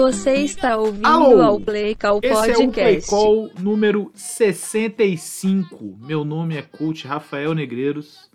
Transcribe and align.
Você 0.00 0.36
está 0.36 0.78
ouvindo 0.78 1.06
Alô? 1.06 1.42
ao 1.42 1.60
Play 1.60 1.94
Call 1.94 2.20
Esse 2.22 2.32
Podcast. 2.32 2.62
é 2.62 2.66
o 2.66 2.72
Play 2.72 3.02
Call 3.02 3.50
número 3.60 4.10
65. 4.14 5.98
Meu 6.00 6.24
nome 6.24 6.56
é 6.56 6.62
Coach 6.62 7.06
Rafael 7.06 7.52
Negreiros 7.52 8.30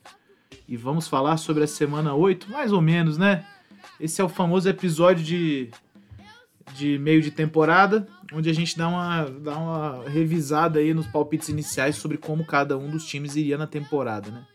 e 0.67 0.77
vamos 0.77 1.07
falar 1.07 1.37
sobre 1.37 1.63
a 1.63 1.67
semana 1.67 2.13
8, 2.13 2.51
mais 2.51 2.71
ou 2.71 2.81
menos, 2.81 3.17
né? 3.17 3.47
Esse 3.99 4.21
é 4.21 4.23
o 4.23 4.29
famoso 4.29 4.69
episódio 4.69 5.23
de, 5.23 5.71
de 6.75 6.99
meio 6.99 7.19
de 7.19 7.31
temporada, 7.31 8.07
onde 8.31 8.47
a 8.47 8.53
gente 8.53 8.77
dá 8.77 8.87
uma, 8.87 9.25
dá 9.25 9.57
uma 9.57 10.07
revisada 10.07 10.77
aí 10.77 10.93
nos 10.93 11.07
palpites 11.07 11.49
iniciais 11.49 11.95
sobre 11.95 12.19
como 12.19 12.45
cada 12.45 12.77
um 12.77 12.91
dos 12.91 13.07
times 13.07 13.35
iria 13.35 13.57
na 13.57 13.65
temporada, 13.65 14.29
né? 14.29 14.45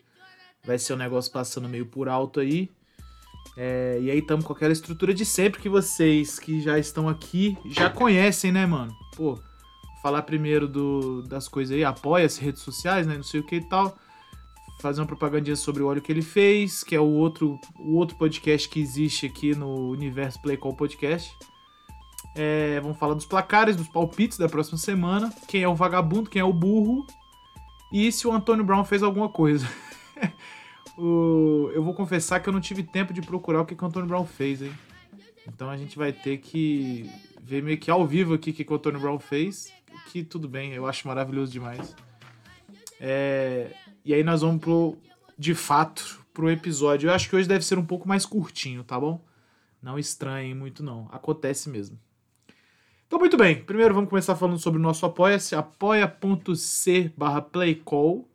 Vai 0.63 0.79
ser 0.79 0.93
um 0.93 0.97
negócio 0.97 1.33
passando 1.33 1.69
meio 1.69 1.87
por 1.87 2.09
alto 2.09 2.39
aí. 2.39 2.71
É, 3.57 3.99
e 4.01 4.11
aí 4.11 4.19
estamos 4.19 4.45
com 4.45 4.53
aquela 4.53 4.73
estrutura 4.73 5.13
de 5.13 5.25
sempre 5.25 5.61
que 5.61 5.69
vocês 5.69 6.39
que 6.39 6.61
já 6.61 6.79
estão 6.79 7.09
aqui 7.09 7.59
já 7.67 7.91
conhecem, 7.91 8.53
né, 8.53 8.65
mano? 8.65 8.95
Pô, 9.17 9.39
falar 10.03 10.23
primeiro 10.23 10.67
do, 10.67 11.23
das 11.23 11.49
coisas 11.49 11.75
aí, 11.75 11.85
apoia-se 11.85 12.41
redes 12.41 12.63
sociais, 12.63 13.07
né? 13.07 13.17
Não 13.17 13.23
sei 13.23 13.41
o 13.41 13.47
que 13.47 13.57
e 13.57 13.69
tal. 13.69 13.97
Fazer 14.81 15.01
uma 15.01 15.07
propagandinha 15.07 15.57
sobre 15.57 15.83
o 15.83 15.89
óleo 15.89 16.01
que 16.01 16.11
ele 16.11 16.23
fez, 16.23 16.83
que 16.83 16.95
é 16.95 17.01
o 17.01 17.05
outro, 17.05 17.61
o 17.79 17.97
outro 17.97 18.17
podcast 18.17 18.69
que 18.69 18.81
existe 18.81 19.27
aqui 19.27 19.55
no 19.55 19.91
Universo 19.91 20.41
Play 20.41 20.57
Call 20.57 20.75
Podcast. 20.75 21.31
É, 22.35 22.81
vamos 22.81 22.99
falar 22.99 23.15
dos 23.15 23.27
placares, 23.27 23.77
dos 23.77 23.89
palpites 23.89 24.39
da 24.39 24.49
próxima 24.49 24.79
semana. 24.79 25.31
Quem 25.47 25.63
é 25.63 25.69
o 25.69 25.75
vagabundo, 25.75 26.31
quem 26.31 26.41
é 26.41 26.45
o 26.45 26.53
burro. 26.53 27.07
E 27.93 28.11
se 28.11 28.27
o 28.27 28.33
Antônio 28.33 28.65
Brown 28.65 28.85
fez 28.85 29.03
alguma 29.03 29.29
coisa. 29.29 29.69
Eu 31.75 31.83
vou 31.83 31.95
confessar 31.95 32.41
que 32.41 32.49
eu 32.49 32.53
não 32.53 32.61
tive 32.61 32.83
tempo 32.83 33.13
de 33.13 33.23
procurar 33.23 33.63
o 33.63 33.67
que, 33.67 33.75
que 33.75 33.83
o 33.83 33.87
Antônio 33.87 34.09
Brown 34.09 34.27
fez, 34.27 34.63
hein? 34.63 34.73
Então 35.47 35.71
a 35.71 35.77
gente 35.77 35.97
vai 35.97 36.13
ter 36.13 36.39
que 36.39 37.11
ver 37.43 37.63
meio 37.63 37.79
que 37.79 37.91
ao 37.91 38.07
vivo 38.07 38.35
aqui 38.35 38.51
o 38.51 38.55
que, 38.55 38.65
que 38.65 38.73
o 38.73 38.77
Antônio 38.77 39.01
Brown 39.01 39.19
fez. 39.19 39.73
Que 40.13 40.23
tudo 40.23 40.49
bem, 40.49 40.73
eu 40.73 40.87
acho 40.87 41.07
maravilhoso 41.09 41.53
demais. 41.53 41.95
É, 43.01 43.71
E 44.05 44.15
aí 44.15 44.23
nós 44.23 44.43
vamos 44.43 44.61
pro, 44.61 44.97
de 45.39 45.55
fato, 45.55 46.25
pro 46.33 46.51
episódio. 46.51 47.09
Eu 47.09 47.15
acho 47.15 47.29
que 47.29 47.37
hoje 47.37 47.49
deve 47.49 47.65
ser 47.65 47.79
um 47.79 47.85
pouco 47.85 48.09
mais 48.09 48.25
curtinho, 48.27 48.85
tá 48.85 48.99
bom? 48.99 49.25
Não 49.83 49.99
estranhem 49.99 50.55
muito, 50.55 50.83
não. 50.83 51.09
Acontece 51.11 51.69
mesmo. 51.71 51.99
Então, 53.07 53.19
muito 53.19 53.37
bem. 53.37 53.65
Primeiro 53.65 53.93
vamos 53.93 54.09
começar 54.09 54.37
falando 54.37 54.59
sobre 54.59 54.79
o 54.79 54.83
nosso 54.83 55.05
apoia-se. 55.05 55.57
apoia.c 55.57 57.13
barra 57.17 57.43
playcall. 57.43 58.30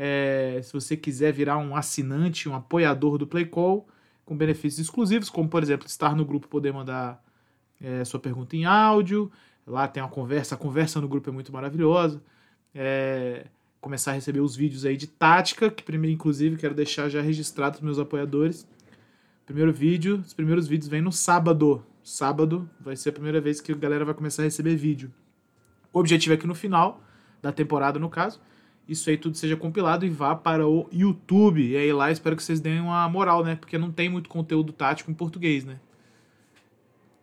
É, 0.00 0.60
se 0.62 0.72
você 0.72 0.96
quiser 0.96 1.32
virar 1.32 1.58
um 1.58 1.74
assinante, 1.74 2.48
um 2.48 2.54
apoiador 2.54 3.18
do 3.18 3.26
Playcall, 3.26 3.84
com 4.24 4.36
benefícios 4.36 4.86
exclusivos, 4.86 5.28
como 5.28 5.48
por 5.48 5.60
exemplo 5.60 5.88
estar 5.88 6.14
no 6.14 6.24
grupo, 6.24 6.46
poder 6.46 6.72
mandar 6.72 7.20
é, 7.80 8.04
sua 8.04 8.20
pergunta 8.20 8.54
em 8.54 8.64
áudio. 8.64 9.28
Lá 9.66 9.88
tem 9.88 10.00
uma 10.00 10.08
conversa, 10.08 10.54
a 10.54 10.58
conversa 10.58 11.00
no 11.00 11.08
grupo 11.08 11.28
é 11.28 11.32
muito 11.32 11.52
maravilhosa. 11.52 12.22
É, 12.72 13.46
começar 13.80 14.12
a 14.12 14.14
receber 14.14 14.38
os 14.38 14.54
vídeos 14.54 14.84
aí 14.84 14.96
de 14.96 15.08
tática, 15.08 15.68
que 15.68 15.82
primeiro, 15.82 16.14
inclusive, 16.14 16.56
quero 16.56 16.74
deixar 16.74 17.08
já 17.08 17.20
registrado 17.20 17.78
para 17.78 17.84
meus 17.84 17.98
apoiadores. 17.98 18.68
Primeiro 19.46 19.72
vídeo, 19.72 20.22
os 20.24 20.32
primeiros 20.32 20.68
vídeos 20.68 20.88
vêm 20.88 21.02
no 21.02 21.10
sábado. 21.10 21.84
Sábado 22.04 22.70
vai 22.80 22.94
ser 22.94 23.08
a 23.08 23.12
primeira 23.12 23.40
vez 23.40 23.60
que 23.60 23.72
a 23.72 23.74
galera 23.74 24.04
vai 24.04 24.14
começar 24.14 24.42
a 24.42 24.44
receber 24.44 24.76
vídeo. 24.76 25.12
O 25.92 25.98
objetivo 25.98 26.34
é 26.34 26.36
que 26.36 26.46
no 26.46 26.54
final 26.54 27.02
da 27.42 27.50
temporada, 27.50 27.98
no 27.98 28.08
caso, 28.08 28.40
isso 28.88 29.10
aí 29.10 29.18
tudo 29.18 29.36
seja 29.36 29.54
compilado 29.56 30.06
e 30.06 30.08
vá 30.08 30.34
para 30.34 30.66
o 30.66 30.88
YouTube. 30.90 31.62
E 31.62 31.76
aí 31.76 31.92
lá 31.92 32.10
espero 32.10 32.34
que 32.34 32.42
vocês 32.42 32.58
deem 32.58 32.80
uma 32.80 33.06
moral, 33.08 33.44
né? 33.44 33.54
Porque 33.54 33.76
não 33.76 33.92
tem 33.92 34.08
muito 34.08 34.30
conteúdo 34.30 34.72
tático 34.72 35.10
em 35.10 35.14
português, 35.14 35.64
né? 35.64 35.78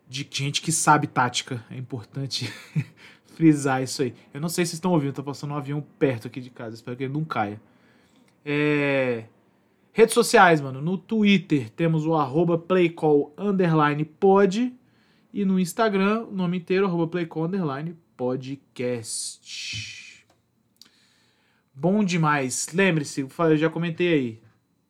De 0.07 0.27
gente 0.29 0.61
que 0.61 0.71
sabe 0.71 1.07
tática. 1.07 1.65
É 1.71 1.75
importante 1.75 2.53
frisar 3.33 3.81
isso 3.81 4.03
aí. 4.03 4.13
Eu 4.31 4.39
não 4.39 4.47
sei 4.47 4.63
se 4.63 4.69
vocês 4.69 4.77
estão 4.77 4.91
ouvindo, 4.91 5.13
tá 5.13 5.23
passando 5.23 5.51
um 5.51 5.57
avião 5.57 5.83
perto 5.97 6.27
aqui 6.27 6.39
de 6.39 6.51
casa. 6.51 6.75
Espero 6.75 6.95
que 6.95 7.03
ele 7.05 7.13
não 7.13 7.25
caia. 7.25 7.59
É... 8.45 9.23
Redes 9.91 10.13
sociais, 10.13 10.61
mano. 10.61 10.81
No 10.81 10.99
Twitter 10.99 11.71
temos 11.71 12.05
o 12.05 12.13
arroba. 12.13 12.63
E 15.33 15.43
no 15.43 15.59
Instagram, 15.59 16.25
o 16.25 16.31
nome 16.31 16.57
inteiro, 16.57 16.85
arroba 16.85 17.09
podcast. 18.15 20.04
Bom 21.75 22.03
demais. 22.03 22.69
Lembre-se, 22.73 23.21
eu 23.37 23.57
já 23.57 23.69
comentei 23.69 24.13
aí. 24.13 24.41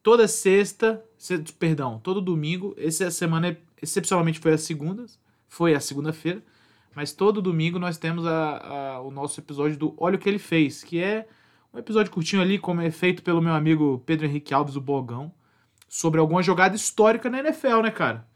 Toda 0.03 0.27
sexta, 0.27 1.03
se- 1.17 1.39
perdão, 1.53 1.99
todo 1.99 2.21
domingo, 2.21 2.75
essa 2.77 3.09
semana 3.09 3.57
excepcionalmente 3.81 4.39
foi 4.39 4.53
as 4.53 4.61
segundas, 4.61 5.19
foi 5.47 5.73
a 5.73 5.79
segunda-feira, 5.79 6.43
mas 6.95 7.11
todo 7.11 7.41
domingo 7.41 7.79
nós 7.79 7.97
temos 7.97 8.25
a- 8.25 8.57
a- 8.57 9.01
o 9.01 9.09
nosso 9.09 9.39
episódio 9.39 9.77
do 9.77 9.93
Olha 9.97 10.15
o 10.15 10.19
que 10.19 10.29
ele 10.29 10.37
fez, 10.39 10.83
que 10.83 10.99
é 11.01 11.27
um 11.73 11.79
episódio 11.79 12.11
curtinho 12.11 12.41
ali, 12.41 12.59
como 12.59 12.81
é 12.81 12.91
feito 12.91 13.23
pelo 13.23 13.41
meu 13.41 13.53
amigo 13.53 14.01
Pedro 14.05 14.25
Henrique 14.27 14.53
Alves, 14.53 14.75
o 14.75 14.81
Bogão, 14.81 15.33
sobre 15.89 16.19
alguma 16.19 16.43
jogada 16.43 16.75
histórica 16.75 17.29
na 17.29 17.39
NFL, 17.39 17.81
né, 17.81 17.91
cara? 17.91 18.27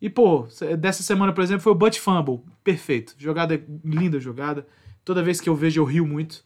E, 0.00 0.10
pô, 0.10 0.46
dessa 0.78 1.02
semana, 1.02 1.32
por 1.32 1.42
exemplo, 1.42 1.62
foi 1.62 1.72
o 1.72 1.74
Butt 1.74 1.98
Fumble. 1.98 2.40
Perfeito. 2.62 3.14
Jogada, 3.18 3.60
linda 3.82 4.20
jogada. 4.20 4.66
Toda 5.04 5.22
vez 5.22 5.40
que 5.40 5.48
eu 5.48 5.54
vejo, 5.56 5.80
eu 5.80 5.84
rio 5.84 6.06
muito. 6.06 6.44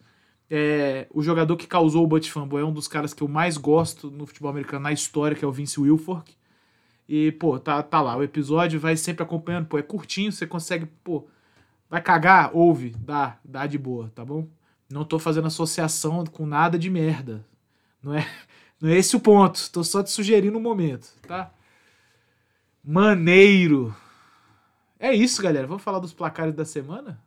É, 0.53 1.07
o 1.13 1.23
jogador 1.23 1.55
que 1.55 1.65
causou 1.65 2.05
o 2.05 2.23
Fumble 2.23 2.59
é 2.59 2.65
um 2.65 2.73
dos 2.73 2.85
caras 2.85 3.13
que 3.13 3.23
eu 3.23 3.27
mais 3.29 3.55
gosto 3.55 4.11
no 4.11 4.25
futebol 4.25 4.51
americano 4.51 4.83
na 4.83 4.91
história, 4.91 5.33
que 5.33 5.45
é 5.45 5.47
o 5.47 5.51
Vince 5.51 5.79
Wilfork. 5.79 6.35
E, 7.07 7.31
pô, 7.31 7.57
tá, 7.57 7.81
tá 7.81 8.01
lá. 8.01 8.17
O 8.17 8.23
episódio 8.23 8.77
vai 8.77 8.97
sempre 8.97 9.23
acompanhando. 9.23 9.67
Pô, 9.67 9.77
é 9.77 9.81
curtinho, 9.81 10.29
você 10.29 10.45
consegue, 10.45 10.87
pô, 11.05 11.25
vai 11.89 12.01
cagar? 12.01 12.51
Ouve, 12.53 12.89
dá, 12.99 13.39
dá 13.45 13.65
de 13.65 13.77
boa, 13.77 14.11
tá 14.13 14.25
bom? 14.25 14.45
Não 14.89 15.05
tô 15.05 15.17
fazendo 15.17 15.47
associação 15.47 16.25
com 16.25 16.45
nada 16.45 16.77
de 16.77 16.89
merda. 16.89 17.45
Não 18.03 18.13
é, 18.13 18.27
não 18.81 18.89
é 18.89 18.97
esse 18.97 19.15
o 19.15 19.21
ponto. 19.21 19.71
Tô 19.71 19.85
só 19.85 20.03
te 20.03 20.11
sugerindo 20.11 20.57
um 20.57 20.61
momento, 20.61 21.13
tá? 21.25 21.49
Maneiro. 22.83 23.95
É 24.99 25.13
isso, 25.13 25.41
galera. 25.41 25.65
Vamos 25.65 25.83
falar 25.83 25.99
dos 25.99 26.11
placares 26.11 26.53
da 26.53 26.65
semana? 26.65 27.23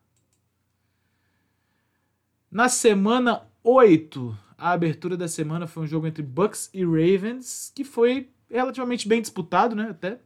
Na 2.55 2.69
semana 2.69 3.43
8, 3.65 4.39
a 4.57 4.71
abertura 4.71 5.17
da 5.17 5.27
semana 5.27 5.67
foi 5.67 5.83
um 5.83 5.87
jogo 5.89 6.07
entre 6.07 6.23
Bucks 6.23 6.71
e 6.73 6.85
Ravens, 6.85 7.73
que 7.75 7.83
foi 7.83 8.31
relativamente 8.49 9.09
bem 9.09 9.21
disputado, 9.21 9.75
né? 9.75 9.89
Até. 9.91 10.21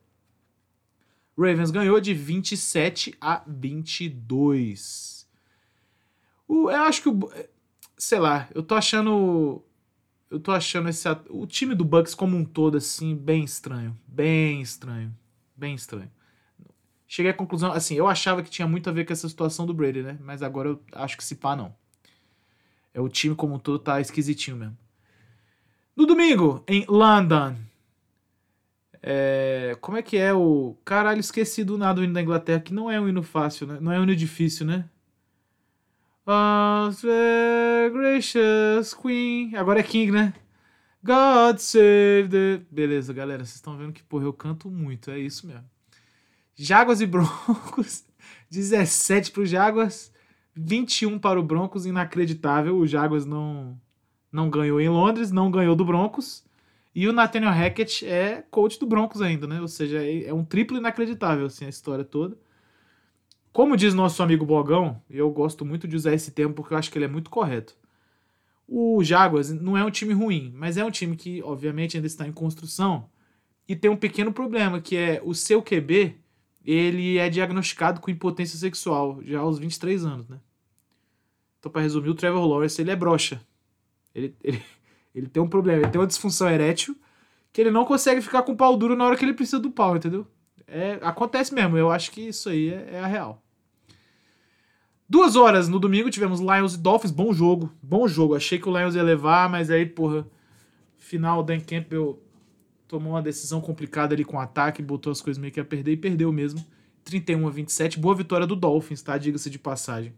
Ravens 1.39 1.71
ganhou 1.71 1.99
de 1.99 2.13
27 2.13 3.17
a 3.19 3.43
22. 3.47 5.27
O, 6.47 6.71
eu 6.71 6.83
acho 6.83 7.01
que 7.01 7.09
o. 7.09 7.19
Sei 7.97 8.19
lá, 8.19 8.47
eu 8.55 8.63
tô 8.63 8.75
achando. 8.75 9.65
Eu 10.31 10.39
tô 10.39 10.53
achando 10.53 10.91
esse. 10.91 11.09
O 11.31 11.47
time 11.47 11.75
do 11.75 11.83
Bucks 11.83 12.15
como 12.15 12.37
um 12.37 12.45
todo, 12.45 12.77
assim, 12.77 13.17
bem 13.17 13.43
estranho. 13.43 13.99
Bem 14.07 14.61
estranho. 14.61 15.17
Bem 15.57 15.75
estranho. 15.75 16.11
Cheguei 17.07 17.31
à 17.31 17.35
conclusão, 17.35 17.73
assim, 17.73 17.95
eu 17.95 18.07
achava 18.07 18.43
que 18.43 18.51
tinha 18.51 18.69
muito 18.69 18.91
a 18.91 18.93
ver 18.93 19.07
com 19.07 19.15
essa 19.15 19.27
situação 19.31 19.65
do 19.65 19.73
Brady, 19.73 20.03
né? 20.03 20.19
Mas 20.21 20.43
agora 20.43 20.69
eu 20.69 20.83
acho 20.93 21.17
que 21.17 21.25
se 21.25 21.37
pá, 21.37 21.57
não. 21.57 21.75
É 22.93 23.01
o 23.01 23.09
time 23.09 23.35
como 23.35 23.55
um 23.55 23.59
todo 23.59 23.79
tá 23.79 24.01
esquisitinho 24.01 24.57
mesmo. 24.57 24.77
No 25.97 26.07
domingo, 26.07 26.63
em 26.67 26.85
London. 26.89 27.57
É, 29.03 29.77
como 29.81 29.97
é 29.97 30.03
que 30.03 30.17
é 30.17 30.33
o. 30.33 30.77
Caralho, 30.85 31.21
esqueci 31.21 31.65
do 31.65 31.79
nada 31.79 32.01
o 32.01 32.05
hino 32.05 32.13
da 32.13 32.23
Inglaterra, 32.23 32.61
que 32.61 32.75
não 32.75 32.91
é 32.91 33.01
um 33.01 33.09
hino 33.09 33.23
fácil, 33.23 33.67
né? 33.67 33.79
Não 33.81 33.93
é 33.93 33.99
um 33.99 34.03
hino 34.03 34.17
difícil, 34.17 34.67
né? 34.67 34.89
Oh, 36.27 36.91
gracious 37.93 38.93
Queen. 38.95 39.57
Agora 39.57 39.81
é 39.81 39.83
King, 39.83 40.13
né? 40.13 40.35
God 41.03 41.59
save 41.59 42.29
the. 42.29 42.61
Beleza, 42.71 43.13
galera, 43.13 43.45
vocês 43.45 43.55
estão 43.57 43.77
vendo 43.77 43.93
que, 43.93 44.03
porra, 44.03 44.25
eu 44.25 44.33
canto 44.33 44.71
muito, 44.71 45.11
é 45.11 45.19
isso 45.19 45.47
mesmo. 45.47 45.65
Jaguars 46.55 47.01
e 47.01 47.07
Broncos. 47.07 48.05
17 48.51 49.31
pro 49.31 49.47
Jaguars, 49.47 50.11
21 50.59 51.19
para 51.19 51.39
o 51.39 51.43
Broncos, 51.43 51.87
inacreditável. 51.87 52.77
O 52.77 52.87
Jaguars 52.87 53.25
não, 53.25 53.79
não 54.31 54.51
ganhou 54.51 54.81
em 54.81 54.89
Londres, 54.89 55.31
não 55.31 55.51
ganhou 55.51 55.77
do 55.77 55.85
Broncos. 55.85 56.45
E 56.95 57.07
o 57.07 57.13
Nathaniel 57.13 57.53
Hackett 57.53 58.05
é 58.07 58.45
coach 58.51 58.79
do 58.79 58.87
Broncos 58.87 59.23
ainda, 59.23 59.47
né? 59.47 59.61
Ou 59.61 59.69
seja, 59.69 60.03
é 60.03 60.25
é 60.25 60.35
um 60.35 60.45
triplo 60.45 60.77
inacreditável, 60.77 61.47
assim, 61.47 61.65
a 61.65 61.69
história 61.69 62.05
toda. 62.05 62.37
Como 63.53 63.77
diz 63.77 63.95
nosso 63.95 64.23
amigo 64.23 64.45
Bogão, 64.45 65.01
eu 65.09 65.31
gosto 65.31 65.65
muito 65.65 65.87
de 65.87 65.97
usar 65.97 66.13
esse 66.13 66.31
termo 66.33 66.55
porque 66.55 66.75
eu 66.75 66.79
acho 66.79 66.91
que 66.91 66.99
ele 66.99 67.05
é 67.05 67.09
muito 67.09 67.31
correto. 67.31 67.77
O 68.67 69.03
Jaguars 69.03 69.51
não 69.51 69.77
é 69.77 69.85
um 69.85 69.91
time 69.91 70.13
ruim, 70.13 70.53
mas 70.57 70.77
é 70.77 70.85
um 70.85 70.91
time 70.91 71.17
que, 71.17 71.43
obviamente, 71.43 71.97
ainda 71.97 72.07
está 72.07 72.27
em 72.27 72.33
construção 72.33 73.09
e 73.67 73.77
tem 73.77 73.91
um 73.91 73.97
pequeno 73.97 74.33
problema, 74.33 74.81
que 74.81 74.97
é 74.97 75.21
o 75.25 75.35
seu 75.35 75.63
QB, 75.63 76.17
ele 76.65 77.19
é 77.19 77.29
diagnosticado 77.31 78.01
com 78.01 78.11
impotência 78.11 78.59
sexual 78.59 79.21
já 79.23 79.41
aos 79.41 79.59
23 79.59 80.05
anos, 80.05 80.29
né? 80.29 80.39
Então, 81.59 81.71
para 81.71 81.83
resumir, 81.83 82.11
o 82.11 82.15
Trevor 82.15 82.47
Lawrence, 82.47 82.81
ele 82.81 82.91
é 82.91 82.97
broxa. 82.97 83.41
Ele, 84.15 84.35
ele, 84.43 84.63
ele 85.15 85.27
tem 85.27 85.43
um 85.43 85.49
problema, 85.49 85.83
ele 85.83 85.91
tem 85.91 86.01
uma 86.01 86.07
disfunção 86.07 86.49
erétil 86.49 86.97
que 87.53 87.61
ele 87.61 87.71
não 87.71 87.85
consegue 87.85 88.21
ficar 88.21 88.43
com 88.43 88.53
o 88.53 88.57
pau 88.57 88.77
duro 88.77 88.95
na 88.95 89.05
hora 89.05 89.17
que 89.17 89.25
ele 89.25 89.35
precisa 89.35 89.59
do 89.59 89.71
pau, 89.71 89.97
entendeu? 89.97 90.27
é, 90.69 90.99
acontece 91.01 91.53
mesmo. 91.55 91.77
Eu 91.77 91.91
acho 91.91 92.11
que 92.11 92.21
isso 92.21 92.49
aí 92.49 92.69
é, 92.69 92.91
é, 92.93 93.01
a 93.01 93.07
real. 93.07 93.43
Duas 95.09 95.37
horas 95.37 95.69
no 95.69 95.81
domingo 95.81 96.11
tivemos 96.11 96.39
Lions 96.39 96.75
e 96.75 96.79
Dolphins. 96.79 97.11
Bom 97.11 97.33
jogo. 97.33 97.73
Bom 97.83 98.07
jogo. 98.07 98.37
Achei 98.37 98.59
que 98.59 98.69
o 98.69 98.79
Lions 98.79 98.95
ia 98.95 99.03
levar, 99.03 99.49
mas 99.49 99.71
aí, 99.71 99.87
porra, 99.87 100.27
final, 100.99 101.43
Dan 101.43 101.61
Campbell 101.61 102.23
tomou 102.87 103.15
uma 103.15 103.23
decisão 103.23 103.61
complicada 103.61 104.15
ali 104.15 104.25
com 104.25 104.37
o 104.37 104.41
ataque, 104.41 104.83
botou 104.83 105.11
as 105.11 105.21
coisas 105.21 105.41
meio 105.41 105.53
que 105.53 105.61
a 105.61 105.65
perder 105.65 105.93
e 105.93 105.97
perdeu 105.97 106.31
mesmo. 106.31 106.65
31 107.05 107.49
a 107.49 107.51
27. 107.51 107.99
Boa 107.99 108.15
vitória 108.15 108.47
do 108.47 108.55
Dolphins, 108.55 109.01
tá? 109.01 109.17
Diga-se 109.17 109.49
de 109.49 109.59
passagem. 109.59 110.13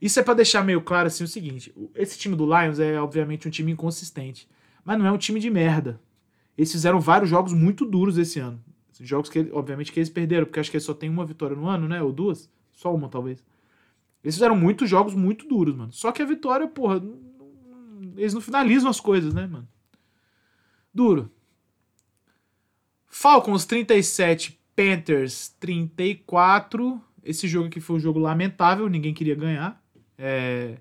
Isso 0.00 0.20
é 0.20 0.22
para 0.22 0.34
deixar 0.34 0.64
meio 0.64 0.80
claro 0.80 1.08
assim 1.08 1.24
o 1.24 1.28
seguinte: 1.28 1.74
esse 1.94 2.18
time 2.18 2.36
do 2.36 2.44
Lions 2.44 2.78
é 2.78 3.00
obviamente 3.00 3.48
um 3.48 3.50
time 3.50 3.72
inconsistente, 3.72 4.48
mas 4.84 4.98
não 4.98 5.06
é 5.06 5.12
um 5.12 5.18
time 5.18 5.40
de 5.40 5.50
merda. 5.50 6.00
Eles 6.56 6.72
fizeram 6.72 7.00
vários 7.00 7.30
jogos 7.30 7.52
muito 7.52 7.84
duros 7.84 8.18
esse 8.18 8.40
ano. 8.40 8.62
Jogos 9.00 9.30
que, 9.30 9.48
obviamente, 9.52 9.92
que 9.92 10.00
eles 10.00 10.10
perderam, 10.10 10.44
porque 10.44 10.58
acho 10.58 10.70
que 10.70 10.76
eles 10.76 10.84
só 10.84 10.92
tem 10.92 11.08
uma 11.08 11.24
vitória 11.24 11.54
no 11.54 11.68
ano, 11.68 11.86
né? 11.86 12.02
Ou 12.02 12.12
duas? 12.12 12.50
Só 12.72 12.92
uma, 12.92 13.08
talvez. 13.08 13.44
Eles 14.24 14.34
fizeram 14.34 14.56
muitos 14.56 14.90
jogos 14.90 15.14
muito 15.14 15.46
duros, 15.46 15.76
mano. 15.76 15.92
Só 15.92 16.10
que 16.10 16.20
a 16.20 16.26
vitória, 16.26 16.66
porra, 16.66 17.00
eles 18.16 18.34
não 18.34 18.40
finalizam 18.40 18.90
as 18.90 18.98
coisas, 18.98 19.32
né, 19.32 19.46
mano? 19.46 19.68
Duro. 20.92 21.30
Falcons 23.06 23.64
37, 23.64 24.60
Panthers 24.74 25.54
34. 25.60 27.00
Esse 27.22 27.46
jogo 27.46 27.68
aqui 27.68 27.80
foi 27.80 27.96
um 27.96 28.00
jogo 28.00 28.18
lamentável, 28.18 28.88
ninguém 28.88 29.14
queria 29.14 29.34
ganhar. 29.34 29.80
É... 30.18 30.78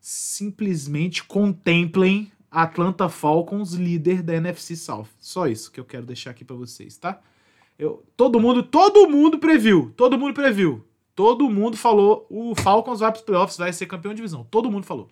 Simplesmente 0.00 1.22
contemplem 1.22 2.32
Atlanta 2.50 3.08
Falcons, 3.08 3.72
líder 3.72 4.22
da 4.22 4.34
NFC 4.34 4.74
South. 4.76 5.06
Só 5.18 5.46
isso 5.46 5.70
que 5.70 5.78
eu 5.78 5.84
quero 5.84 6.04
deixar 6.04 6.30
aqui 6.30 6.44
para 6.44 6.56
vocês, 6.56 6.96
tá? 6.96 7.20
Eu, 7.78 8.04
todo 8.16 8.40
mundo, 8.40 8.62
todo 8.62 9.08
mundo 9.08 9.38
previu, 9.38 9.92
todo 9.96 10.18
mundo 10.18 10.34
previu. 10.34 10.84
Todo 11.14 11.48
mundo 11.48 11.76
falou, 11.76 12.26
o 12.30 12.54
Falcons 12.54 13.00
vai 13.00 13.10
para 13.10 13.18
os 13.18 13.24
playoffs, 13.24 13.58
vai 13.58 13.72
ser 13.72 13.86
campeão 13.86 14.12
de 14.12 14.16
divisão. 14.16 14.46
Todo 14.50 14.70
mundo 14.70 14.84
falou. 14.84 15.08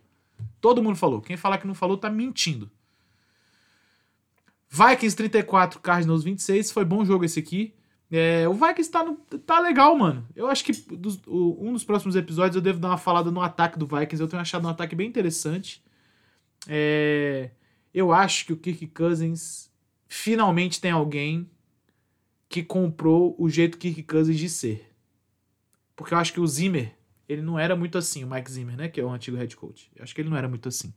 Todo 0.61 0.83
mundo 0.83 0.97
falou. 0.97 1.21
Quem 1.21 1.37
falar 1.37 1.59
que 1.59 1.67
não 1.67 1.75
falou 1.75 1.97
tá 1.97 2.11
mentindo. 2.11 2.71
Vikings 4.69 5.17
34, 5.17 5.81
Cardinals 5.81 6.23
26. 6.23 6.71
Foi 6.71 6.85
bom 6.85 7.05
jogo 7.05 7.25
esse 7.25 7.39
aqui. 7.41 7.75
É, 8.11 8.49
o 8.49 8.55
Vikings 8.55 8.91
tá, 8.91 9.05
no, 9.05 9.15
tá 9.15 9.61
legal, 9.61 9.97
mano. 9.97 10.27
Eu 10.35 10.49
acho 10.49 10.65
que 10.65 10.73
dos, 10.73 11.21
o, 11.27 11.57
um 11.61 11.73
dos 11.73 11.85
próximos 11.85 12.17
episódios 12.17 12.57
eu 12.57 12.63
devo 12.63 12.81
dar 12.81 12.89
uma 12.89 12.99
falada 12.99 13.31
no 13.31 13.41
ataque 13.41 13.79
do 13.79 13.87
Vikings. 13.87 14.21
Eu 14.21 14.29
tenho 14.29 14.43
achado 14.43 14.67
um 14.67 14.71
ataque 14.71 14.97
bem 14.97 15.09
interessante. 15.09 15.83
É, 16.69 17.51
eu 17.95 18.13
acho 18.13 18.47
que 18.47 18.53
o 18.53 18.57
Kirk 18.57 18.89
Cousins 18.89 19.71
finalmente 20.09 20.81
tem 20.81 20.91
alguém 20.91 21.49
que 22.49 22.65
comprou 22.65 23.37
o 23.39 23.49
jeito 23.49 23.79
Kirk 23.79 24.03
Cousins 24.03 24.39
de 24.39 24.49
ser. 24.49 24.93
Porque 25.95 26.13
eu 26.13 26.19
acho 26.19 26.33
que 26.33 26.41
o 26.41 26.47
Zimmer, 26.47 26.93
ele 27.29 27.43
não 27.43 27.57
era 27.57 27.77
muito 27.77 27.97
assim, 27.97 28.25
o 28.25 28.29
Mike 28.29 28.51
Zimmer, 28.51 28.77
né? 28.77 28.89
Que 28.89 29.01
é 29.01 29.05
o 29.05 29.11
antigo 29.11 29.37
head 29.37 29.55
coach. 29.55 29.89
Eu 29.95 30.03
acho 30.03 30.13
que 30.13 30.21
ele 30.21 30.29
não 30.29 30.37
era 30.37 30.49
muito 30.49 30.69
assim. 30.69 30.93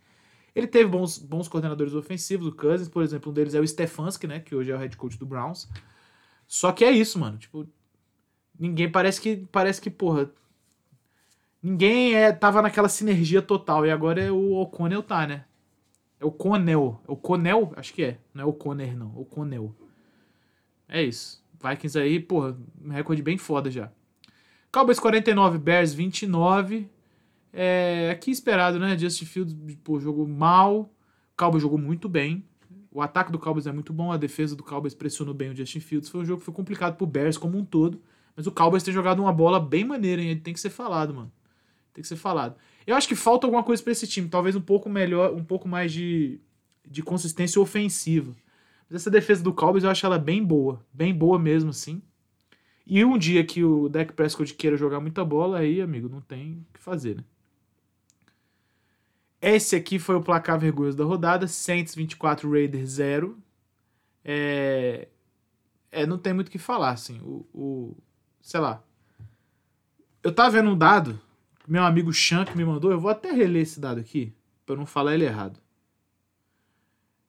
Ele 0.56 0.66
teve 0.66 0.90
bons, 0.90 1.20
bons 1.20 1.48
coordenadores 1.48 1.94
ofensivos, 1.94 2.48
o 2.48 2.52
Cousins, 2.52 2.88
por 2.88 3.04
exemplo, 3.04 3.32
um 3.32 3.34
deles 3.34 3.54
é 3.54 3.60
o 3.60 3.68
Stefanski, 3.68 4.26
né? 4.26 4.40
Que 4.40 4.56
hoje 4.56 4.72
é 4.72 4.76
o 4.76 4.78
head 4.80 4.98
coach 4.98 5.18
do 5.18 5.26
Browns. 5.28 5.68
Só 6.54 6.72
que 6.72 6.86
é 6.86 6.92
isso, 6.92 7.18
mano. 7.18 7.36
Tipo, 7.40 7.68
ninguém 8.60 8.88
parece 8.88 9.20
que. 9.20 9.38
Parece 9.52 9.82
que, 9.82 9.90
porra, 9.90 10.32
ninguém 11.64 12.14
é, 12.14 12.32
tava 12.32 12.62
naquela 12.62 12.88
sinergia 12.88 13.42
total. 13.42 13.88
E 13.88 13.90
agora 13.90 14.22
é 14.22 14.32
o 14.32 14.52
O'Connell 14.58 15.02
tá, 15.02 15.26
né? 15.26 15.46
É 16.20 16.26
o 16.26 16.32
Conel. 16.32 17.02
É 17.08 17.12
o 17.12 17.16
Conel? 17.16 17.74
Acho 17.76 17.92
que 17.92 18.04
é. 18.04 18.20
Não 18.36 18.44
é 18.44 18.46
o 18.46 18.54
Conner, 18.54 18.96
não. 18.96 19.12
O 19.16 19.26
Conel. 19.26 19.76
É 20.88 21.02
isso. 21.02 21.44
Vikings 21.60 21.98
aí, 21.98 22.20
porra, 22.20 22.56
um 22.86 22.90
recorde 22.90 23.24
bem 23.24 23.40
foda 23.40 23.72
já. 23.72 23.92
Cowboys 24.72 25.00
49, 25.00 25.58
Bears 25.58 25.92
29. 25.92 26.88
É, 27.52 28.12
aqui 28.12 28.30
esperado, 28.30 28.78
né? 28.78 28.96
Justin 28.96 29.26
Fields 29.26 29.56
pô, 29.84 30.00
jogou 30.00 30.28
mal. 30.28 30.82
O 30.82 31.36
Cowboys 31.36 31.64
jogou 31.64 31.80
muito 31.80 32.08
bem. 32.08 32.46
O 32.94 33.02
ataque 33.02 33.32
do 33.32 33.40
Cowboys 33.40 33.66
é 33.66 33.72
muito 33.72 33.92
bom. 33.92 34.12
A 34.12 34.18
defesa 34.18 34.56
do 34.56 34.64
Cowboys 34.64 34.94
pressionou 34.94 35.34
bem 35.34 35.50
o 35.50 35.56
Justin 35.56 35.80
Fields. 35.80 36.10
Foi 36.10 36.22
um 36.22 36.26
jogo 36.26 36.40
que 36.40 36.46
foi 36.46 36.54
complicado 36.54 36.96
pro 36.96 37.08
Bears 37.08 37.38
como 37.38 37.58
um 37.58 37.66
todo. 37.66 38.00
Mas 38.36 38.46
o 38.46 38.52
Cowboys 38.52 38.84
tem 38.84 38.94
jogado 38.94 39.20
uma 39.20 39.34
bola 39.34 39.60
bem 39.60 39.84
maneira, 39.84 40.22
hein? 40.22 40.38
Tem 40.38 40.54
que 40.54 40.60
ser 40.60 40.70
falado, 40.70 41.12
mano. 41.12 41.32
Tem 41.92 42.04
que 42.04 42.08
ser 42.08 42.16
falado. 42.16 42.56
Eu 42.86 42.96
acho 42.96 43.08
que 43.08 43.16
falta 43.16 43.48
alguma 43.48 43.64
coisa 43.64 43.82
para 43.82 43.92
esse 43.92 44.06
time, 44.06 44.28
talvez 44.28 44.56
um 44.56 44.62
pouco 44.62 44.90
melhor, 44.90 45.34
um 45.34 45.44
pouco 45.44 45.68
mais 45.68 45.92
de, 45.92 46.40
de 46.88 47.02
consistência 47.02 47.60
ofensiva. 47.60 48.32
Mas 48.90 49.02
essa 49.02 49.10
defesa 49.10 49.44
do 49.44 49.54
Cowboys 49.54 49.84
eu 49.84 49.90
acho 49.90 50.06
ela 50.06 50.20
bem 50.20 50.44
boa, 50.44 50.84
bem 50.94 51.14
boa 51.14 51.40
mesmo 51.40 51.72
assim. 51.72 52.02
E 52.86 53.04
um 53.04 53.18
dia 53.18 53.44
que 53.44 53.64
o 53.64 53.88
Dak 53.90 54.14
Prescott 54.14 54.54
queira 54.54 54.76
jogar 54.76 55.00
muita 55.00 55.24
bola, 55.24 55.60
aí, 55.60 55.82
amigo, 55.82 56.10
não 56.10 56.22
tem 56.22 56.66
o 56.70 56.74
que 56.74 56.80
fazer, 56.80 57.16
né? 57.16 57.24
Esse 59.44 59.76
aqui 59.76 60.00
foi 60.00 60.16
o 60.16 60.22
placar 60.22 60.58
vergonhoso 60.58 60.98
da 60.98 61.04
rodada, 61.04 61.48
Saints 61.48 61.94
24, 61.94 62.50
Raiders 62.50 62.90
0. 62.92 63.38
É, 64.24 65.08
é 65.92 66.06
não 66.06 66.18
tem 66.18 66.34
muito 66.34 66.48
o 66.48 66.52
que 66.52 66.58
falar, 66.58 66.92
assim. 66.92 67.20
O, 67.22 67.46
o, 67.54 67.98
sei 68.42 68.60
lá. 68.60 68.82
Eu 70.24 70.34
tava 70.34 70.52
vendo 70.52 70.70
um 70.70 70.78
dado 70.78 71.20
meu 71.68 71.84
amigo 71.84 72.12
Shank 72.12 72.58
me 72.58 72.66
mandou, 72.66 72.92
eu 72.92 73.00
vou 73.00 73.10
até 73.10 73.32
reler 73.32 73.62
esse 73.62 73.80
dado 73.80 74.00
aqui, 74.00 74.34
para 74.66 74.76
não 74.76 74.86
falar 74.86 75.14
ele 75.14 75.24
errado. 75.24 75.60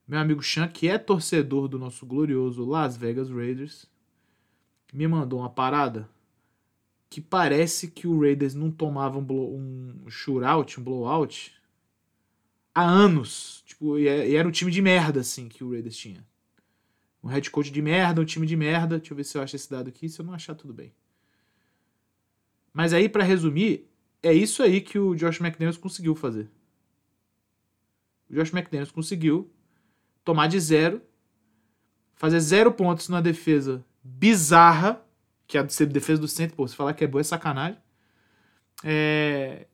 Meu 0.06 0.18
amigo 0.18 0.42
Shank, 0.42 0.72
que 0.72 0.88
é 0.88 0.98
torcedor 0.98 1.68
do 1.68 1.78
nosso 1.78 2.04
glorioso 2.04 2.64
Las 2.64 2.96
Vegas 2.96 3.30
Raiders, 3.30 3.86
me 4.92 5.06
mandou 5.06 5.38
uma 5.38 5.50
parada 5.50 6.08
que 7.08 7.20
parece 7.20 7.88
que 7.88 8.08
o 8.08 8.20
Raiders 8.20 8.54
não 8.54 8.72
tomava 8.72 9.18
um, 9.18 9.24
blow, 9.24 9.54
um 9.56 10.04
shootout, 10.08 10.80
um 10.80 10.82
blowout, 10.82 11.54
há 12.74 12.82
anos. 12.82 13.62
Tipo, 13.66 13.98
e 13.98 14.08
é, 14.08 14.34
era 14.34 14.46
um 14.46 14.50
time 14.50 14.70
de 14.70 14.82
merda, 14.82 15.20
assim, 15.20 15.48
que 15.48 15.62
o 15.62 15.70
Raiders 15.70 15.96
tinha. 15.96 16.26
Um 17.22 17.28
head 17.28 17.50
coach 17.50 17.70
de 17.70 17.80
merda, 17.80 18.20
um 18.20 18.24
time 18.24 18.46
de 18.46 18.56
merda. 18.56 18.98
Deixa 18.98 19.12
eu 19.12 19.16
ver 19.16 19.24
se 19.24 19.38
eu 19.38 19.42
acho 19.42 19.56
esse 19.56 19.70
dado 19.70 19.88
aqui. 19.88 20.08
Se 20.08 20.20
eu 20.20 20.26
não 20.26 20.34
achar, 20.34 20.54
tudo 20.54 20.74
bem. 20.74 20.92
Mas 22.72 22.92
aí, 22.92 23.08
para 23.08 23.22
resumir, 23.22 23.88
é 24.22 24.32
isso 24.32 24.62
aí 24.62 24.80
que 24.80 24.98
o 24.98 25.14
Josh 25.14 25.40
McDaniels 25.40 25.76
conseguiu 25.76 26.14
fazer. 26.14 26.50
O 28.28 28.34
Josh 28.34 28.52
McDaniels 28.52 28.90
conseguiu 28.90 29.50
tomar 30.24 30.48
de 30.48 30.58
zero, 30.58 31.00
fazer 32.14 32.40
zero 32.40 32.72
pontos 32.72 33.08
na 33.08 33.20
defesa 33.20 33.84
bizarra, 34.02 35.02
que 35.46 35.56
é 35.56 35.60
a 35.60 35.64
defesa 35.64 36.20
do 36.20 36.28
centro, 36.28 36.56
pô, 36.56 36.66
se 36.66 36.74
falar 36.74 36.94
que 36.94 37.04
é 37.04 37.06
boa 37.06 37.20
é 37.20 37.24
sacanagem. 37.24 37.78
É... 38.82 39.66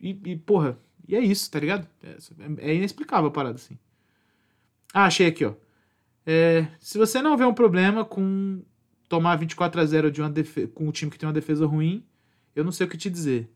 E, 0.00 0.10
e, 0.24 0.36
porra, 0.36 0.78
e 1.06 1.16
é 1.16 1.20
isso, 1.20 1.50
tá 1.50 1.58
ligado? 1.60 1.86
É, 2.02 2.70
é 2.70 2.74
inexplicável 2.74 3.28
a 3.28 3.32
parada 3.32 3.56
assim. 3.56 3.78
Ah, 4.92 5.06
achei 5.06 5.26
aqui, 5.26 5.44
ó. 5.44 5.54
É, 6.24 6.68
se 6.78 6.98
você 6.98 7.20
não 7.20 7.36
vê 7.36 7.44
um 7.44 7.54
problema 7.54 8.04
com 8.04 8.62
tomar 9.08 9.36
24 9.36 9.80
a 9.80 9.84
0 9.84 10.10
de 10.10 10.22
uma 10.22 10.32
com 10.74 10.88
um 10.88 10.92
time 10.92 11.10
que 11.10 11.18
tem 11.18 11.26
uma 11.26 11.32
defesa 11.32 11.66
ruim, 11.66 12.04
eu 12.54 12.64
não 12.64 12.72
sei 12.72 12.86
o 12.86 12.90
que 12.90 12.96
te 12.96 13.10
dizer. 13.10 13.50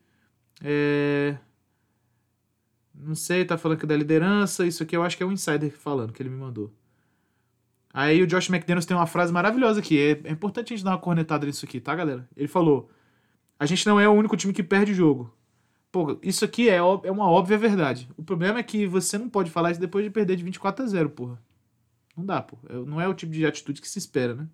É... 0.62 1.36
Não 2.94 3.14
sei, 3.14 3.44
tá 3.44 3.58
falando 3.58 3.78
que 3.78 3.84
é 3.84 3.88
da 3.88 3.96
liderança. 3.96 4.66
Isso 4.66 4.82
aqui 4.82 4.96
eu 4.96 5.02
acho 5.02 5.16
que 5.16 5.22
é 5.22 5.26
um 5.26 5.32
insider 5.32 5.70
falando, 5.70 6.12
que 6.12 6.22
ele 6.22 6.30
me 6.30 6.36
mandou. 6.36 6.72
Aí 7.92 8.22
o 8.22 8.26
Josh 8.26 8.50
McDaniels 8.50 8.84
tem 8.84 8.96
uma 8.96 9.06
frase 9.06 9.32
maravilhosa 9.32 9.80
aqui. 9.80 9.98
É, 9.98 10.28
é 10.28 10.30
importante 10.30 10.72
a 10.72 10.76
gente 10.76 10.84
dar 10.84 10.92
uma 10.92 10.98
cornetada 10.98 11.46
nisso 11.46 11.64
aqui, 11.64 11.80
tá, 11.80 11.94
galera? 11.94 12.28
Ele 12.36 12.48
falou: 12.48 12.90
A 13.58 13.66
gente 13.66 13.86
não 13.86 13.98
é 14.00 14.08
o 14.08 14.12
único 14.12 14.36
time 14.36 14.52
que 14.52 14.62
perde 14.62 14.92
o 14.92 14.94
jogo. 14.94 15.32
Pô, 15.96 16.18
isso 16.22 16.44
aqui 16.44 16.68
é, 16.68 16.76
é 16.76 17.10
uma 17.10 17.30
óbvia 17.30 17.56
verdade. 17.56 18.06
O 18.18 18.22
problema 18.22 18.58
é 18.58 18.62
que 18.62 18.86
você 18.86 19.16
não 19.16 19.30
pode 19.30 19.50
falar 19.50 19.70
isso 19.70 19.80
depois 19.80 20.04
de 20.04 20.10
perder 20.10 20.36
de 20.36 20.44
24 20.44 20.84
a 20.84 20.86
0, 20.86 21.08
porra. 21.08 21.42
Não 22.14 22.22
dá, 22.22 22.42
pô. 22.42 22.58
É, 22.68 22.74
não 22.74 23.00
é 23.00 23.08
o 23.08 23.14
tipo 23.14 23.32
de 23.32 23.46
atitude 23.46 23.80
que 23.80 23.88
se 23.88 23.98
espera, 23.98 24.34
né? 24.34 24.46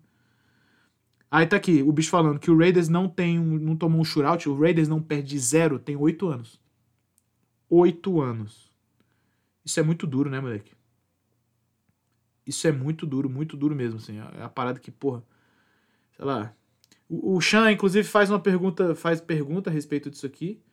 Aí 1.29 1.45
tá 1.45 1.57
aqui, 1.57 1.83
o 1.83 1.91
bicho 1.91 2.09
falando 2.09 2.39
que 2.39 2.49
o 2.49 2.57
Raiders 2.57 2.87
não 2.87 3.09
tem 3.09 3.37
um, 3.37 3.59
não 3.59 3.75
tomou 3.75 3.99
um 3.99 4.05
shootout, 4.05 4.47
o 4.47 4.57
Raiders 4.57 4.87
não 4.87 5.01
perde 5.01 5.37
zero, 5.37 5.77
tem 5.77 5.97
oito 5.97 6.29
anos. 6.29 6.61
Oito 7.69 8.21
anos. 8.21 8.71
Isso 9.65 9.81
é 9.81 9.83
muito 9.83 10.07
duro, 10.07 10.29
né, 10.29 10.39
moleque? 10.39 10.71
Isso 12.47 12.65
é 12.65 12.71
muito 12.71 13.05
duro, 13.05 13.29
muito 13.29 13.57
duro 13.57 13.75
mesmo, 13.75 13.97
assim. 13.97 14.17
É 14.39 14.43
a 14.43 14.47
parada 14.47 14.79
que, 14.79 14.91
porra, 14.91 15.21
sei 16.15 16.23
lá. 16.23 16.55
O, 17.09 17.35
o 17.35 17.41
Chan, 17.41 17.69
inclusive, 17.69 18.07
faz 18.07 18.29
uma 18.29 18.39
pergunta, 18.39 18.95
faz 18.95 19.19
pergunta 19.19 19.69
a 19.69 19.73
respeito 19.73 20.09
disso 20.09 20.25
aqui. 20.25 20.63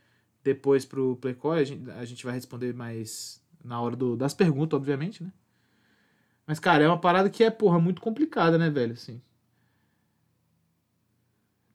Depois 0.42 0.84
pro 0.84 1.16
Playcoy, 1.16 1.60
a 1.60 1.64
gente, 1.64 1.90
a 1.90 2.04
gente 2.04 2.24
vai 2.24 2.34
responder 2.34 2.74
mais 2.74 3.42
na 3.62 3.80
hora 3.80 3.94
do, 3.94 4.16
das 4.16 4.34
perguntas, 4.34 4.76
obviamente, 4.76 5.22
né? 5.22 5.32
Mas, 6.46 6.58
cara, 6.58 6.82
é 6.82 6.88
uma 6.88 6.98
parada 6.98 7.30
que 7.30 7.44
é, 7.44 7.50
porra, 7.50 7.78
muito 7.78 8.00
complicada, 8.00 8.58
né, 8.58 8.70
velho, 8.70 8.94
assim. 8.94 9.20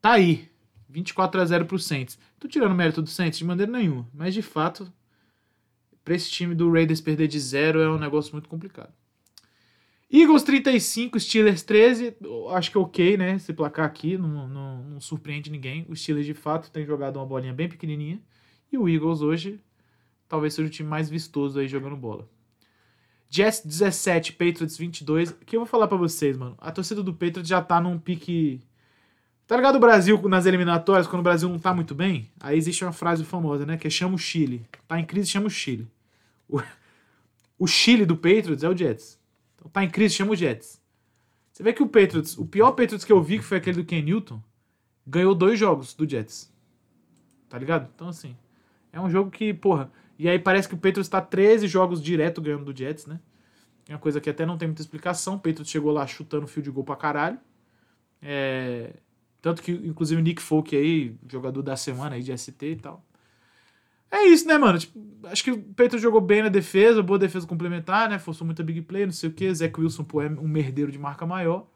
Tá 0.02 0.14
aí. 0.14 0.50
24 0.90 1.42
a 1.42 1.46
0 1.46 1.66
pro 1.66 1.80
Saints. 1.80 2.18
Tô 2.40 2.48
tirando 2.48 2.72
o 2.72 2.76
mérito 2.76 3.02
do 3.02 3.10
Saints 3.10 3.38
de 3.38 3.46
maneira 3.46 3.72
nenhuma, 3.72 4.08
mas 4.14 4.34
de 4.34 4.42
fato, 4.42 4.92
para 6.04 6.16
esse 6.16 6.30
time 6.30 6.56
do 6.56 6.72
Raiders 6.72 7.02
perder 7.02 7.28
de 7.28 7.40
zero 7.40 7.80
é 7.82 7.90
um 7.90 7.98
negócio 7.98 8.32
muito 8.32 8.48
complicado. 8.48 8.94
Eagles 10.12 10.44
35, 10.44 11.20
Steelers 11.20 11.64
13. 11.64 12.16
Acho 12.52 12.72
que 12.72 12.78
é 12.78 12.80
ok, 12.80 13.18
né? 13.18 13.36
Esse 13.36 13.52
placar 13.52 13.86
aqui 13.86 14.18
não, 14.18 14.48
não, 14.48 14.84
não 14.84 15.02
surpreende 15.02 15.50
ninguém. 15.50 15.86
O 15.90 15.96
Steelers, 15.96 16.26
de 16.26 16.34
fato, 16.34 16.72
tem 16.72 16.86
jogado 16.86 17.18
uma 17.18 17.26
bolinha 17.26 17.54
bem 17.54 17.68
pequenininha. 17.68 18.22
E 18.72 18.78
o 18.78 18.88
Eagles 18.90 19.22
hoje 19.22 19.60
talvez 20.28 20.54
seja 20.54 20.68
o 20.68 20.72
time 20.72 20.90
mais 20.90 21.10
vistoso 21.10 21.60
aí 21.60 21.68
jogando 21.68 21.96
bola. 21.96 22.28
Jets 23.30 23.66
17, 23.66 24.34
Patriots 24.34 24.78
22. 24.78 25.32
O 25.32 25.36
que 25.46 25.56
eu 25.56 25.62
vou 25.62 25.68
falar 25.68 25.88
para 25.88 25.98
vocês, 25.98 26.38
mano? 26.38 26.56
A 26.60 26.72
torcida 26.72 27.04
do 27.04 27.14
Patriots 27.14 27.48
já 27.48 27.62
tá 27.62 27.82
num 27.82 28.00
pique. 28.00 28.62
Tá 29.48 29.56
ligado 29.56 29.76
o 29.76 29.80
Brasil 29.80 30.22
nas 30.28 30.46
eliminatórias, 30.46 31.08
quando 31.08 31.20
o 31.20 31.24
Brasil 31.24 31.50
não 31.50 31.60
tá 31.60 31.74
muito 31.74 31.94
bem? 31.94 32.32
Aí 32.40 32.58
existe 32.58 32.84
uma 32.84 32.94
frase 32.94 33.24
famosa, 33.24 33.66
né? 33.66 33.78
Que 33.78 33.88
é 33.88 33.90
chama 33.90 34.16
o 34.16 34.18
Chile. 34.18 34.66
Tá 34.88 35.00
em 35.00 35.06
crise, 35.06 35.30
chama 35.30 35.48
o 35.48 35.50
Chile. 35.50 35.88
O, 36.48 36.62
o 37.60 37.68
Chile 37.68 38.06
do 38.06 38.16
Patriots 38.16 38.64
é 38.64 38.70
o 38.70 38.78
Jets. 38.78 39.20
Então 39.56 39.70
tá 39.70 39.84
em 39.84 39.90
crise, 39.90 40.16
chama 40.16 40.32
o 40.32 40.36
Jets. 40.36 40.82
Você 41.52 41.64
vê 41.64 41.74
que 41.74 41.84
o 41.84 41.88
Patriots, 41.88 42.38
o 42.38 42.46
pior 42.46 42.72
Patriots 42.72 43.06
que 43.06 43.14
eu 43.14 43.22
vi, 43.22 43.38
que 43.38 43.46
foi 43.46 43.58
aquele 43.58 43.82
do 43.82 43.86
Ken 43.86 44.02
Newton, 44.02 44.42
ganhou 45.06 45.34
dois 45.34 45.60
jogos 45.60 45.94
do 45.94 46.10
Jets. 46.10 46.52
Tá 47.48 47.58
ligado? 47.58 47.90
Então 47.96 48.10
assim, 48.10 48.36
é 48.96 49.02
um 49.02 49.10
jogo 49.10 49.30
que, 49.30 49.54
porra, 49.54 49.92
e 50.18 50.30
aí 50.30 50.40
parece 50.40 50.70
que 50.70 50.74
o 50.74 50.78
Patriots 50.78 51.08
está 51.08 51.20
13 51.20 51.68
jogos 51.68 52.02
direto 52.02 52.42
ganhando 52.42 52.64
do 52.64 52.78
Jets, 52.78 53.06
né? 53.06 53.20
É 53.90 53.94
uma 53.94 54.00
coisa 54.00 54.22
que 54.22 54.30
até 54.30 54.46
não 54.46 54.58
tem 54.58 54.70
muita 54.70 54.82
explicação. 54.82 55.36
O 55.36 55.38
Patriots 55.38 55.70
chegou 55.70 55.92
lá 55.92 56.08
chutando 56.08 56.48
fio 56.48 56.64
de 56.64 56.72
gol 56.72 56.86
pra 56.86 56.96
caralho. 56.96 57.38
É... 58.22 58.94
Tanto 59.42 59.62
que, 59.62 59.74
inclusive, 59.74 60.20
o 60.20 60.24
Nick 60.24 60.42
Folk 60.42 60.74
aí, 60.76 61.14
jogador 61.30 61.62
da 61.62 61.76
semana 61.76 62.16
aí 62.16 62.24
de 62.24 62.36
ST 62.36 62.66
e 62.66 62.76
tal. 62.78 63.06
É 64.10 64.24
isso, 64.28 64.48
né, 64.48 64.58
mano? 64.58 64.80
Tipo, 64.80 64.98
acho 65.26 65.44
que 65.44 65.52
o 65.52 65.62
Patriots 65.62 66.02
jogou 66.02 66.22
bem 66.22 66.44
na 66.44 66.50
defesa, 66.50 67.04
boa 67.04 67.20
defesa 67.20 67.46
complementar, 67.46 68.10
né? 68.10 68.18
Forçou 68.18 68.46
muita 68.46 68.64
big 68.64 68.82
play, 68.84 69.06
não 69.06 69.12
sei 69.12 69.30
o 69.30 69.34
que. 69.34 69.54
Zach 69.54 69.78
Wilson, 69.78 70.06
pô, 70.06 70.22
é 70.22 70.30
um 70.30 70.48
merdeiro 70.48 70.90
de 70.90 70.98
marca 70.98 71.26
maior. 71.26 71.68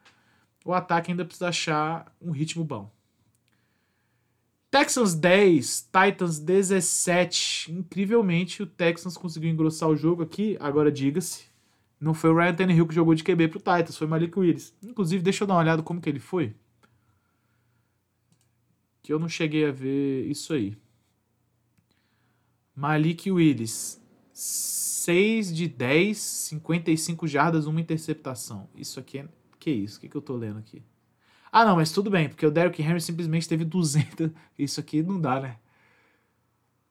O 0.64 0.74
ataque 0.74 1.12
ainda 1.12 1.26
precisa 1.26 1.50
achar 1.50 2.10
um 2.22 2.32
ritmo 2.32 2.64
bom. 2.64 2.90
Texans 4.72 5.16
10, 5.16 5.90
Titans 5.92 6.40
17. 6.40 7.72
Incrivelmente, 7.72 8.62
o 8.62 8.68
Texans 8.68 9.18
conseguiu 9.18 9.50
engrossar 9.50 9.90
o 9.90 9.96
jogo 9.96 10.22
aqui. 10.22 10.58
Agora 10.60 10.92
diga-se, 10.92 11.46
não 12.00 12.14
foi 12.14 12.30
o 12.30 12.36
Ryan 12.36 12.54
Tannehill 12.54 12.88
que 12.88 12.94
jogou 12.94 13.16
de 13.16 13.24
QB 13.24 13.48
pro 13.48 13.60
Titans, 13.60 13.98
foi 13.98 14.08
Malik 14.08 14.38
Willis. 14.38 14.74
Inclusive, 14.84 15.24
deixa 15.24 15.44
eu 15.44 15.48
dar 15.48 15.56
uma 15.56 15.62
olhada 15.62 15.82
como 15.84 16.00
que 16.00 16.10
ele 16.10 16.20
foi. 16.20 16.56
Que 19.02 19.12
eu 19.12 19.20
não 19.20 19.28
cheguei 19.28 19.66
a 19.66 19.72
ver 19.72 20.28
isso 20.28 20.54
aí. 20.54 20.78
Malik 22.76 23.30
Willis, 23.30 24.00
6 24.32 25.54
de 25.54 25.68
10, 25.68 26.18
55 26.18 27.28
jardas, 27.28 27.66
uma 27.66 27.82
interceptação. 27.82 28.70
Isso 28.76 29.00
aqui 29.00 29.20
é. 29.20 29.28
Que 29.60 29.72
isso? 29.72 29.98
O 29.98 30.02
que, 30.02 30.08
que 30.08 30.16
eu 30.16 30.22
tô 30.22 30.38
lendo 30.38 30.60
aqui? 30.60 30.82
Ah, 31.52 31.66
não, 31.66 31.76
mas 31.76 31.92
tudo 31.92 32.10
bem, 32.10 32.30
porque 32.30 32.46
o 32.46 32.52
Derrick 32.52 32.82
Henry 32.82 33.02
simplesmente 33.02 33.50
teve 33.50 33.66
200. 33.66 34.30
Isso 34.58 34.80
aqui 34.80 35.02
não 35.02 35.20
dá, 35.20 35.40
né? 35.40 35.58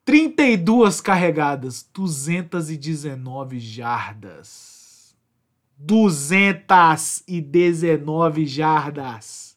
32 0.04 1.00
carregadas, 1.00 1.88
219 1.92 3.60
jardas. 3.60 5.16
219 5.76 8.46
jardas. 8.46 9.56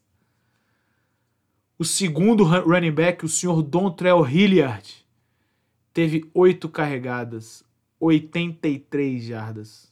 O 1.80 1.86
segundo 1.86 2.44
running 2.44 2.92
back, 2.92 3.26
o 3.26 3.30
senhor 3.30 3.64
Dontrell 3.64 4.28
Hilliard, 4.28 5.04
teve 5.92 6.30
8 6.34 6.70
carregadas, 6.70 7.64
83 8.00 9.24
jardas. 9.24 9.92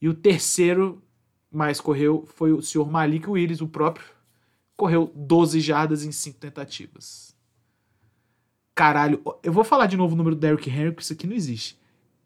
E 0.00 0.08
o 0.08 0.14
terceiro 0.14 1.02
mais 1.50 1.80
correu 1.80 2.26
foi 2.26 2.52
o 2.52 2.62
senhor 2.62 2.90
Malik 2.90 3.28
Willis, 3.28 3.60
o 3.60 3.68
próprio. 3.68 4.06
Correu 4.76 5.10
12 5.14 5.60
jardas 5.60 6.04
em 6.04 6.12
5 6.12 6.38
tentativas. 6.38 7.34
Caralho, 8.74 9.20
eu 9.42 9.52
vou 9.52 9.64
falar 9.64 9.86
de 9.86 9.96
novo 9.96 10.14
o 10.14 10.16
número 10.16 10.36
do 10.36 10.40
Derrick 10.40 10.70
Henry, 10.70 10.92
porque 10.92 11.02
isso 11.02 11.12
aqui 11.12 11.26
não 11.26 11.34
existe. 11.34 11.76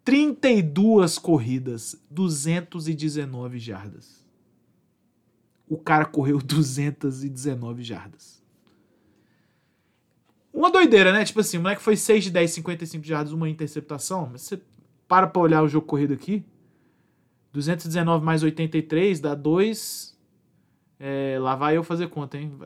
32 0.05 1.19
corridas, 1.19 1.97
219 2.11 3.59
jardas. 3.59 4.23
O 5.67 5.79
cara 5.79 6.05
correu 6.05 6.39
219 6.43 7.83
jardas. 7.83 8.43
Uma 10.53 10.71
doideira, 10.71 11.13
né? 11.13 11.25
Tipo 11.25 11.41
assim, 11.41 11.57
o 11.57 11.63
moleque 11.63 11.81
foi 11.81 11.97
6 11.97 12.25
de 12.25 12.31
10, 12.31 12.51
55 12.51 13.05
jardas, 13.05 13.33
uma 13.33 13.49
interceptação. 13.49 14.29
Mas 14.31 14.43
você 14.43 14.61
para 15.09 15.27
pra 15.27 15.43
olhar 15.43 15.63
o 15.63 15.69
jogo 15.69 15.87
corrido 15.87 16.13
aqui. 16.13 16.45
219 17.53 18.25
mais 18.25 18.43
83 18.43 19.21
dá 19.21 19.35
2. 19.35 20.17
É, 20.99 21.37
lá 21.41 21.57
vai 21.57 21.77
eu 21.77 21.83
fazer 21.83 22.09
conta, 22.09 22.39
hein? 22.39 22.57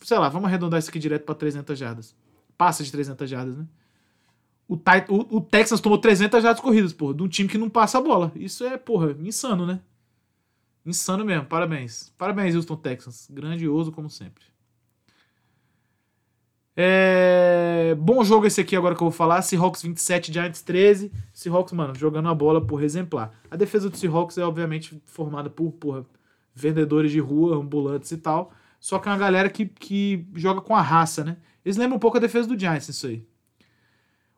Sei 0.00 0.18
lá, 0.18 0.28
vamos 0.28 0.48
arredondar 0.48 0.78
isso 0.78 0.90
aqui 0.90 0.98
direto 0.98 1.24
para 1.24 1.34
300 1.34 1.78
jardas. 1.78 2.16
Passa 2.58 2.82
de 2.82 2.90
300 2.90 3.30
jardas, 3.30 3.56
né? 3.56 3.66
O, 4.68 4.74
o, 4.74 5.36
o 5.36 5.40
Texas 5.40 5.80
tomou 5.80 5.96
300 5.96 6.42
jardas 6.42 6.60
corridas, 6.60 6.92
porra, 6.92 7.14
de 7.14 7.22
um 7.22 7.28
time 7.28 7.48
que 7.48 7.56
não 7.56 7.70
passa 7.70 7.98
a 7.98 8.00
bola. 8.00 8.32
Isso 8.34 8.64
é, 8.64 8.76
porra, 8.76 9.16
insano, 9.20 9.64
né? 9.64 9.80
Insano 10.84 11.24
mesmo, 11.24 11.46
parabéns. 11.46 12.12
Parabéns, 12.18 12.54
Houston 12.54 12.76
Texans. 12.76 13.28
Grandioso 13.30 13.92
como 13.92 14.10
sempre. 14.10 14.44
É... 16.76 17.96
Bom 17.98 18.22
jogo 18.22 18.46
esse 18.46 18.60
aqui 18.60 18.76
agora 18.76 18.94
que 18.94 19.02
eu 19.02 19.06
vou 19.06 19.16
falar. 19.16 19.40
Seahawks 19.40 19.82
27, 19.82 20.32
Giants 20.32 20.60
13. 20.60 21.10
Seahawks, 21.32 21.72
mano, 21.72 21.94
jogando 21.94 22.28
a 22.28 22.34
bola 22.34 22.60
por 22.60 22.82
exemplar. 22.82 23.32
A 23.50 23.56
defesa 23.56 23.88
do 23.88 23.96
Seahawks 23.96 24.36
é 24.36 24.44
obviamente 24.44 25.00
formada 25.06 25.48
por 25.48 25.72
porra, 25.72 26.04
vendedores 26.54 27.10
de 27.10 27.18
rua, 27.18 27.56
ambulantes 27.56 28.10
e 28.10 28.18
tal. 28.18 28.52
Só 28.78 28.98
que 28.98 29.08
é 29.08 29.12
uma 29.12 29.18
galera 29.18 29.48
que, 29.48 29.66
que 29.66 30.26
joga 30.34 30.60
com 30.60 30.76
a 30.76 30.82
raça, 30.82 31.24
né? 31.24 31.38
Eles 31.64 31.78
lembram 31.78 31.96
um 31.96 32.00
pouco 32.00 32.18
a 32.18 32.20
defesa 32.20 32.46
do 32.46 32.58
Giants, 32.58 32.88
isso 32.88 33.06
aí. 33.06 33.24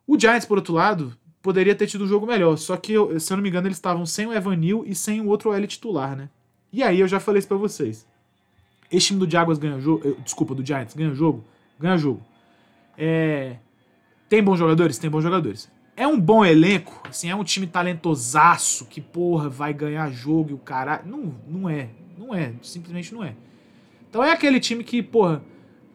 O 0.07 0.19
Giants, 0.19 0.47
por 0.47 0.57
outro 0.57 0.73
lado, 0.73 1.13
poderia 1.43 1.75
ter 1.75 1.87
tido 1.87 2.05
um 2.05 2.09
jogo 2.09 2.27
melhor. 2.27 2.57
Só 2.57 2.77
que, 2.77 2.95
se 3.19 3.33
eu 3.33 3.37
não 3.37 3.43
me 3.43 3.51
engano, 3.51 3.67
eles 3.67 3.77
estavam 3.77 4.07
sem 4.07 4.27
o 4.27 4.33
Evan 4.33 4.57
Neal 4.57 4.85
e 4.87 4.95
sem 4.95 5.21
o 5.21 5.27
outro 5.27 5.53
L 5.53 5.67
titular, 5.67 6.17
né? 6.17 6.31
E 6.73 6.83
aí 6.83 7.01
eu 7.01 7.09
já 7.09 7.21
falei 7.21 7.41
isso 7.41 7.49
pra 7.49 7.59
vocês. 7.59 8.07
Esse 8.91 9.09
time 9.09 9.19
do 9.19 9.31
Jaguars 9.31 9.59
ganha 9.59 9.79
jogo. 9.79 10.17
Desculpa, 10.25 10.55
do 10.55 10.65
Giants 10.65 10.95
ganha 10.95 11.13
jogo 11.13 11.45
ganha 11.79 11.97
jogo. 11.97 12.23
É, 12.99 13.59
tem 14.29 14.43
bons 14.43 14.59
jogadores? 14.59 14.99
Tem 14.99 15.09
bons 15.09 15.23
jogadores. 15.23 15.71
É 15.97 16.07
um 16.07 16.21
bom 16.21 16.45
elenco, 16.45 17.03
assim, 17.09 17.31
é 17.31 17.35
um 17.35 17.43
time 17.43 17.67
talentosaço 17.67 18.87
que, 18.87 19.01
porra, 19.01 19.49
vai 19.49 19.73
ganhar 19.73 20.11
jogo 20.11 20.51
e 20.51 20.55
o 20.55 20.59
caralho. 20.59 21.09
Não, 21.09 21.35
não 21.47 21.71
é. 21.71 21.91
Não 22.17 22.35
é. 22.35 22.53
Simplesmente 22.63 23.15
não 23.15 23.25
é. 23.25 23.35
Então 24.09 24.23
é 24.23 24.33
aquele 24.33 24.61
time 24.61 24.83
que, 24.85 25.03
porra, 25.03 25.43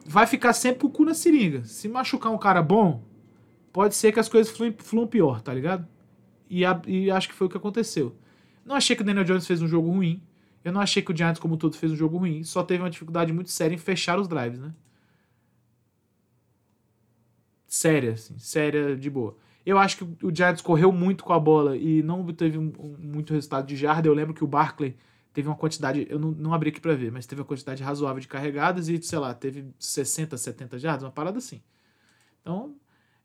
vai 0.06 0.26
ficar 0.26 0.52
sempre 0.52 0.80
com 0.80 0.86
o 0.86 0.90
cu 0.90 1.04
na 1.04 1.14
seringa. 1.14 1.64
Se 1.64 1.88
machucar 1.88 2.32
um 2.32 2.38
cara 2.38 2.62
bom, 2.62 3.02
pode 3.72 3.94
ser 3.94 4.12
que 4.12 4.20
as 4.20 4.28
coisas 4.28 4.54
fluam, 4.54 4.74
fluam 4.78 5.06
pior, 5.06 5.40
tá 5.40 5.52
ligado? 5.52 5.86
E, 6.48 6.64
a, 6.64 6.80
e, 6.86 7.10
acho 7.10 7.28
que 7.28 7.34
foi 7.34 7.46
o 7.46 7.50
que 7.50 7.56
aconteceu. 7.56 8.14
Não 8.64 8.76
achei 8.76 8.94
que 8.94 9.02
o 9.02 9.04
Daniel 9.04 9.24
Jones 9.24 9.46
fez 9.46 9.60
um 9.62 9.68
jogo 9.68 9.90
ruim. 9.90 10.22
Eu 10.64 10.72
não 10.72 10.80
achei 10.80 11.02
que 11.02 11.12
o 11.12 11.16
Giants, 11.16 11.38
como 11.38 11.56
todo, 11.56 11.76
fez 11.76 11.92
um 11.92 11.96
jogo 11.96 12.16
ruim. 12.18 12.42
Só 12.44 12.62
teve 12.62 12.82
uma 12.82 12.90
dificuldade 12.90 13.32
muito 13.32 13.50
séria 13.50 13.74
em 13.74 13.78
fechar 13.78 14.18
os 14.18 14.28
drives, 14.28 14.58
né? 14.58 14.72
Séria, 17.74 18.12
assim, 18.12 18.38
séria 18.38 18.96
de 18.96 19.10
boa. 19.10 19.36
Eu 19.66 19.78
acho 19.78 19.96
que 19.96 20.04
o 20.24 20.34
Giants 20.34 20.60
correu 20.60 20.92
muito 20.92 21.24
com 21.24 21.32
a 21.32 21.40
bola 21.40 21.76
e 21.76 22.02
não 22.02 22.24
teve 22.32 22.56
um, 22.56 22.72
um, 22.78 22.96
muito 22.98 23.32
resultado 23.32 23.66
de 23.66 23.74
jarda. 23.74 24.06
Eu 24.06 24.14
lembro 24.14 24.32
que 24.32 24.44
o 24.44 24.46
Barkley 24.46 24.96
teve 25.32 25.48
uma 25.48 25.56
quantidade, 25.56 26.06
eu 26.08 26.18
não, 26.18 26.30
não 26.30 26.54
abri 26.54 26.68
aqui 26.68 26.80
para 26.80 26.94
ver, 26.94 27.10
mas 27.10 27.26
teve 27.26 27.40
uma 27.40 27.46
quantidade 27.46 27.82
razoável 27.82 28.20
de 28.20 28.28
carregadas 28.28 28.88
e, 28.88 29.02
sei 29.02 29.18
lá, 29.18 29.34
teve 29.34 29.66
60, 29.78 30.36
70 30.36 30.78
jardas, 30.78 31.02
uma 31.02 31.10
parada 31.10 31.38
assim. 31.38 31.60
Então, 32.40 32.76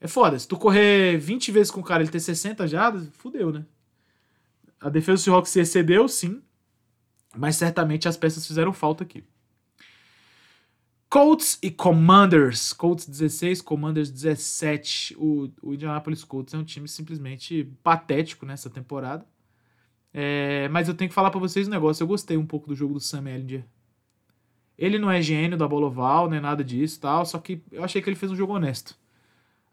é 0.01 0.07
foda. 0.07 0.39
Se 0.39 0.47
tu 0.47 0.57
correr 0.57 1.17
20 1.19 1.51
vezes 1.51 1.69
com 1.69 1.81
o 1.81 1.83
cara 1.83 2.01
ele 2.01 2.11
ter 2.11 2.19
60 2.19 2.67
jardas, 2.67 3.07
fudeu, 3.13 3.51
né? 3.51 3.65
A 4.79 4.89
defesa 4.89 5.17
do 5.17 5.19
Seahawks 5.25 5.51
se 5.51 5.59
excedeu, 5.59 6.07
sim, 6.07 6.41
mas 7.37 7.55
certamente 7.55 8.07
as 8.07 8.17
peças 8.17 8.47
fizeram 8.47 8.73
falta 8.73 9.03
aqui. 9.03 9.23
Colts 11.09 11.57
e 11.63 11.71
Commanders. 11.71 12.71
Colts 12.71 13.07
16, 13.07 13.61
Commanders 13.63 14.11
17. 14.11 15.15
O, 15.17 15.49
o 15.61 15.73
Indianapolis 15.73 16.23
Colts 16.23 16.53
é 16.53 16.57
um 16.57 16.63
time 16.63 16.87
simplesmente 16.87 17.63
patético 17.81 18.45
nessa 18.45 18.69
temporada. 18.69 19.25
É, 20.13 20.67
mas 20.69 20.87
eu 20.87 20.93
tenho 20.93 21.09
que 21.09 21.15
falar 21.15 21.31
para 21.31 21.39
vocês 21.39 21.67
um 21.67 21.71
negócio. 21.71 22.03
Eu 22.03 22.07
gostei 22.07 22.37
um 22.37 22.45
pouco 22.45 22.67
do 22.67 22.75
jogo 22.75 22.93
do 22.93 22.99
Sam 22.99 23.27
Ellinger. 23.27 23.65
Ele 24.77 24.99
não 24.99 25.09
é 25.09 25.19
gênio 25.19 25.57
da 25.57 25.67
bola 25.67 25.87
oval, 25.87 26.29
nem 26.29 26.39
nada 26.39 26.63
disso 26.63 27.01
tal. 27.01 27.25
Só 27.25 27.39
que 27.39 27.63
eu 27.71 27.83
achei 27.83 28.03
que 28.03 28.09
ele 28.09 28.15
fez 28.15 28.31
um 28.31 28.35
jogo 28.35 28.53
honesto. 28.53 28.95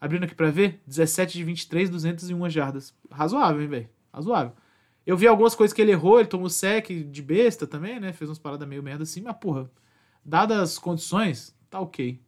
Abrindo 0.00 0.24
aqui 0.24 0.34
pra 0.34 0.50
ver, 0.50 0.80
17 0.86 1.36
de 1.36 1.44
23, 1.44 1.90
201 1.90 2.48
jardas. 2.48 2.94
Razoável, 3.10 3.60
hein, 3.60 3.68
velho? 3.68 3.88
Razoável. 4.12 4.52
Eu 5.06 5.18
vi 5.18 5.26
algumas 5.26 5.54
coisas 5.54 5.74
que 5.74 5.82
ele 5.82 5.92
errou, 5.92 6.18
ele 6.18 6.28
tomou 6.28 6.48
sec 6.48 6.88
de 6.88 7.22
besta 7.22 7.66
também, 7.66 8.00
né? 8.00 8.12
Fez 8.12 8.28
umas 8.30 8.38
paradas 8.38 8.66
meio 8.66 8.82
merda 8.82 9.04
assim, 9.04 9.20
mas 9.20 9.36
porra, 9.36 9.70
dadas 10.26 10.58
as 10.58 10.78
condições, 10.78 11.54
tá 11.70 11.80
ok. 11.80 12.20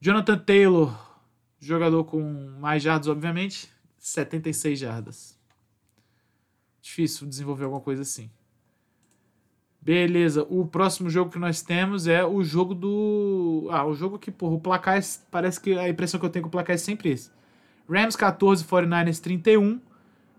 Jonathan 0.00 0.38
Taylor, 0.38 0.98
jogador 1.60 2.04
com 2.04 2.22
mais 2.58 2.82
jardas, 2.82 3.06
obviamente, 3.06 3.70
76 3.98 4.78
jardas. 4.78 5.38
Difícil 6.80 7.26
desenvolver 7.26 7.64
alguma 7.64 7.82
coisa 7.82 8.00
assim. 8.00 8.30
Beleza, 9.82 10.46
o 10.48 10.66
próximo 10.66 11.10
jogo 11.10 11.30
que 11.30 11.38
nós 11.38 11.62
temos 11.62 12.06
é 12.06 12.24
o 12.24 12.42
jogo 12.42 12.74
do. 12.74 13.68
Ah, 13.70 13.84
o 13.84 13.94
jogo 13.94 14.18
que, 14.18 14.30
porra, 14.30 14.54
o 14.54 14.60
placar. 14.60 14.98
É... 14.98 15.00
Parece 15.30 15.60
que 15.60 15.78
a 15.78 15.88
impressão 15.88 16.18
que 16.18 16.26
eu 16.26 16.30
tenho 16.30 16.42
com 16.42 16.48
o 16.48 16.52
placar 16.52 16.74
é 16.74 16.78
sempre 16.78 17.10
esse. 17.10 17.30
Rams 17.88 18.16
14, 18.16 18.64
49ers 18.64 19.20
31. 19.20 19.80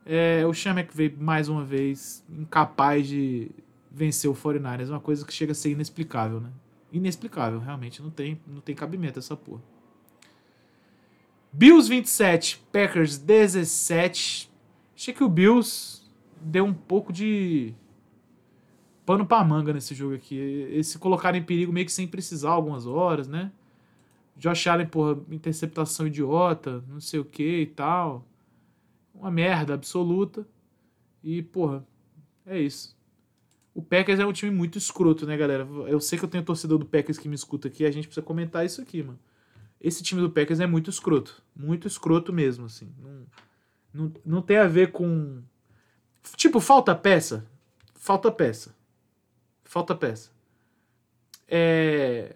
É, 0.05 0.43
o 0.48 0.53
Shamek 0.53 0.95
veio 0.95 1.15
mais 1.19 1.48
uma 1.48 1.63
vez 1.63 2.24
incapaz 2.29 3.07
de 3.07 3.51
vencer 3.91 4.29
o 4.29 4.33
49ers. 4.33 4.89
Uma 4.89 5.00
coisa 5.00 5.25
que 5.25 5.33
chega 5.33 5.51
a 5.51 5.55
ser 5.55 5.71
inexplicável, 5.71 6.39
né? 6.39 6.50
Inexplicável, 6.91 7.60
realmente. 7.60 8.01
Não 8.01 8.10
tem, 8.10 8.39
não 8.48 8.62
tem 8.62 8.74
cabimento 8.74 9.19
essa 9.19 9.36
porra. 9.36 9.62
Bills 11.51 11.89
27, 11.89 12.63
Packers 12.71 13.17
17. 13.17 14.50
Achei 14.95 15.13
que 15.13 15.24
o 15.24 15.29
Bills 15.29 16.01
deu 16.39 16.63
um 16.63 16.74
pouco 16.74 17.12
de 17.12 17.74
pano 19.05 19.25
pra 19.25 19.43
manga 19.43 19.74
nesse 19.74 19.93
jogo 19.93 20.15
aqui. 20.15 20.36
Eles 20.36 20.88
se 20.88 20.98
colocaram 20.98 21.38
em 21.38 21.43
perigo 21.43 21.74
meio 21.74 21.86
que 21.86 21.91
sem 21.91 22.07
precisar 22.07 22.51
algumas 22.51 22.86
horas, 22.86 23.27
né? 23.27 23.51
Josh 24.38 24.67
Allen, 24.67 24.88
porra, 24.88 25.19
interceptação 25.29 26.07
idiota, 26.07 26.83
não 26.88 27.01
sei 27.01 27.19
o 27.19 27.25
que 27.25 27.62
e 27.62 27.65
tal. 27.67 28.25
Uma 29.13 29.29
merda 29.29 29.74
absoluta. 29.74 30.48
E, 31.24 31.43
porra, 31.43 31.86
é 32.45 32.60
isso. 32.60 32.98
O 33.74 33.82
Packers 33.82 34.20
é 34.20 34.25
um 34.25 34.34
time 34.34 34.51
muito 34.51 34.78
escroto, 34.78 35.25
né, 35.25 35.38
galera? 35.38 35.68
Eu 35.88 36.00
sei 36.00 36.20
que 36.20 36.25
eu 36.25 36.30
tenho 36.30 36.44
torcedor 36.44 36.78
do 36.78 36.86
Packers 36.86 37.18
que 37.18 37.30
me 37.30 37.36
escuta 37.36 37.68
aqui, 37.70 37.86
a 37.86 37.92
gente 37.92 38.08
precisa 38.08 38.25
comentar 38.25 38.66
isso 38.66 38.82
aqui, 38.82 39.01
mano. 39.01 39.20
Esse 39.80 40.04
time 40.04 40.22
do 40.22 40.30
Packers 40.30 40.60
é 40.60 40.68
muito 40.68 40.90
escroto. 40.90 41.42
Muito 41.56 41.88
escroto 41.88 42.32
mesmo, 42.32 42.66
assim. 42.66 42.94
Não, 43.00 43.25
não, 43.94 44.13
não 44.25 44.42
tem 44.42 44.58
a 44.58 44.68
ver 44.68 44.92
com. 44.92 45.42
Tipo, 46.36 46.60
falta 46.60 46.94
peça. 46.94 47.48
Falta 47.96 48.32
peça. 48.32 48.75
Falta 49.63 49.96
peça. 49.96 50.30
É. 51.48 52.36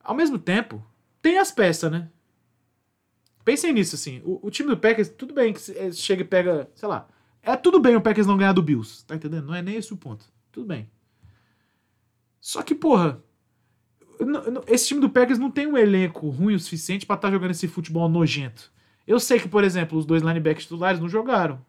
Ao 0.00 0.14
mesmo 0.14 0.38
tempo, 0.38 0.84
tem 1.20 1.38
as 1.38 1.50
peças, 1.50 1.90
né? 1.90 2.08
Pensem 3.44 3.72
nisso, 3.72 3.96
assim. 3.96 4.22
O, 4.24 4.46
o 4.46 4.50
time 4.50 4.68
do 4.68 4.76
Packers, 4.76 5.08
tudo 5.08 5.34
bem 5.34 5.52
que 5.52 5.72
é, 5.78 5.90
chega 5.90 6.22
e 6.22 6.24
pega, 6.24 6.70
sei 6.74 6.88
lá. 6.88 7.08
É 7.46 7.56
tudo 7.56 7.78
bem 7.78 7.94
o 7.94 8.00
Packers 8.00 8.26
não 8.26 8.36
ganhar 8.36 8.52
do 8.52 8.60
Bills, 8.60 9.06
tá 9.06 9.14
entendendo? 9.14 9.46
Não 9.46 9.54
é 9.54 9.62
nem 9.62 9.76
esse 9.76 9.92
o 9.92 9.96
ponto. 9.96 10.26
Tudo 10.50 10.66
bem. 10.66 10.90
Só 12.40 12.60
que, 12.60 12.74
porra, 12.74 13.22
esse 14.66 14.88
time 14.88 15.00
do 15.00 15.08
Packers 15.08 15.38
não 15.38 15.48
tem 15.48 15.64
um 15.64 15.78
elenco 15.78 16.28
ruim 16.28 16.56
o 16.56 16.60
suficiente 16.60 17.06
para 17.06 17.14
estar 17.14 17.28
tá 17.28 17.32
jogando 17.32 17.52
esse 17.52 17.68
futebol 17.68 18.08
nojento. 18.08 18.72
Eu 19.06 19.20
sei 19.20 19.38
que, 19.38 19.48
por 19.48 19.62
exemplo, 19.62 19.96
os 19.96 20.04
dois 20.04 20.24
linebackers 20.24 20.64
titulares 20.64 20.98
não 20.98 21.08
jogaram. 21.08 21.64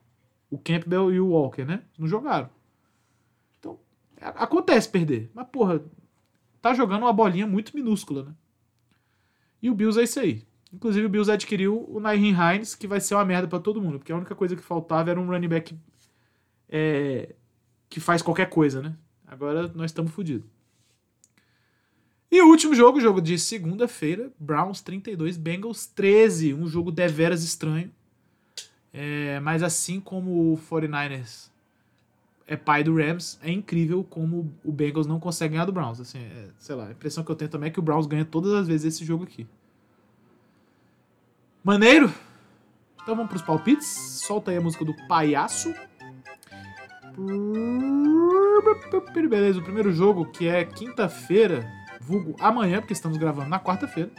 O 0.50 0.58
Campbell 0.58 1.14
e 1.14 1.20
o 1.20 1.28
Walker, 1.28 1.64
né? 1.64 1.84
Não 1.96 2.08
jogaram. 2.08 2.50
Acontece 4.20 4.90
perder. 4.90 5.30
Mas, 5.32 5.48
porra, 5.50 5.80
tá 6.60 6.74
jogando 6.74 7.04
uma 7.04 7.14
bolinha 7.14 7.46
muito 7.46 7.76
minúscula, 7.76 8.24
né? 8.24 8.34
E 9.62 9.70
o 9.70 9.76
Bills 9.76 10.00
é 10.00 10.04
isso 10.06 10.20
aí. 10.20 10.47
Inclusive, 10.74 11.06
o 11.06 11.10
Bills 11.10 11.32
adquiriu 11.32 11.86
o 11.90 12.00
Nairn 12.00 12.30
Hines, 12.30 12.76
que 12.76 12.88
vai 12.88 13.00
ser 13.00 13.16
uma 13.16 13.24
merda 13.24 13.48
para 13.48 13.60
todo 13.60 13.82
mundo, 13.82 14.00
porque 14.00 14.12
a 14.12 14.16
única 14.16 14.36
coisa 14.36 14.56
que 14.56 14.62
faltava 14.62 15.10
era 15.10 15.20
um 15.20 15.28
running 15.28 15.48
back 15.48 15.78
é, 16.70 17.36
que 17.90 18.00
faz 18.00 18.22
qualquer 18.22 18.50
coisa, 18.50 18.82
né? 18.82 18.96
Agora 19.26 19.72
nós 19.74 19.92
estamos 19.92 20.12
fodidos. 20.12 20.48
E 22.30 22.42
o 22.42 22.48
último 22.48 22.76
jogo, 22.76 23.00
jogo 23.00 23.22
de 23.22 23.40
segunda-feira, 23.40 24.32
Browns 24.38 24.82
32, 24.82 25.38
Bengals 25.38 25.88
13, 25.88 26.54
um 26.54 26.68
jogo 26.68 26.92
deveras 26.92 27.44
estranho. 27.44 27.90
É, 28.92 29.40
mas 29.40 29.64
assim 29.64 30.00
como 30.00 30.54
o 30.54 30.58
49ers 30.58 31.50
é 32.46 32.56
pai 32.58 32.84
do 32.84 32.96
Rams, 32.96 33.38
é 33.42 33.52
incrível 33.52 34.04
como 34.04 34.54
o 34.64 34.72
Bengals 34.72 35.08
não 35.08 35.20
consegue 35.20 35.54
ganhar 35.54 35.66
do 35.66 35.72
Browns. 35.72 36.00
Assim, 36.02 36.20
é, 36.20 36.50
sei 36.58 36.76
lá, 36.76 36.88
a 36.88 36.92
impressão 36.92 37.24
que 37.24 37.32
eu 37.32 37.36
tenho 37.36 37.52
também 37.52 37.68
é 37.68 37.72
que 37.72 37.80
o 37.80 37.84
Browns 37.84 38.08
ganha 38.08 38.26
todas 38.26 38.54
as 38.54 38.68
vezes 38.68 38.96
esse 38.96 39.06
jogo 39.06 39.24
aqui. 39.24 39.48
Maneiro? 41.64 42.14
Então 43.02 43.16
vamos 43.16 43.30
pros 43.30 43.42
palpites. 43.42 43.88
Solta 43.88 44.52
aí 44.52 44.58
a 44.58 44.62
música 44.62 44.84
do 44.84 44.94
palhaço. 45.08 45.74
Beleza, 49.30 49.60
o 49.60 49.64
primeiro 49.64 49.92
jogo, 49.92 50.26
que 50.26 50.48
é 50.48 50.64
quinta-feira, 50.64 51.68
vulgo 52.00 52.36
amanhã, 52.40 52.80
porque 52.80 52.94
estamos 52.94 53.18
gravando 53.18 53.50
na 53.50 53.60
quarta-feira, 53.60 54.12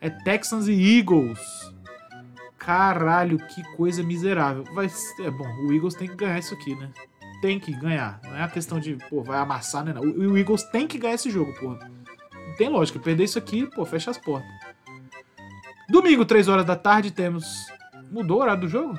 é 0.00 0.08
Texans 0.08 0.66
e 0.68 0.98
Eagles. 0.98 1.40
Caralho, 2.58 3.38
que 3.38 3.62
coisa 3.76 4.02
miserável. 4.02 4.64
Vai 4.72 4.88
ser, 4.88 5.26
é 5.26 5.30
bom, 5.30 5.46
o 5.66 5.72
Eagles 5.72 5.94
tem 5.94 6.08
que 6.08 6.16
ganhar 6.16 6.38
isso 6.38 6.54
aqui, 6.54 6.74
né? 6.74 6.90
tem 7.40 7.58
que 7.58 7.72
ganhar. 7.72 8.20
Não 8.24 8.36
é 8.36 8.42
a 8.42 8.48
questão 8.48 8.80
de, 8.80 8.96
pô, 9.08 9.22
vai 9.22 9.38
amassar, 9.38 9.84
né? 9.84 9.92
Não. 9.92 10.02
O, 10.02 10.32
o 10.32 10.38
Eagles 10.38 10.62
tem 10.64 10.86
que 10.86 10.98
ganhar 10.98 11.14
esse 11.14 11.30
jogo, 11.30 11.52
porra. 11.54 11.90
Não 12.34 12.56
tem 12.56 12.68
lógica. 12.68 12.98
Perder 12.98 13.24
isso 13.24 13.38
aqui, 13.38 13.66
pô, 13.66 13.84
fecha 13.84 14.10
as 14.10 14.18
portas. 14.18 14.50
Domingo, 15.88 16.24
3 16.24 16.48
horas 16.48 16.64
da 16.64 16.76
tarde, 16.76 17.10
temos. 17.10 17.66
Mudou 18.10 18.38
o 18.38 18.42
horário 18.42 18.62
do 18.62 18.68
jogo? 18.68 18.98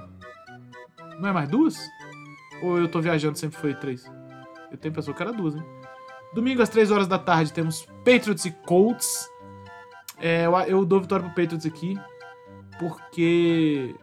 Não 1.19 1.29
é 1.29 1.31
mais 1.31 1.49
duas? 1.49 1.77
Ou 2.61 2.77
eu 2.77 2.87
tô 2.87 3.01
viajando, 3.01 3.37
sempre 3.37 3.57
foi 3.57 3.73
três? 3.73 4.09
Eu 4.71 4.77
tenho 4.77 4.93
pessoa 4.93 5.15
que 5.15 5.21
era 5.21 5.31
duas, 5.31 5.55
hein? 5.55 5.63
Domingo, 6.33 6.61
às 6.61 6.69
3 6.69 6.91
horas 6.91 7.07
da 7.07 7.17
tarde, 7.17 7.53
temos 7.53 7.85
Patriots 8.05 8.45
e 8.45 8.51
Colts. 8.51 9.29
É, 10.19 10.45
eu, 10.45 10.57
eu 10.61 10.85
dou 10.85 11.01
vitória 11.01 11.25
pro 11.25 11.41
Patriots 11.41 11.65
aqui. 11.65 11.99
Porque 12.79 13.95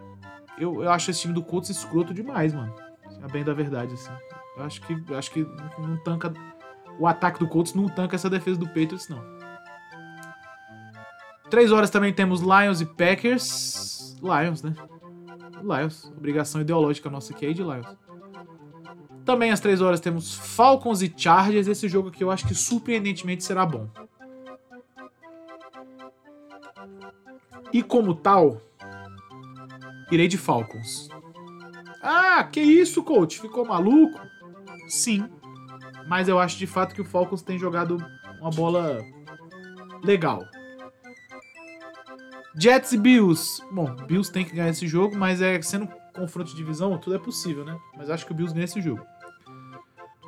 eu, 0.59 0.83
eu 0.83 0.91
acho 0.91 1.11
esse 1.11 1.21
time 1.21 1.35
do 1.35 1.43
Colts 1.43 1.71
escroto 1.71 2.13
demais, 2.13 2.53
mano. 2.53 2.75
A 3.23 3.29
bem 3.29 3.45
da 3.45 3.55
verdade, 3.55 3.95
assim. 3.95 4.13
Eu 4.57 4.65
acho 4.65 4.81
que, 4.83 5.15
acho 5.15 5.31
que 5.31 5.47
não 5.79 5.97
tanca. 5.99 6.33
O 6.99 7.07
ataque 7.07 7.39
do 7.39 7.49
Colts 7.49 7.75
não 7.75 7.89
tanca 7.89 8.17
essa 8.17 8.31
defesa 8.31 8.59
do 8.59 8.67
Patriots, 8.67 9.09
não. 9.09 9.23
Três 11.55 11.71
horas 11.71 11.89
também 11.89 12.13
temos 12.13 12.41
Lions 12.41 12.81
e 12.81 12.85
Packers. 12.85 14.17
Lions, 14.21 14.61
né? 14.61 14.75
Lions. 15.63 16.13
Obrigação 16.17 16.61
ideológica 16.61 17.09
nossa 17.09 17.33
aqui 17.33 17.47
é 17.47 17.53
de 17.53 17.63
Lions. 17.63 17.97
Também 19.25 19.53
às 19.53 19.61
três 19.61 19.81
horas 19.81 20.01
temos 20.01 20.35
Falcons 20.35 21.01
e 21.01 21.15
Chargers. 21.17 21.69
Esse 21.69 21.89
jogo 21.89 22.09
aqui 22.09 22.25
eu 22.25 22.31
acho 22.33 22.45
que 22.45 22.57
surpreendentemente 22.57 23.45
será 23.45 23.65
bom. 23.65 23.89
E 27.73 27.85
como 27.85 28.17
tal, 28.17 28.61
irei 30.11 30.27
de 30.27 30.37
Falcons. 30.37 31.09
Ah, 32.03 32.43
que 32.43 32.61
isso, 32.61 33.01
coach? 33.05 33.41
Ficou 33.41 33.65
maluco? 33.65 34.21
Sim. 34.89 35.31
Mas 36.09 36.27
eu 36.27 36.37
acho 36.41 36.59
de 36.59 36.67
fato 36.67 36.97
que 36.97 37.01
o 37.01 37.05
Falcons 37.05 37.43
tem 37.43 37.57
jogado 37.61 38.05
uma 38.41 38.51
bola 38.51 38.99
legal. 40.03 40.43
Jets 42.57 42.93
e 42.93 42.99
Bills. 42.99 43.63
Bom, 43.71 43.95
Bills 44.07 44.33
tem 44.33 44.45
que 44.45 44.55
ganhar 44.55 44.71
esse 44.71 44.87
jogo, 44.87 45.17
mas 45.17 45.43
é 45.43 45.61
sendo 45.63 45.89
confronto 46.15 46.51
de 46.51 46.57
divisão, 46.57 46.97
tudo 46.99 47.17
é 47.17 47.19
possível, 47.19 47.65
né? 47.65 47.77
Mas 47.97 48.09
acho 48.09 48.25
que 48.25 48.33
o 48.33 48.35
Bills 48.35 48.55
ganha 48.55 48.65
esse 48.65 48.81
jogo. 48.81 49.05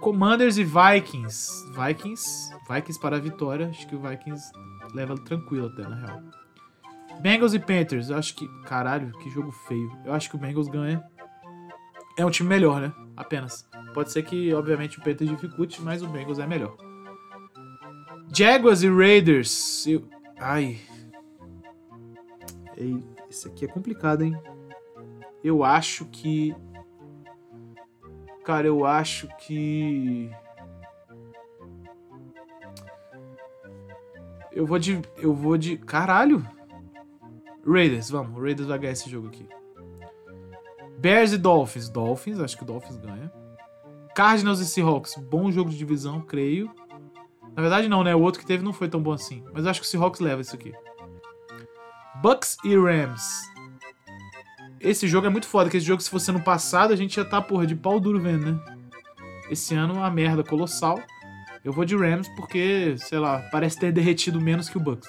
Commanders 0.01 0.59
e 0.59 0.65
Vikings. 0.65 1.51
Vikings. 1.73 2.51
Vikings 2.69 3.01
para 3.01 3.17
a 3.17 3.21
vitória. 3.21 3.69
Acho 3.69 3.87
que 3.87 3.95
o 3.95 4.01
Vikings 4.01 4.53
leva 4.95 5.15
tranquilo 5.17 5.67
até, 5.69 5.83
na 5.83 5.97
real. 5.97 6.23
Bengals 7.21 7.55
e 7.55 7.59
Panthers. 7.59 8.11
Eu 8.11 8.17
acho 8.17 8.35
que. 8.35 8.47
Caralho, 8.65 9.13
que 9.19 9.31
jogo 9.31 9.51
feio. 9.51 9.91
Eu 10.05 10.13
acho 10.13 10.29
que 10.29 10.37
o 10.37 10.39
Bengals 10.39 10.69
ganha 10.69 11.03
é 12.17 12.25
um 12.25 12.31
time 12.31 12.49
melhor, 12.49 12.81
né? 12.81 12.93
Apenas. 13.17 13.69
Pode 13.95 14.13
ser 14.13 14.23
que, 14.23 14.53
obviamente, 14.55 14.99
o 14.99 15.03
Panthers 15.03 15.31
dificulte, 15.31 15.81
mas 15.83 16.03
o 16.03 16.09
Bengals 16.09 16.39
é 16.39 16.47
melhor. 16.47 16.77
Jaguars 18.35 18.83
e 18.83 18.91
Raiders. 18.91 19.87
Eu... 19.87 20.09
Ai. 20.39 20.79
Ei, 22.77 23.03
esse 23.31 23.49
aqui 23.49 23.65
é 23.65 23.69
complicado, 23.69 24.23
hein? 24.23 24.39
Eu 25.43 25.65
acho 25.65 26.05
que. 26.07 26.55
Cara, 28.45 28.67
eu 28.67 28.85
acho 28.85 29.29
que. 29.39 30.31
Eu 34.53 34.67
vou 34.67 34.79
de. 34.79 35.01
Eu 35.17 35.35
vou 35.35 35.57
de. 35.57 35.77
Caralho! 35.79 36.47
Raiders, 37.67 38.11
vamos. 38.11 38.41
Raiders 38.41 38.69
vai 38.69 38.79
ganhar 38.79 38.93
esse 38.93 39.11
jogo 39.11 39.29
aqui. 39.29 39.49
Bears 40.99 41.33
e 41.33 41.39
Dolphins. 41.39 41.89
Dolphins, 41.89 42.41
acho 42.41 42.57
que 42.57 42.63
o 42.63 42.67
Dolphins 42.67 42.97
ganha. 42.97 43.33
Cardinals 44.15 44.61
e 44.61 44.67
Seahawks. 44.67 45.17
Bom 45.17 45.51
jogo 45.51 45.71
de 45.71 45.77
divisão, 45.77 46.21
creio. 46.21 46.71
Na 47.55 47.63
verdade, 47.63 47.89
não, 47.89 48.05
né? 48.05 48.15
O 48.15 48.21
outro 48.21 48.41
que 48.41 48.47
teve 48.47 48.63
não 48.63 48.73
foi 48.73 48.89
tão 48.89 49.03
bom 49.03 49.13
assim. 49.13 49.45
Mas 49.53 49.67
acho 49.67 49.81
que 49.81 49.87
o 49.87 49.89
Seahawks 49.89 50.21
leva 50.21 50.41
isso 50.41 50.55
aqui. 50.55 50.73
Bucks 52.23 52.57
e 52.65 52.75
Rams. 52.77 53.23
Esse 54.81 55.07
jogo 55.07 55.27
é 55.27 55.31
muito 55.31 55.47
foda, 55.47 55.69
que 55.69 55.77
esse 55.77 55.87
jogo, 55.87 56.03
se 56.03 56.11
fosse 56.11 56.33
no 56.33 56.41
passado, 56.41 56.93
a 56.93 56.97
gente 56.97 57.19
estar, 57.19 57.25
tá, 57.25 57.43
porra, 57.43 57.67
de 57.67 57.75
pau 57.75 58.01
duro 58.01 58.21
vendo, 58.21 58.53
né? 58.53 58.61
Esse 59.51 59.75
ano, 59.75 59.95
uma 59.95 60.11
merda 60.11 60.43
colossal. 60.43 61.01
Eu 61.65 61.73
vou 61.73 61.85
de 61.85 61.97
Rams 61.97 62.29
porque, 62.37 62.97
sei 62.99 63.19
lá, 63.19 63.41
parece 63.51 63.79
ter 63.79 63.93
derretido 63.93 64.41
menos 64.41 64.69
que 64.69 64.77
o 64.77 64.81
Bucks. 64.81 65.09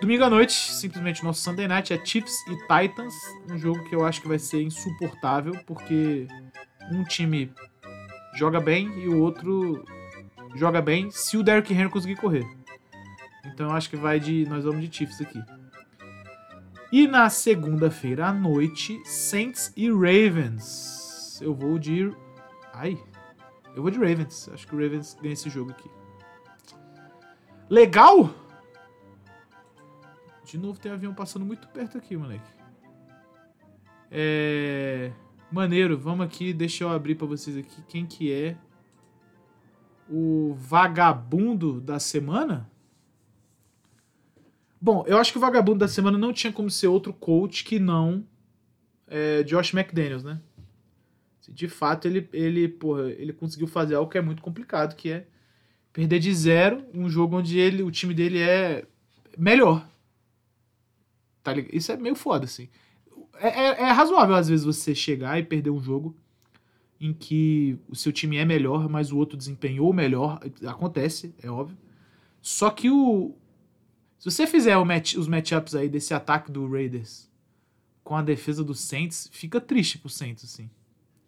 Domingo 0.00 0.24
à 0.24 0.30
noite, 0.30 0.52
simplesmente 0.52 1.24
nosso 1.24 1.42
Sunday 1.42 1.68
Night 1.68 1.92
é 1.92 2.04
Chiefs 2.04 2.34
e 2.48 2.56
Titans, 2.60 3.14
um 3.50 3.58
jogo 3.58 3.84
que 3.88 3.94
eu 3.94 4.04
acho 4.04 4.22
que 4.22 4.28
vai 4.28 4.38
ser 4.38 4.62
insuportável, 4.62 5.52
porque 5.66 6.26
um 6.90 7.04
time 7.04 7.52
joga 8.34 8.60
bem 8.60 8.88
e 8.98 9.08
o 9.08 9.20
outro 9.20 9.84
joga 10.54 10.80
bem 10.80 11.10
se 11.10 11.36
o 11.36 11.42
Derrick 11.42 11.72
Henry 11.72 11.90
conseguir 11.90 12.16
correr. 12.16 12.46
Então 13.60 13.68
eu 13.68 13.76
acho 13.76 13.90
que 13.90 13.96
vai 13.96 14.18
de. 14.18 14.46
Nós 14.46 14.64
vamos 14.64 14.80
de 14.80 14.96
Chiefs 14.96 15.20
aqui. 15.20 15.38
E 16.90 17.06
na 17.06 17.28
segunda-feira 17.28 18.28
à 18.28 18.32
noite, 18.32 18.98
Saints 19.04 19.70
e 19.76 19.90
Ravens. 19.90 21.38
Eu 21.42 21.54
vou 21.54 21.78
de. 21.78 22.10
Ai. 22.72 22.98
Eu 23.76 23.82
vou 23.82 23.90
de 23.90 23.98
Ravens. 23.98 24.48
Acho 24.48 24.66
que 24.66 24.74
o 24.74 24.78
Ravens 24.78 25.14
ganha 25.20 25.34
esse 25.34 25.50
jogo 25.50 25.72
aqui. 25.72 25.90
Legal? 27.68 28.34
De 30.46 30.56
novo 30.56 30.80
tem 30.80 30.90
avião 30.90 31.12
passando 31.12 31.44
muito 31.44 31.68
perto 31.68 31.98
aqui, 31.98 32.16
moleque. 32.16 32.50
É. 34.10 35.12
Maneiro, 35.52 35.98
vamos 35.98 36.24
aqui, 36.24 36.54
deixa 36.54 36.84
eu 36.84 36.88
abrir 36.88 37.14
para 37.14 37.26
vocês 37.26 37.58
aqui 37.58 37.82
quem 37.82 38.06
que 38.06 38.32
é 38.32 38.56
o 40.08 40.54
vagabundo 40.56 41.78
da 41.78 41.98
semana. 42.00 42.69
Bom, 44.80 45.04
eu 45.06 45.18
acho 45.18 45.32
que 45.32 45.38
o 45.38 45.40
vagabundo 45.40 45.80
da 45.80 45.88
semana 45.88 46.16
não 46.16 46.32
tinha 46.32 46.52
como 46.52 46.70
ser 46.70 46.86
outro 46.86 47.12
coach 47.12 47.64
que 47.64 47.78
não 47.78 48.24
é, 49.06 49.42
Josh 49.42 49.74
McDaniels, 49.74 50.24
né? 50.24 50.40
De 51.48 51.68
fato, 51.68 52.06
ele, 52.06 52.28
ele, 52.32 52.68
porra, 52.68 53.10
ele 53.10 53.32
conseguiu 53.32 53.66
fazer 53.66 53.96
algo 53.96 54.10
que 54.10 54.16
é 54.16 54.20
muito 54.22 54.40
complicado, 54.40 54.94
que 54.94 55.10
é 55.10 55.26
perder 55.92 56.20
de 56.20 56.32
zero 56.32 56.84
um 56.94 57.08
jogo 57.08 57.36
onde 57.36 57.58
ele, 57.58 57.82
o 57.82 57.90
time 57.90 58.14
dele 58.14 58.38
é 58.38 58.86
melhor. 59.36 59.86
Tá 61.42 61.52
ligado? 61.52 61.74
Isso 61.74 61.90
é 61.90 61.96
meio 61.96 62.14
foda, 62.14 62.44
assim. 62.44 62.68
É, 63.38 63.48
é, 63.48 63.80
é, 63.82 63.90
razoável, 63.90 64.34
às 64.34 64.48
vezes, 64.48 64.64
você 64.64 64.94
chegar 64.94 65.38
e 65.38 65.42
perder 65.42 65.70
um 65.70 65.80
jogo 65.80 66.16
em 67.00 67.12
que 67.12 67.78
o 67.88 67.96
seu 67.96 68.12
time 68.12 68.36
é 68.36 68.44
melhor, 68.44 68.88
mas 68.88 69.10
o 69.10 69.16
outro 69.16 69.36
desempenhou 69.36 69.92
melhor. 69.92 70.38
Acontece, 70.66 71.34
é 71.42 71.50
óbvio. 71.50 71.76
Só 72.40 72.70
que 72.70 72.90
o. 72.90 73.34
Se 74.20 74.30
você 74.30 74.46
fizer 74.46 74.76
match, 74.84 75.14
os 75.14 75.26
matchups 75.26 75.74
aí 75.74 75.88
desse 75.88 76.12
ataque 76.12 76.52
do 76.52 76.70
Raiders 76.70 77.26
com 78.04 78.14
a 78.14 78.20
defesa 78.20 78.62
do 78.62 78.74
Saints, 78.74 79.30
fica 79.32 79.58
triste 79.58 79.96
pro 79.96 80.10
Saints, 80.10 80.44
assim. 80.44 80.68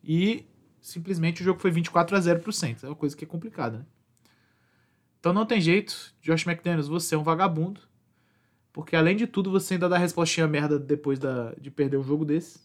E 0.05 0.44
simplesmente 0.78 1.40
o 1.40 1.44
jogo 1.44 1.59
foi 1.59 1.70
24 1.70 2.14
a 2.14 2.20
0 2.20 2.40
pro 2.40 2.52
Saints. 2.52 2.85
É 2.85 2.88
uma 2.88 2.94
coisa 2.94 3.16
que 3.16 3.24
é 3.24 3.26
complicada, 3.26 3.78
né? 3.78 3.87
Então 5.18 5.33
não 5.33 5.46
tem 5.46 5.59
jeito. 5.59 6.14
Josh 6.20 6.46
McDaniels, 6.46 6.87
você 6.87 7.14
é 7.14 7.18
um 7.18 7.22
vagabundo. 7.22 7.81
Porque 8.74 8.94
além 8.94 9.16
de 9.16 9.26
tudo, 9.26 9.50
você 9.50 9.74
ainda 9.74 9.88
dá 9.88 9.96
respostinha 9.96 10.46
merda 10.46 10.78
depois 10.78 11.18
da, 11.18 11.55
de 11.55 11.70
perder 11.70 11.96
um 11.96 12.05
jogo 12.05 12.26
desse. 12.26 12.61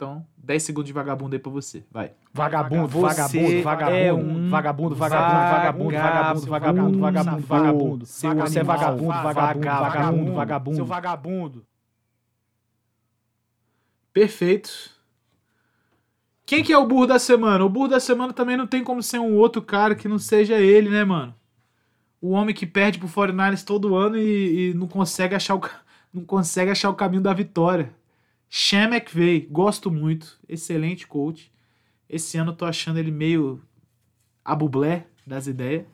Então, 0.00 0.26
10 0.38 0.62
segundos 0.62 0.86
de 0.86 0.94
vagabundo 0.94 1.34
aí 1.34 1.38
pra 1.38 1.52
você. 1.52 1.84
Vai. 1.90 2.12
Vagabundo, 2.32 2.88
vagabundo, 2.88 3.62
vagabundo, 3.62 3.94
é 3.94 4.12
um 4.14 4.48
vagabundo, 4.48 4.94
vagabundo, 4.94 5.34
vagabundo, 5.34 5.90
vagabundo, 5.90 6.46
vagabundo, 6.48 6.98
vagabundo, 6.98 7.46
vagabundo. 7.46 8.06
Você 8.06 8.26
é 8.26 8.62
vagabundo, 8.62 9.12
vagabundo, 9.12 9.66
vagabundo, 9.66 10.32
vagabundo. 10.32 10.76
Seu 10.76 10.86
vagabundo. 10.86 11.66
Perfeito. 14.10 14.90
Quem 16.46 16.64
que 16.64 16.72
é 16.72 16.78
o 16.78 16.86
burro 16.86 17.06
da 17.06 17.18
semana? 17.18 17.62
O 17.62 17.68
burro 17.68 17.88
da 17.88 18.00
semana 18.00 18.32
também 18.32 18.56
não 18.56 18.66
tem 18.66 18.82
como 18.82 19.02
ser 19.02 19.18
um 19.18 19.36
outro 19.36 19.60
cara 19.60 19.94
que 19.94 20.08
não 20.08 20.18
seja 20.18 20.58
ele, 20.58 20.88
né, 20.88 21.04
mano? 21.04 21.34
o 22.22 22.30
homem 22.30 22.54
que 22.54 22.66
perde 22.66 22.98
pro 22.98 23.08
49ers 23.08 23.64
todo 23.64 23.94
ano 23.94 24.16
e, 24.18 24.70
e, 24.70 24.74
não 24.74 24.86
consegue 24.86 25.34
achar 25.34 25.54
o 25.54 25.60
não 26.12 26.24
consegue 26.24 26.70
achar 26.70 26.90
o 26.90 26.94
caminho 26.94 27.22
da 27.22 27.32
vitória. 27.32 27.94
Sean 28.52 28.88
McVay, 28.88 29.46
gosto 29.48 29.92
muito, 29.92 30.36
excelente 30.48 31.06
coach. 31.06 31.52
Esse 32.08 32.36
ano 32.36 32.52
tô 32.52 32.64
achando 32.64 32.98
ele 32.98 33.12
meio 33.12 33.62
abublé 34.44 35.06
das 35.24 35.46
ideias. 35.46 35.86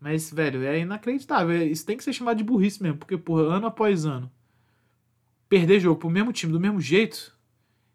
Mas, 0.00 0.32
velho, 0.32 0.64
é 0.64 0.80
inacreditável. 0.80 1.64
Isso 1.64 1.86
tem 1.86 1.96
que 1.96 2.02
ser 2.02 2.12
chamado 2.12 2.38
de 2.38 2.44
burrice 2.44 2.82
mesmo, 2.82 2.98
porque, 2.98 3.16
porra, 3.16 3.42
ano 3.42 3.68
após 3.68 4.04
ano, 4.04 4.30
perder 5.48 5.78
jogo 5.78 6.00
pro 6.00 6.10
mesmo 6.10 6.32
time 6.32 6.52
do 6.52 6.58
mesmo 6.58 6.80
jeito 6.80 7.36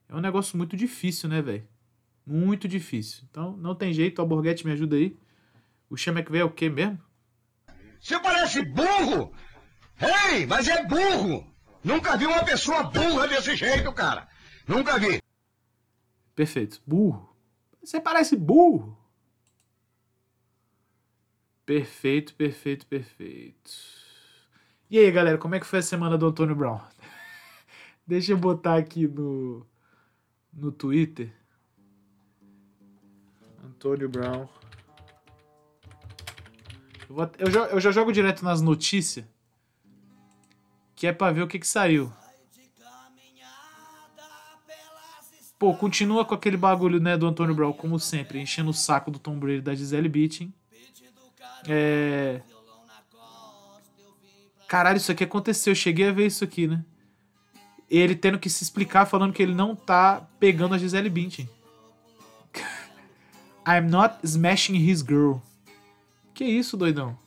é 0.08 0.16
um 0.16 0.22
negócio 0.22 0.58
muito 0.58 0.78
difícil, 0.78 1.28
né, 1.28 1.42
velho? 1.42 1.68
Muito 2.26 2.70
difícil. 2.70 3.24
Então, 3.30 3.58
não 3.58 3.76
tem 3.76 3.92
jeito, 3.92 4.20
o 4.20 4.22
Alborguete 4.22 4.66
me 4.66 4.72
ajuda 4.72 4.96
aí. 4.96 5.18
O 5.90 5.98
Sean 5.98 6.14
McVay 6.14 6.42
é 6.42 6.46
o 6.46 6.50
quê 6.50 6.70
mesmo? 6.70 6.98
Você 8.00 8.18
parece 8.20 8.64
burro! 8.64 9.34
Ei, 10.00 10.46
mas 10.46 10.68
é 10.68 10.86
burro! 10.86 11.51
Nunca 11.84 12.16
vi 12.16 12.26
uma 12.26 12.44
pessoa 12.46 12.84
burra 12.84 13.28
desse 13.28 13.56
jeito, 13.56 13.92
cara! 13.94 14.28
Nunca 14.68 15.00
vi! 15.00 15.22
Perfeito. 16.36 16.82
Burro. 16.86 17.36
Você 17.84 18.00
parece 18.00 18.36
burro! 18.36 18.98
Perfeito, 21.66 22.36
perfeito, 22.36 22.86
perfeito. 22.86 23.72
E 24.90 24.98
aí, 24.98 25.10
galera, 25.12 25.38
como 25.38 25.56
é 25.56 25.60
que 25.60 25.66
foi 25.66 25.80
a 25.80 25.84
semana 25.84 26.18
do 26.18 26.28
Antônio 26.28 26.56
Brown? 26.56 26.80
Deixa 28.06 28.34
eu 28.34 28.38
botar 28.38 28.76
aqui 28.76 29.08
no, 29.08 29.66
no 30.54 30.72
Twitter. 30.72 31.34
Antônio 33.64 34.10
Brown. 34.10 34.48
Eu, 37.10 37.16
vou, 37.16 37.32
eu, 37.40 37.52
já, 37.52 37.60
eu 37.68 37.80
já 37.80 37.92
jogo 37.92 38.12
direto 38.12 38.44
nas 38.44 38.62
notícias. 38.62 39.26
Que 41.02 41.08
é 41.08 41.12
pra 41.12 41.32
ver 41.32 41.42
o 41.42 41.48
que 41.48 41.58
que 41.58 41.66
saiu. 41.66 42.14
Pô, 45.58 45.74
continua 45.74 46.24
com 46.24 46.36
aquele 46.36 46.56
bagulho, 46.56 47.00
né, 47.00 47.18
do 47.18 47.26
Antônio 47.26 47.56
Brown, 47.56 47.74
como 47.74 48.00
sempre, 48.00 48.40
enchendo 48.40 48.70
o 48.70 48.74
saco 48.74 49.10
do 49.10 49.18
Tom 49.18 49.40
Brady 49.40 49.62
da 49.62 49.74
Gisele 49.74 50.08
Bündchen. 50.08 50.54
É... 51.68 52.44
Caralho, 54.68 54.98
isso 54.98 55.12
aqui 55.12 55.24
aconteceu, 55.24 55.72
eu 55.72 55.76
cheguei 55.76 56.08
a 56.08 56.12
ver 56.12 56.28
isso 56.28 56.44
aqui, 56.44 56.68
né? 56.68 56.86
Ele 57.90 58.16
tendo 58.16 58.38
que 58.38 58.48
se 58.48 58.64
explicar 58.64 59.08
falando 59.08 59.34
que 59.34 59.42
ele 59.42 59.56
não 59.56 59.76
tá 59.76 60.30
pegando 60.40 60.76
a 60.76 60.78
Gisele 60.78 61.10
Bündchen. 61.10 61.50
I'm 63.68 63.90
not 63.90 64.20
smashing 64.24 64.76
his 64.76 65.02
girl. 65.02 65.38
Que 66.36 66.46
isso, 66.46 66.78
doidão? 66.78 67.18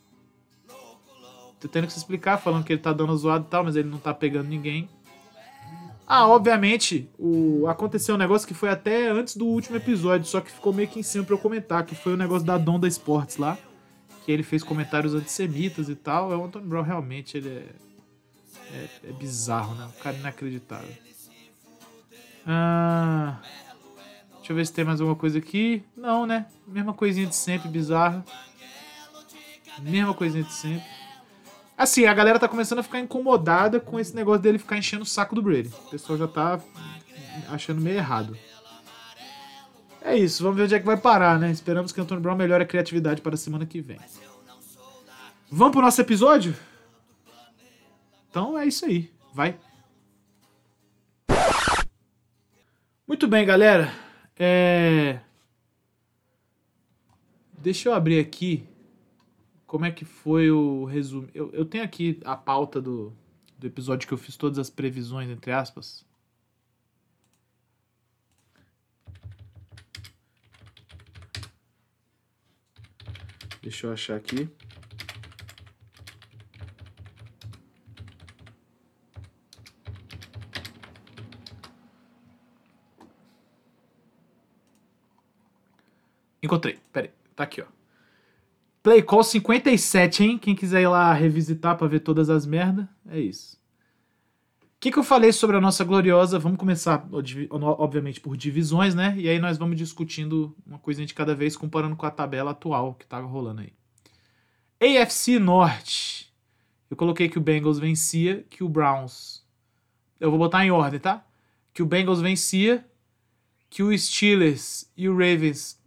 Tendo 1.71 1.87
que 1.87 1.93
se 1.93 1.99
explicar, 1.99 2.37
falando 2.37 2.63
que 2.63 2.73
ele 2.73 2.81
tá 2.81 2.93
dando 2.93 3.15
zoado 3.17 3.45
e 3.47 3.49
tal, 3.49 3.63
mas 3.63 3.75
ele 3.75 3.89
não 3.89 3.97
tá 3.97 4.13
pegando 4.13 4.47
ninguém. 4.47 4.89
Ah, 6.07 6.27
obviamente, 6.27 7.09
o... 7.17 7.67
aconteceu 7.67 8.13
um 8.13 8.17
negócio 8.17 8.47
que 8.47 8.53
foi 8.53 8.69
até 8.69 9.09
antes 9.09 9.35
do 9.35 9.47
último 9.47 9.75
episódio, 9.77 10.27
só 10.27 10.39
que 10.39 10.51
ficou 10.51 10.71
meio 10.71 10.87
que 10.87 10.99
em 10.99 11.03
cima 11.03 11.23
pra 11.23 11.33
eu 11.33 11.39
comentar, 11.39 11.83
que 11.83 11.95
foi 11.95 12.13
o 12.13 12.17
negócio 12.17 12.45
da 12.45 12.57
Donda 12.59 12.87
Sports 12.87 13.37
lá, 13.37 13.57
que 14.23 14.31
ele 14.31 14.43
fez 14.43 14.63
comentários 14.63 15.15
antissemitas 15.15 15.89
e 15.89 15.95
tal. 15.95 16.31
É 16.31 16.37
o 16.37 16.43
Anthony 16.43 16.67
Brown 16.67 16.83
realmente, 16.83 17.37
ele 17.37 17.49
é, 17.49 17.69
é, 18.71 18.89
é 19.09 19.11
bizarro, 19.13 19.73
né? 19.73 19.85
Um 19.85 20.01
cara 20.03 20.15
inacreditável. 20.15 20.95
Ah, 22.45 23.39
deixa 24.35 24.51
eu 24.51 24.55
ver 24.55 24.67
se 24.67 24.73
tem 24.73 24.85
mais 24.85 25.01
alguma 25.01 25.17
coisa 25.17 25.39
aqui. 25.39 25.83
Não, 25.97 26.27
né? 26.27 26.45
Mesma 26.67 26.93
coisinha 26.93 27.25
de 27.25 27.35
sempre, 27.35 27.67
bizarra. 27.67 28.23
Mesma 29.79 30.13
coisinha 30.13 30.43
de 30.43 30.53
sempre. 30.53 30.85
Assim, 31.77 32.05
a 32.05 32.13
galera 32.13 32.39
tá 32.39 32.47
começando 32.47 32.79
a 32.79 32.83
ficar 32.83 32.99
incomodada 32.99 33.79
com 33.79 33.99
esse 33.99 34.15
negócio 34.15 34.41
dele 34.41 34.57
ficar 34.57 34.77
enchendo 34.77 35.03
o 35.03 35.05
saco 35.05 35.35
do 35.35 35.41
Brady. 35.41 35.69
O 35.87 35.89
pessoal 35.89 36.17
já 36.17 36.27
tá 36.27 36.59
achando 37.49 37.81
meio 37.81 37.97
errado. 37.97 38.37
É 40.01 40.15
isso, 40.15 40.43
vamos 40.43 40.57
ver 40.57 40.63
onde 40.63 40.75
é 40.75 40.79
que 40.79 40.85
vai 40.85 40.97
parar, 40.97 41.39
né? 41.39 41.51
Esperamos 41.51 41.91
que 41.91 41.99
Antônio 41.99 42.21
Brown 42.21 42.35
melhore 42.35 42.63
a 42.63 42.67
criatividade 42.67 43.21
para 43.21 43.33
a 43.33 43.37
semana 43.37 43.65
que 43.65 43.81
vem. 43.81 43.99
Vamos 45.49 45.73
pro 45.73 45.81
nosso 45.81 45.99
episódio? 45.99 46.55
Então 48.29 48.57
é 48.57 48.65
isso 48.65 48.85
aí, 48.85 49.11
vai. 49.33 49.57
Muito 53.07 53.27
bem, 53.27 53.45
galera. 53.45 53.91
É... 54.37 55.19
Deixa 57.57 57.89
eu 57.89 57.93
abrir 57.93 58.19
aqui 58.19 58.67
como 59.67 59.85
é 59.85 59.91
que 59.91 60.05
foi 60.05 60.51
o 60.51 60.85
resumo? 60.85 61.27
Eu, 61.33 61.51
eu 61.51 61.65
tenho 61.65 61.83
aqui 61.83 62.19
a 62.23 62.35
pauta 62.35 62.81
do, 62.81 63.13
do 63.57 63.67
episódio 63.67 64.07
que 64.07 64.13
eu 64.13 64.17
fiz 64.17 64.37
todas 64.37 64.59
as 64.59 64.69
previsões, 64.69 65.29
entre 65.29 65.51
aspas. 65.51 66.05
Deixa 73.61 73.87
eu 73.87 73.93
achar 73.93 74.15
aqui. 74.15 74.47
Encontrei. 86.43 86.77
Pera 86.93 87.07
aí. 87.07 87.13
Tá 87.35 87.43
aqui, 87.43 87.61
ó. 87.61 87.65
Play 88.85 89.01
Call 89.01 89.23
57, 89.23 90.23
hein? 90.23 90.37
Quem 90.37 90.53
quiser 90.53 90.83
ir 90.83 90.87
lá 90.87 91.11
revisitar 91.11 91.75
pra 91.75 91.87
ver 91.87 92.01
todas 92.01 92.29
as 92.29 92.45
merdas, 92.45 92.85
é 93.09 93.19
isso. 93.19 93.59
que, 94.79 94.91
que 94.91 94.99
eu 94.99 95.03
falei 95.03 95.31
sobre 95.31 95.57
a 95.57 95.59
nossa 95.59 95.83
gloriosa? 95.83 96.37
Vamos 96.37 96.59
começar, 96.59 97.03
obviamente, 97.51 98.21
por 98.21 98.37
divisões, 98.37 98.93
né? 98.93 99.15
E 99.17 99.27
aí 99.27 99.39
nós 99.39 99.57
vamos 99.57 99.75
discutindo 99.75 100.55
uma 100.63 100.77
coisinha 100.77 101.07
de 101.07 101.15
cada 101.15 101.33
vez, 101.33 101.57
comparando 101.57 101.95
com 101.95 102.05
a 102.05 102.11
tabela 102.11 102.51
atual 102.51 102.93
que 102.93 103.07
tá 103.07 103.19
rolando 103.21 103.61
aí. 103.61 103.73
AFC 104.79 105.39
Norte. 105.39 106.31
Eu 106.87 106.95
coloquei 106.95 107.27
que 107.27 107.39
o 107.39 107.41
Bengals 107.41 107.79
vencia, 107.79 108.45
que 108.51 108.63
o 108.63 108.69
Browns. 108.69 109.43
Eu 110.19 110.29
vou 110.29 110.37
botar 110.37 110.63
em 110.63 110.69
ordem, 110.69 110.99
tá? 110.99 111.25
Que 111.73 111.81
o 111.81 111.87
Bengals 111.87 112.21
vencia, 112.21 112.85
que 113.67 113.81
o 113.81 113.97
Steelers 113.97 114.87
e 114.95 115.09
o 115.09 115.13
Ravens, 115.13 115.83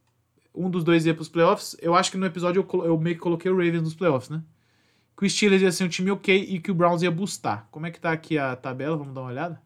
um 0.58 0.70
dos 0.70 0.84
dois 0.84 1.06
ia 1.06 1.14
pros 1.14 1.28
playoffs. 1.28 1.76
Eu 1.80 1.94
acho 1.94 2.10
que 2.10 2.16
no 2.16 2.26
episódio 2.26 2.66
eu, 2.72 2.84
eu 2.84 2.98
meio 2.98 3.16
que 3.16 3.22
coloquei 3.22 3.50
o 3.50 3.56
Ravens 3.56 3.82
nos 3.82 3.94
playoffs, 3.94 4.30
né? 4.30 4.42
que 5.18 5.26
o 5.26 5.28
Steelers 5.28 5.62
ia 5.62 5.72
ser 5.72 5.82
um 5.82 5.88
time 5.88 6.12
ok 6.12 6.46
e 6.48 6.60
que 6.60 6.70
o 6.70 6.74
Browns 6.74 7.02
ia 7.02 7.10
bustar. 7.10 7.66
Como 7.72 7.86
é 7.86 7.90
que 7.90 7.98
tá 7.98 8.12
aqui 8.12 8.38
a 8.38 8.54
tabela? 8.54 8.96
Vamos 8.96 9.12
dar 9.12 9.22
uma 9.22 9.30
olhada. 9.30 9.60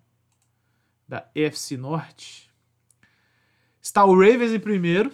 Da 1.06 1.28
EFC 1.34 1.76
Norte. 1.76 2.50
Está 3.80 4.02
o 4.06 4.18
Ravens 4.18 4.52
em 4.52 4.58
primeiro, 4.58 5.12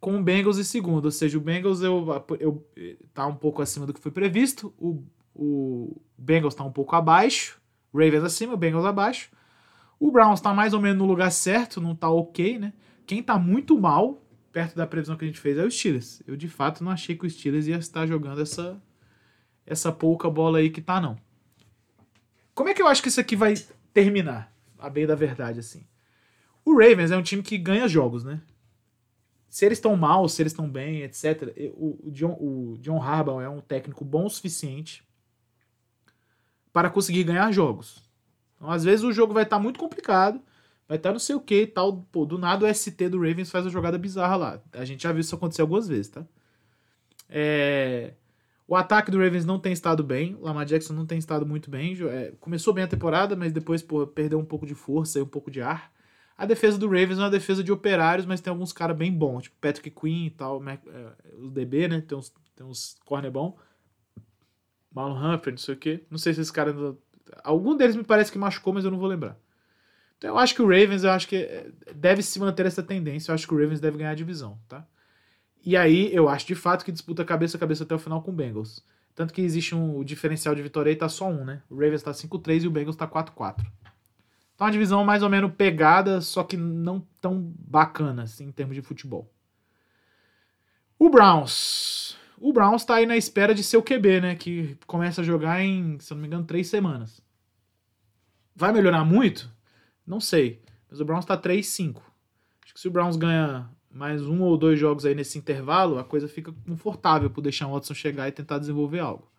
com 0.00 0.18
o 0.18 0.22
Bengals 0.22 0.58
em 0.58 0.64
segundo. 0.64 1.04
Ou 1.04 1.10
seja, 1.12 1.38
o 1.38 1.40
Bengals 1.40 1.80
eu, 1.80 2.26
eu, 2.40 2.66
tá 3.14 3.24
um 3.28 3.36
pouco 3.36 3.62
acima 3.62 3.86
do 3.86 3.94
que 3.94 4.00
foi 4.00 4.10
previsto. 4.10 4.74
O, 4.76 5.04
o 5.32 6.02
Bengals 6.18 6.54
está 6.54 6.64
um 6.64 6.72
pouco 6.72 6.96
abaixo. 6.96 7.60
Ravens 7.94 8.24
acima, 8.24 8.56
Bengals 8.56 8.84
abaixo. 8.84 9.30
O 10.00 10.10
Browns 10.10 10.40
está 10.40 10.52
mais 10.52 10.74
ou 10.74 10.80
menos 10.80 10.98
no 10.98 11.06
lugar 11.06 11.30
certo, 11.30 11.80
não 11.80 11.92
está 11.92 12.08
ok, 12.08 12.58
né? 12.58 12.72
Quem 13.06 13.20
está 13.20 13.38
muito 13.38 13.78
mal, 13.78 14.24
perto 14.58 14.74
da 14.74 14.88
previsão 14.88 15.16
que 15.16 15.24
a 15.24 15.28
gente 15.28 15.38
fez, 15.38 15.56
é 15.56 15.62
o 15.62 15.70
Steelers. 15.70 16.20
Eu, 16.26 16.36
de 16.36 16.48
fato, 16.48 16.82
não 16.82 16.90
achei 16.90 17.16
que 17.16 17.24
o 17.24 17.30
Steelers 17.30 17.68
ia 17.68 17.76
estar 17.76 18.04
jogando 18.08 18.42
essa, 18.42 18.82
essa 19.64 19.92
pouca 19.92 20.28
bola 20.28 20.58
aí 20.58 20.68
que 20.68 20.80
tá, 20.80 21.00
não. 21.00 21.16
Como 22.56 22.68
é 22.68 22.74
que 22.74 22.82
eu 22.82 22.88
acho 22.88 23.00
que 23.00 23.08
isso 23.08 23.20
aqui 23.20 23.36
vai 23.36 23.54
terminar? 23.94 24.52
A 24.76 24.90
bem 24.90 25.06
da 25.06 25.14
verdade, 25.14 25.60
assim. 25.60 25.86
O 26.64 26.72
Ravens 26.76 27.12
é 27.12 27.16
um 27.16 27.22
time 27.22 27.40
que 27.40 27.56
ganha 27.56 27.86
jogos, 27.86 28.24
né? 28.24 28.40
Se 29.48 29.64
eles 29.64 29.78
estão 29.78 29.94
mal, 29.94 30.28
se 30.28 30.42
eles 30.42 30.50
estão 30.50 30.68
bem, 30.68 31.02
etc. 31.02 31.54
O, 31.74 32.10
John, 32.10 32.36
o 32.40 32.78
John 32.80 33.00
Harbaugh 33.00 33.40
é 33.40 33.48
um 33.48 33.60
técnico 33.60 34.04
bom 34.04 34.26
o 34.26 34.30
suficiente 34.30 35.04
para 36.72 36.90
conseguir 36.90 37.22
ganhar 37.22 37.52
jogos. 37.52 38.02
Então, 38.56 38.68
às 38.68 38.82
vezes 38.82 39.04
o 39.04 39.12
jogo 39.12 39.32
vai 39.32 39.44
estar 39.44 39.58
tá 39.58 39.62
muito 39.62 39.78
complicado, 39.78 40.42
vai 40.88 40.96
estar 40.96 41.10
tá 41.10 41.12
não 41.12 41.20
sei 41.20 41.36
o 41.36 41.40
que 41.40 41.66
tal. 41.66 42.02
Pô, 42.10 42.24
do 42.24 42.38
nada 42.38 42.66
o 42.66 42.74
ST 42.74 43.08
do 43.08 43.18
Ravens 43.18 43.50
faz 43.50 43.64
uma 43.64 43.70
jogada 43.70 43.98
bizarra 43.98 44.36
lá. 44.36 44.62
A 44.72 44.84
gente 44.84 45.02
já 45.02 45.12
viu 45.12 45.20
isso 45.20 45.34
acontecer 45.34 45.62
algumas 45.62 45.86
vezes, 45.86 46.08
tá? 46.08 46.24
É... 47.28 48.14
O 48.66 48.76
ataque 48.76 49.10
do 49.10 49.18
Ravens 49.18 49.46
não 49.46 49.58
tem 49.58 49.72
estado 49.72 50.02
bem. 50.02 50.36
Lamar 50.40 50.66
Jackson 50.66 50.92
não 50.92 51.06
tem 51.06 51.18
estado 51.18 51.46
muito 51.46 51.70
bem. 51.70 51.96
É, 52.10 52.32
começou 52.38 52.74
bem 52.74 52.84
a 52.84 52.88
temporada, 52.88 53.34
mas 53.34 53.50
depois 53.50 53.82
pô, 53.82 54.06
perdeu 54.06 54.38
um 54.38 54.44
pouco 54.44 54.66
de 54.66 54.74
força 54.74 55.18
e 55.18 55.22
um 55.22 55.26
pouco 55.26 55.50
de 55.50 55.62
ar. 55.62 55.90
A 56.36 56.44
defesa 56.44 56.78
do 56.78 56.86
Ravens 56.86 57.18
é 57.18 57.22
uma 57.22 57.30
defesa 57.30 57.64
de 57.64 57.72
operários, 57.72 58.26
mas 58.26 58.40
tem 58.40 58.50
alguns 58.50 58.72
caras 58.72 58.96
bem 58.96 59.10
bons, 59.10 59.44
tipo 59.44 59.56
Patrick 59.60 59.90
Quinn 59.90 60.26
e 60.26 60.30
tal, 60.30 60.62
é, 60.68 60.76
os 61.38 61.50
DB, 61.50 61.88
né? 61.88 62.00
Tem 62.02 62.16
uns, 62.16 62.32
tem 62.54 62.66
uns 62.66 62.96
corner 63.06 63.30
bom. 63.30 63.58
Marlon 64.94 65.16
Humphrey, 65.16 65.52
não 65.52 65.58
sei 65.58 65.74
o 65.74 65.78
quê. 65.78 66.04
Não 66.10 66.18
sei 66.18 66.34
se 66.34 66.40
esse 66.42 66.52
cara. 66.52 66.74
Algum 67.42 67.74
deles 67.74 67.96
me 67.96 68.04
parece 68.04 68.30
que 68.30 68.38
machucou, 68.38 68.72
mas 68.72 68.84
eu 68.84 68.90
não 68.90 68.98
vou 68.98 69.08
lembrar. 69.08 69.38
Então 70.18 70.30
eu 70.30 70.38
acho 70.38 70.54
que 70.54 70.60
o 70.60 70.66
Ravens, 70.66 71.04
eu 71.04 71.10
acho 71.10 71.28
que 71.28 71.36
é, 71.36 71.70
deve 71.94 72.22
se 72.22 72.38
manter 72.40 72.66
essa 72.66 72.82
tendência. 72.82 73.30
Eu 73.30 73.34
acho 73.34 73.46
que 73.46 73.54
o 73.54 73.58
Ravens 73.58 73.80
deve 73.80 73.96
ganhar 73.96 74.10
a 74.10 74.16
divisão, 74.16 74.58
tá? 74.68 74.86
E 75.64 75.76
aí 75.76 76.12
eu 76.14 76.28
acho 76.28 76.46
de 76.46 76.54
fato 76.54 76.84
que 76.84 76.92
disputa 76.92 77.24
cabeça 77.24 77.56
a 77.56 77.60
cabeça 77.60 77.84
até 77.84 77.94
o 77.94 77.98
final 77.98 78.20
com 78.22 78.32
o 78.32 78.34
Bengals. 78.34 78.84
Tanto 79.14 79.32
que 79.32 79.40
existe 79.40 79.74
um 79.74 80.02
diferencial 80.04 80.54
de 80.54 80.62
vitória 80.62 80.90
aí, 80.90 80.96
tá 80.96 81.08
só 81.08 81.28
um, 81.28 81.44
né? 81.44 81.62
O 81.70 81.74
Ravens 81.74 82.02
tá 82.02 82.10
5-3 82.10 82.64
e 82.64 82.68
o 82.68 82.70
Bengals 82.70 82.96
tá 82.96 83.06
4-4. 83.06 83.64
Então 84.54 84.66
uma 84.66 84.72
divisão 84.72 85.04
mais 85.04 85.22
ou 85.22 85.28
menos 85.28 85.52
pegada, 85.54 86.20
só 86.20 86.42
que 86.42 86.56
não 86.56 87.06
tão 87.20 87.52
bacana 87.58 88.24
assim, 88.24 88.46
em 88.46 88.52
termos 88.52 88.74
de 88.74 88.82
futebol. 88.82 89.32
O 90.98 91.08
Browns. 91.08 92.16
O 92.40 92.52
Browns 92.52 92.84
tá 92.84 92.96
aí 92.96 93.06
na 93.06 93.16
espera 93.16 93.54
de 93.54 93.62
ser 93.62 93.76
o 93.76 93.82
QB, 93.82 94.20
né? 94.20 94.34
Que 94.34 94.76
começa 94.86 95.20
a 95.20 95.24
jogar 95.24 95.62
em, 95.62 95.98
se 96.00 96.12
eu 96.12 96.16
não 96.16 96.22
me 96.22 96.26
engano, 96.26 96.44
três 96.44 96.68
semanas. 96.68 97.20
Vai 98.54 98.72
melhorar 98.72 99.04
muito? 99.04 99.48
Não 100.08 100.20
sei. 100.20 100.62
Mas 100.90 101.00
o 101.00 101.04
Browns 101.04 101.26
tá 101.26 101.36
3-5. 101.36 102.00
Acho 102.64 102.72
que 102.72 102.80
se 102.80 102.88
o 102.88 102.90
Browns 102.90 103.16
ganha 103.16 103.68
mais 103.90 104.22
um 104.26 104.40
ou 104.40 104.56
dois 104.56 104.80
jogos 104.80 105.04
aí 105.04 105.14
nesse 105.14 105.38
intervalo, 105.38 105.98
a 105.98 106.04
coisa 106.04 106.26
fica 106.26 106.50
confortável 106.66 107.28
pro 107.28 107.42
deixar 107.42 107.66
o 107.66 107.72
Watson 107.72 107.92
chegar 107.92 108.26
e 108.26 108.32
tentar 108.32 108.58
desenvolver 108.58 109.00
algo. 109.00 109.30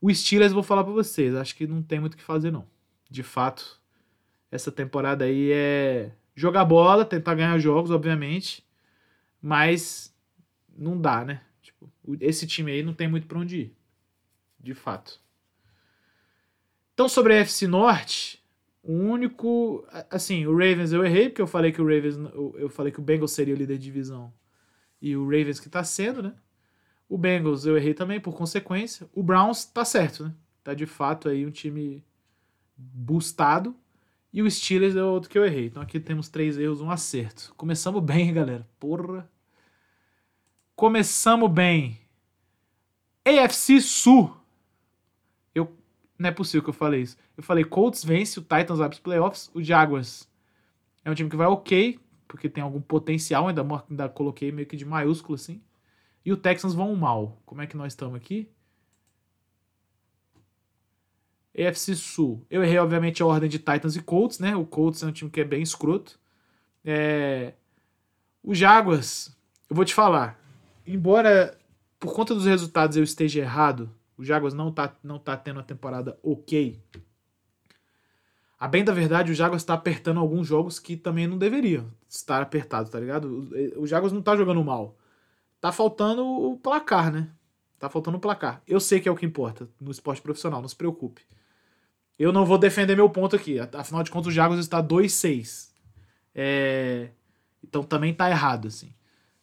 O 0.00 0.12
Steelers, 0.14 0.52
vou 0.52 0.62
falar 0.62 0.84
para 0.84 0.92
vocês, 0.92 1.34
acho 1.34 1.56
que 1.56 1.66
não 1.66 1.82
tem 1.82 1.98
muito 1.98 2.14
o 2.14 2.16
que 2.16 2.22
fazer 2.22 2.52
não. 2.52 2.68
De 3.10 3.24
fato, 3.24 3.80
essa 4.50 4.70
temporada 4.70 5.24
aí 5.24 5.50
é 5.50 6.12
jogar 6.36 6.64
bola, 6.64 7.04
tentar 7.04 7.34
ganhar 7.34 7.58
jogos, 7.58 7.90
obviamente, 7.90 8.64
mas 9.42 10.14
não 10.76 11.00
dá, 11.00 11.24
né? 11.24 11.40
Tipo, 11.60 11.90
esse 12.20 12.46
time 12.46 12.70
aí 12.70 12.82
não 12.82 12.94
tem 12.94 13.08
muito 13.08 13.26
para 13.26 13.38
onde 13.38 13.56
ir. 13.56 13.76
De 14.60 14.74
fato. 14.74 15.20
Então, 16.94 17.08
sobre 17.08 17.34
a 17.34 17.38
FC 17.38 17.66
Norte, 17.66 18.44
o 18.86 18.92
único. 18.92 19.86
Assim, 20.10 20.46
o 20.46 20.52
Ravens 20.52 20.92
eu 20.92 21.04
errei, 21.04 21.28
porque 21.28 21.42
eu 21.42 21.46
falei 21.46 21.72
que 21.72 21.82
o 21.82 21.84
Ravens. 21.84 22.16
Eu 22.54 22.68
falei 22.68 22.92
que 22.92 23.00
o 23.00 23.02
Bengals 23.02 23.32
seria 23.32 23.54
o 23.54 23.58
líder 23.58 23.78
de 23.78 23.84
divisão. 23.84 24.32
E 25.02 25.16
o 25.16 25.24
Ravens 25.24 25.60
que 25.60 25.68
tá 25.68 25.82
sendo, 25.82 26.22
né? 26.22 26.34
O 27.08 27.18
Bengals 27.18 27.66
eu 27.66 27.76
errei 27.76 27.94
também, 27.94 28.20
por 28.20 28.34
consequência. 28.34 29.08
O 29.12 29.22
Browns 29.22 29.64
tá 29.64 29.84
certo, 29.84 30.24
né? 30.24 30.34
Tá 30.62 30.74
de 30.74 30.86
fato 30.86 31.28
aí 31.28 31.44
um 31.44 31.50
time 31.50 32.04
boostado. 32.76 33.74
E 34.32 34.42
o 34.42 34.50
Steelers 34.50 34.96
é 34.96 35.02
outro 35.02 35.30
que 35.30 35.38
eu 35.38 35.44
errei. 35.44 35.66
Então 35.66 35.82
aqui 35.82 35.98
temos 35.98 36.28
três 36.28 36.58
erros, 36.58 36.80
um 36.80 36.90
acerto. 36.90 37.52
Começamos 37.56 38.02
bem, 38.02 38.32
galera. 38.34 38.66
Porra. 38.78 39.28
Começamos 40.74 41.50
bem. 41.50 41.98
AFC 43.24 43.80
Sul. 43.80 44.36
Não 46.18 46.28
é 46.28 46.32
possível 46.32 46.62
que 46.62 46.70
eu 46.70 46.74
falei 46.74 47.02
isso. 47.02 47.16
Eu 47.36 47.42
falei, 47.42 47.64
Colts 47.64 48.04
vence, 48.04 48.38
o 48.38 48.42
Titans 48.42 48.78
vai 48.78 48.88
para 48.88 48.94
os 48.94 49.00
playoffs, 49.00 49.50
o 49.54 49.62
Jaguars 49.62 50.28
é 51.04 51.10
um 51.10 51.14
time 51.14 51.30
que 51.30 51.36
vai 51.36 51.46
ok, 51.46 52.00
porque 52.26 52.48
tem 52.48 52.62
algum 52.62 52.80
potencial, 52.80 53.48
ainda, 53.48 53.64
ainda 53.88 54.08
coloquei 54.08 54.50
meio 54.50 54.66
que 54.66 54.76
de 54.76 54.84
maiúsculo 54.84 55.36
assim. 55.36 55.62
E 56.24 56.32
o 56.32 56.36
Texans 56.36 56.74
vão 56.74 56.94
mal. 56.96 57.40
Como 57.46 57.62
é 57.62 57.66
que 57.66 57.76
nós 57.76 57.92
estamos 57.92 58.16
aqui? 58.16 58.48
EFC 61.54 61.94
Sul. 61.94 62.44
Eu 62.50 62.62
errei, 62.62 62.78
obviamente, 62.78 63.22
a 63.22 63.26
ordem 63.26 63.48
de 63.48 63.58
Titans 63.58 63.94
e 63.94 64.02
Colts, 64.02 64.40
né? 64.40 64.56
O 64.56 64.66
Colts 64.66 65.02
é 65.02 65.06
um 65.06 65.12
time 65.12 65.30
que 65.30 65.40
é 65.40 65.44
bem 65.44 65.62
escroto. 65.62 66.18
É... 66.84 67.54
O 68.42 68.54
Jaguars, 68.54 69.36
eu 69.70 69.76
vou 69.76 69.84
te 69.84 69.94
falar, 69.94 70.38
embora 70.86 71.56
por 71.98 72.14
conta 72.14 72.34
dos 72.34 72.46
resultados 72.46 72.96
eu 72.96 73.02
esteja 73.02 73.40
errado 73.40 73.90
o 74.16 74.24
Jaguars 74.24 74.54
não 74.54 74.72
tá, 74.72 74.94
não 75.02 75.18
tá 75.18 75.36
tendo 75.36 75.56
uma 75.56 75.62
temporada 75.62 76.18
ok. 76.22 76.80
A 78.58 78.66
bem 78.66 78.82
da 78.82 78.92
verdade, 78.92 79.30
o 79.30 79.34
Jaguars 79.34 79.62
está 79.62 79.74
apertando 79.74 80.18
alguns 80.18 80.46
jogos 80.46 80.78
que 80.78 80.96
também 80.96 81.26
não 81.26 81.36
deveriam 81.36 81.92
estar 82.08 82.40
apertados, 82.40 82.90
tá 82.90 82.98
ligado? 82.98 83.50
O 83.76 83.86
Jaguars 83.86 84.12
não 84.12 84.22
tá 84.22 84.34
jogando 84.34 84.64
mal. 84.64 84.96
Tá 85.60 85.70
faltando 85.70 86.24
o 86.24 86.56
placar, 86.56 87.12
né? 87.12 87.28
Tá 87.78 87.90
faltando 87.90 88.16
o 88.16 88.20
placar. 88.20 88.62
Eu 88.66 88.80
sei 88.80 88.98
que 89.00 89.08
é 89.08 89.12
o 89.12 89.16
que 89.16 89.26
importa 89.26 89.68
no 89.78 89.90
esporte 89.90 90.22
profissional, 90.22 90.62
não 90.62 90.68
se 90.68 90.76
preocupe. 90.76 91.22
Eu 92.18 92.32
não 92.32 92.46
vou 92.46 92.56
defender 92.56 92.96
meu 92.96 93.10
ponto 93.10 93.36
aqui. 93.36 93.58
Afinal 93.60 94.02
de 94.02 94.10
contas, 94.10 94.28
o 94.28 94.34
Jaguars 94.34 94.60
está 94.60 94.82
2-6. 94.82 95.68
É... 96.34 97.10
Então 97.62 97.82
também 97.82 98.14
tá 98.14 98.30
errado, 98.30 98.68
assim. 98.68 98.94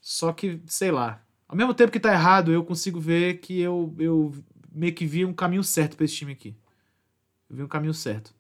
Só 0.02 0.34
que, 0.34 0.60
sei 0.66 0.92
lá. 0.92 1.22
Ao 1.48 1.56
mesmo 1.56 1.74
tempo 1.74 1.92
que 1.92 2.00
tá 2.00 2.12
errado, 2.12 2.52
eu 2.52 2.64
consigo 2.64 3.00
ver 3.00 3.40
que 3.40 3.60
eu, 3.60 3.94
eu 4.00 4.34
meio 4.74 4.94
que 4.94 5.06
vi 5.06 5.24
um 5.24 5.34
caminho 5.34 5.64
certo 5.64 5.96
para 5.96 6.06
esse 6.06 6.16
time 6.16 6.34
aqui. 6.34 6.56
Eu 7.50 7.56
vi 7.56 7.64
um 7.64 7.68
caminho 7.68 7.94
certo. 7.94 8.34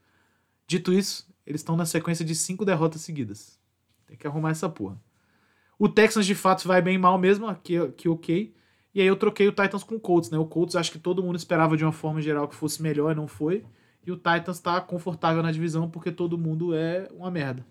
Dito 0.65 0.91
isso, 0.91 1.27
eles 1.45 1.61
estão 1.61 1.75
na 1.75 1.85
sequência 1.85 2.25
de 2.25 2.33
cinco 2.33 2.65
derrotas 2.65 3.01
seguidas. 3.01 3.59
Tem 4.07 4.17
que 4.17 4.25
arrumar 4.25 4.51
essa 4.51 4.67
porra. 4.67 4.99
O 5.77 5.87
Texans 5.87 6.25
de 6.25 6.35
fato 6.35 6.67
vai 6.67 6.81
bem 6.81 6.97
mal 6.97 7.17
mesmo, 7.17 7.47
aqui 7.47 7.77
ok. 8.07 8.55
E 8.93 9.01
aí 9.01 9.07
eu 9.07 9.15
troquei 9.15 9.47
o 9.47 9.51
Titans 9.51 9.83
com 9.83 9.95
o 9.95 9.99
Colts, 9.99 10.29
né? 10.29 10.37
O 10.37 10.45
Colts 10.45 10.75
acho 10.75 10.91
que 10.91 10.99
todo 10.99 11.23
mundo 11.23 11.35
esperava 11.35 11.75
de 11.75 11.83
uma 11.83 11.91
forma 11.91 12.21
geral 12.21 12.47
que 12.47 12.55
fosse 12.55 12.81
melhor 12.81 13.11
e 13.11 13.15
não 13.15 13.27
foi. 13.27 13.65
E 14.05 14.11
o 14.11 14.15
Titans 14.15 14.59
tá 14.59 14.79
confortável 14.81 15.41
na 15.41 15.51
divisão 15.51 15.89
porque 15.89 16.11
todo 16.11 16.37
mundo 16.37 16.75
é 16.75 17.07
uma 17.11 17.31
merda. 17.31 17.65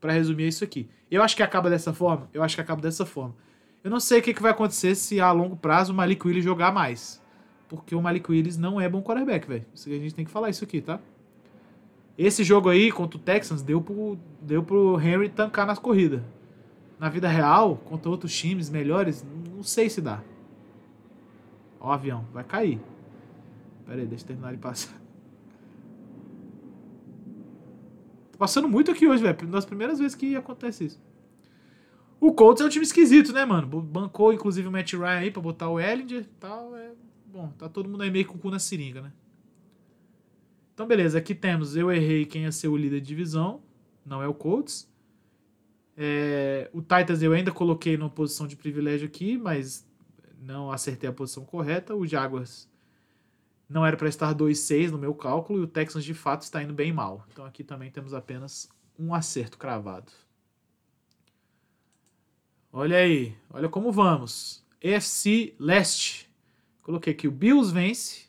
Para 0.00 0.12
resumir 0.12 0.44
é 0.44 0.48
isso 0.48 0.62
aqui. 0.62 0.88
Eu 1.10 1.22
acho 1.22 1.34
que 1.34 1.42
acaba 1.42 1.68
dessa 1.68 1.92
forma. 1.92 2.28
Eu 2.32 2.42
acho 2.42 2.54
que 2.54 2.60
acaba 2.60 2.80
dessa 2.80 3.04
forma. 3.04 3.34
Eu 3.82 3.90
não 3.90 3.98
sei 3.98 4.20
o 4.20 4.22
que, 4.22 4.34
que 4.34 4.42
vai 4.42 4.52
acontecer 4.52 4.94
se 4.94 5.20
a 5.20 5.32
longo 5.32 5.56
prazo 5.56 5.92
o 5.92 5.96
Malik 5.96 6.26
Willis 6.26 6.44
jogar 6.44 6.72
mais 6.72 7.20
porque 7.68 7.94
o 7.94 8.02
Malik 8.02 8.30
Willis 8.30 8.56
não 8.56 8.80
é 8.80 8.88
bom 8.88 9.02
quarterback, 9.02 9.46
velho. 9.46 9.66
A 9.74 9.90
gente 9.90 10.14
tem 10.14 10.24
que 10.24 10.30
falar 10.30 10.50
isso 10.50 10.64
aqui, 10.64 10.80
tá? 10.80 10.98
Esse 12.16 12.42
jogo 12.42 12.68
aí 12.68 12.90
contra 12.90 13.16
o 13.16 13.22
Texans 13.22 13.62
deu 13.62 13.80
pro, 13.80 14.18
deu 14.42 14.62
pro 14.62 15.00
Henry 15.00 15.28
tancar 15.28 15.66
nas 15.66 15.78
corridas. 15.78 16.20
Na 16.98 17.08
vida 17.08 17.28
real, 17.28 17.76
contra 17.84 18.10
outros 18.10 18.34
times 18.36 18.68
melhores, 18.68 19.24
não 19.54 19.62
sei 19.62 19.88
se 19.88 20.00
dá. 20.00 20.20
Ó, 21.78 21.90
o 21.90 21.92
avião, 21.92 22.26
vai 22.32 22.42
cair. 22.42 22.80
Pera 23.86 24.00
aí, 24.00 24.06
deixa 24.06 24.24
eu 24.24 24.28
terminar 24.28 24.50
de 24.52 24.58
passar. 24.58 25.00
Tô 28.32 28.38
passando 28.38 28.68
muito 28.68 28.90
aqui 28.90 29.06
hoje, 29.06 29.22
velho. 29.22 29.46
Das 29.46 29.64
primeiras 29.64 30.00
vezes 30.00 30.16
que 30.16 30.34
acontece 30.34 30.86
isso. 30.86 31.00
O 32.20 32.32
Colts 32.32 32.60
é 32.60 32.64
um 32.64 32.68
time 32.68 32.84
esquisito, 32.84 33.32
né, 33.32 33.44
mano? 33.44 33.66
Bancou, 33.80 34.32
inclusive, 34.32 34.66
o 34.66 34.72
Matt 34.72 34.92
Ryan 34.92 35.18
aí 35.18 35.30
pra 35.30 35.40
botar 35.40 35.68
o 35.68 35.78
Ellinger 35.78 36.22
e 36.22 36.40
tal. 36.40 36.76
É... 36.76 36.90
Bom, 37.30 37.50
tá 37.58 37.68
todo 37.68 37.88
mundo 37.88 38.02
aí 38.02 38.10
meio 38.10 38.26
com 38.26 38.36
o 38.36 38.38
cu 38.38 38.50
na 38.50 38.58
seringa, 38.58 39.02
né? 39.02 39.12
Então, 40.72 40.86
beleza. 40.86 41.18
Aqui 41.18 41.34
temos, 41.34 41.76
eu 41.76 41.92
errei 41.92 42.24
quem 42.24 42.42
ia 42.42 42.52
ser 42.52 42.68
o 42.68 42.76
líder 42.76 43.00
de 43.00 43.06
divisão. 43.06 43.62
Não 44.04 44.22
é 44.22 44.28
o 44.28 44.32
Colts. 44.32 44.88
É... 45.96 46.70
O 46.72 46.80
Titans 46.80 47.20
eu 47.20 47.32
ainda 47.32 47.52
coloquei 47.52 47.96
numa 47.96 48.08
posição 48.08 48.46
de 48.46 48.56
privilégio 48.56 49.06
aqui, 49.06 49.36
mas 49.36 49.86
não 50.40 50.70
acertei 50.70 51.08
a 51.08 51.12
posição 51.12 51.44
correta. 51.44 51.94
O 51.94 52.06
Jaguars 52.06 52.68
não 53.68 53.84
era 53.84 53.96
para 53.96 54.08
estar 54.08 54.34
2-6 54.34 54.90
no 54.90 54.98
meu 54.98 55.14
cálculo. 55.14 55.58
E 55.58 55.62
o 55.62 55.66
Texans, 55.66 56.04
de 56.04 56.14
fato, 56.14 56.42
está 56.42 56.62
indo 56.62 56.72
bem 56.72 56.92
mal. 56.92 57.26
Então, 57.30 57.44
aqui 57.44 57.62
também 57.62 57.90
temos 57.90 58.14
apenas 58.14 58.68
um 58.98 59.12
acerto 59.12 59.58
cravado. 59.58 60.10
Olha 62.72 62.98
aí, 62.98 63.36
olha 63.50 63.68
como 63.68 63.90
vamos. 63.90 64.64
FC 64.80 65.54
Leste. 65.58 66.27
Coloquei 66.88 67.12
que 67.12 67.28
o 67.28 67.30
Bills 67.30 67.70
vence. 67.70 68.28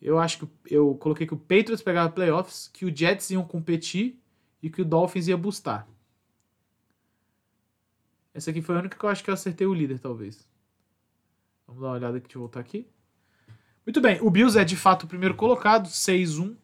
Eu 0.00 0.18
acho 0.18 0.38
que 0.38 0.74
eu 0.74 0.94
coloquei 0.94 1.26
que 1.26 1.34
o 1.34 1.36
Patriots 1.36 1.82
pegava 1.82 2.08
playoffs, 2.08 2.68
que 2.72 2.86
o 2.86 2.96
Jets 2.96 3.28
iam 3.28 3.44
competir 3.44 4.18
e 4.62 4.70
que 4.70 4.80
o 4.80 4.84
Dolphins 4.84 5.28
ia 5.28 5.36
bustar. 5.36 5.86
Essa 8.32 8.50
aqui 8.50 8.62
foi 8.62 8.76
a 8.76 8.78
única 8.78 8.96
que 8.96 9.04
eu 9.04 9.10
acho 9.10 9.22
que 9.22 9.28
eu 9.28 9.34
acertei 9.34 9.66
o 9.66 9.74
líder, 9.74 9.98
talvez. 9.98 10.48
Vamos 11.66 11.82
dar 11.82 11.88
uma 11.88 11.96
olhada 11.96 12.16
aqui, 12.16 12.28
deixa 12.28 12.38
eu 12.38 12.40
voltar 12.40 12.60
aqui. 12.60 12.88
Muito 13.84 14.00
bem, 14.00 14.18
o 14.22 14.30
Bills 14.30 14.58
é 14.58 14.64
de 14.64 14.74
fato 14.74 15.02
o 15.02 15.06
primeiro 15.06 15.34
colocado, 15.34 15.86
6-1. 15.86 16.56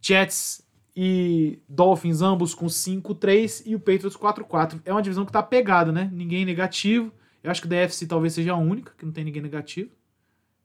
Jets 0.00 0.66
e 0.96 1.60
Dolphins 1.68 2.22
ambos 2.22 2.56
com 2.56 2.66
5-3 2.66 3.62
e 3.66 3.76
o 3.76 3.78
Patriots 3.78 4.16
4-4. 4.16 4.80
É 4.84 4.90
uma 4.90 5.00
divisão 5.00 5.24
que 5.24 5.30
tá 5.30 5.44
pegada, 5.44 5.92
né? 5.92 6.10
Ninguém 6.12 6.44
negativo. 6.44 7.12
Eu 7.40 7.52
acho 7.52 7.60
que 7.60 7.68
o 7.68 7.70
DFC 7.70 8.04
talvez 8.08 8.32
seja 8.32 8.50
a 8.50 8.56
única 8.56 8.92
que 8.98 9.06
não 9.06 9.12
tem 9.12 9.22
ninguém 9.22 9.42
negativo. 9.42 9.99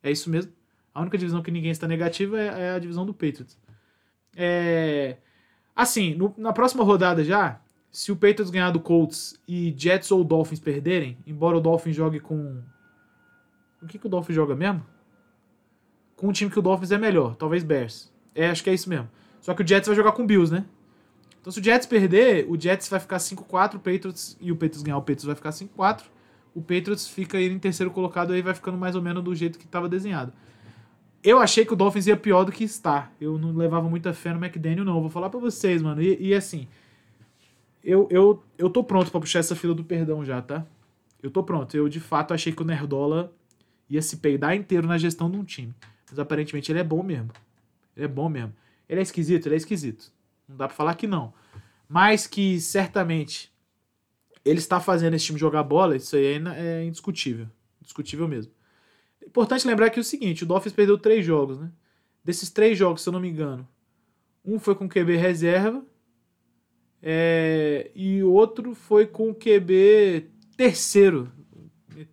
É 0.06 0.12
isso 0.12 0.30
mesmo. 0.30 0.52
A 0.94 1.02
única 1.02 1.18
divisão 1.18 1.41
que 1.41 1.50
ninguém 1.50 1.72
está 1.72 1.88
negativo 1.88 2.36
é, 2.38 2.46
é 2.46 2.70
a 2.76 2.80
divisão 2.80 3.08
do 3.08 3.13
Patriots. 3.13 3.58
É... 4.36 5.18
Assim, 5.76 6.13
no, 6.13 6.32
na 6.38 6.54
próxima 6.54 6.84
rodada 6.84 7.24
já, 7.24 7.60
se 7.91 8.12
o 8.12 8.15
Patriots 8.15 8.52
ganhar 8.52 8.70
do 8.70 8.80
Colts 8.80 9.36
e 9.48 9.74
Jets 9.76 10.12
ou 10.12 10.24
Dolphins 10.24 10.60
perderem, 10.60 11.18
embora 11.26 11.58
o 11.58 11.60
Dolphins 11.60 11.96
jogue 11.96 12.20
com. 12.20 12.62
O 13.82 13.88
que, 13.88 13.98
que 13.98 14.06
o 14.06 14.10
Dolphins 14.10 14.36
joga 14.36 14.56
mesmo? 14.56 14.86
Com 16.15 16.28
um 16.28 16.32
time 16.32 16.52
que 16.52 16.60
o 16.60 16.62
Dolphins 16.62 16.91
é 16.91 17.00
melhor, 17.00 17.36
talvez 17.36 17.63
Bears. 17.63 18.13
É, 18.36 18.50
acho 18.50 18.63
que 18.63 18.70
é 18.70 18.74
isso 18.76 18.88
mesmo. 18.88 19.10
Só 19.41 19.56
que 19.56 19.63
o 19.63 19.68
Jets 19.68 19.88
vai 19.88 19.96
jogar 19.96 20.12
com 20.12 20.26
Bills, 20.26 20.54
né? 20.54 20.65
Então 21.41 21.52
se 21.52 21.60
o 21.60 21.63
Jets 21.63 21.88
perder, 21.88 22.46
o 22.48 22.60
Jets 22.60 22.88
vai 22.89 23.00
ficar 23.00 23.18
5-4, 23.18 23.76
o 23.76 23.80
Patriots 23.80 24.38
e 24.39 24.52
o 24.52 24.56
Patriots 24.56 24.84
ganhar, 24.84 24.98
o 24.98 25.02
Patriots 25.02 25.26
vai 25.26 25.36
ficar 25.36 25.50
5-4. 25.50 26.04
O 26.56 26.62
Patriots 26.62 27.08
fica 27.08 27.38
aí 27.38 27.48
em 27.48 27.60
terceiro 27.60 27.91
colocado 27.91 28.32
aí 28.32 28.41
vai 28.41 28.54
ficando 28.54 28.78
mais 28.78 28.96
ou 28.96 29.02
menos 29.02 29.22
do 29.22 29.36
jeito 29.36 29.60
que 29.60 29.65
estava 29.65 29.89
desenhado. 29.89 30.32
Eu 31.22 31.39
achei 31.39 31.65
que 31.65 31.74
o 31.74 31.76
Dolphins 31.76 32.08
ia 32.08 32.15
pior 32.15 32.46
do 32.46 32.52
que 32.52 32.63
está. 32.63 33.12
Eu 33.20 33.38
não 33.38 33.52
levava 33.52 33.89
muita 33.89 34.13
fé 34.13 34.32
no 34.32 34.44
McDaniel, 34.44 34.86
não. 34.86 35.02
Vou 35.02 35.10
falar 35.10 35.30
para 35.30 35.39
vocês, 35.39 35.82
mano. 35.82 36.02
E, 36.02 36.30
e, 36.30 36.34
assim, 36.34 36.68
eu, 37.84 38.08
eu, 38.10 38.44
eu 38.58 38.70
tô 38.70 38.84
pronto 38.84 39.12
para 39.12 39.20
puxar 39.20 39.39
essa 39.39 39.56
fila 39.56 39.74
do 39.74 39.84
perdão 39.84 40.24
já, 40.24 40.41
tá? 40.41 40.65
Eu 41.22 41.32
tô 41.32 41.44
pronto. 41.44 41.76
Eu, 41.76 41.89
de 41.89 42.00
fato, 42.00 42.34
achei 42.34 42.54
que 42.54 42.62
o 42.62 42.65
Nerdola 42.65 43.34
ia 43.89 44.02
se 44.02 44.18
peidar 44.18 44.56
inteiro 44.56 44.88
na 44.88 44.98
gestão 44.98 45.30
de 45.30 45.38
um 45.38 45.44
time. 45.44 45.74
Mas 46.10 46.20
aparentemente 46.20 46.72
ele 46.72 46.80
é 46.80 46.84
bom 46.84 47.02
mesmo. 47.02 47.32
Ele 47.98 48.06
é 48.06 48.08
bom 48.08 48.30
mesmo. 48.30 48.54
Ele 48.88 49.00
é 49.00 49.04
esquisito? 49.04 49.48
Ele 49.48 49.56
é 49.56 49.58
esquisito. 49.58 50.13
Não 50.48 50.56
dá 50.56 50.68
pra 50.68 50.78
falar 50.78 50.94
que 50.94 51.08
não. 51.08 51.34
Mas 51.89 52.28
que 52.28 52.62
certamente 52.62 53.52
ele 54.45 54.60
está 54.60 54.79
fazendo 54.79 55.15
esse 55.15 55.25
time 55.25 55.39
jogar 55.39 55.63
bola, 55.63 55.97
isso 55.97 56.15
aí 56.15 56.25
é, 56.25 56.81
é 56.81 56.86
indiscutível. 56.86 57.47
Indiscutível 57.81 58.27
mesmo. 58.27 58.53
Importante 59.25 59.67
lembrar 59.67 59.89
que 59.89 59.99
é 59.99 60.01
o 60.01 60.05
seguinte: 60.05 60.43
o 60.43 60.45
Dolphins 60.45 60.73
perdeu 60.73 60.97
três 60.97 61.25
jogos, 61.25 61.60
né? 61.60 61.71
Desses 62.23 62.49
três 62.49 62.77
jogos, 62.77 63.01
se 63.01 63.10
eu 63.10 63.13
não 63.13 63.19
me 63.19 63.27
engano, 63.27 63.67
um 64.43 64.60
foi 64.60 64.75
com 64.75 64.88
QB 64.88 65.17
reserva 65.17 65.84
é, 67.01 67.91
e 67.93 68.23
o 68.23 68.31
outro 68.31 68.73
foi 68.73 69.05
com 69.05 69.34
QB 69.34 70.29
terceiro. 70.55 71.31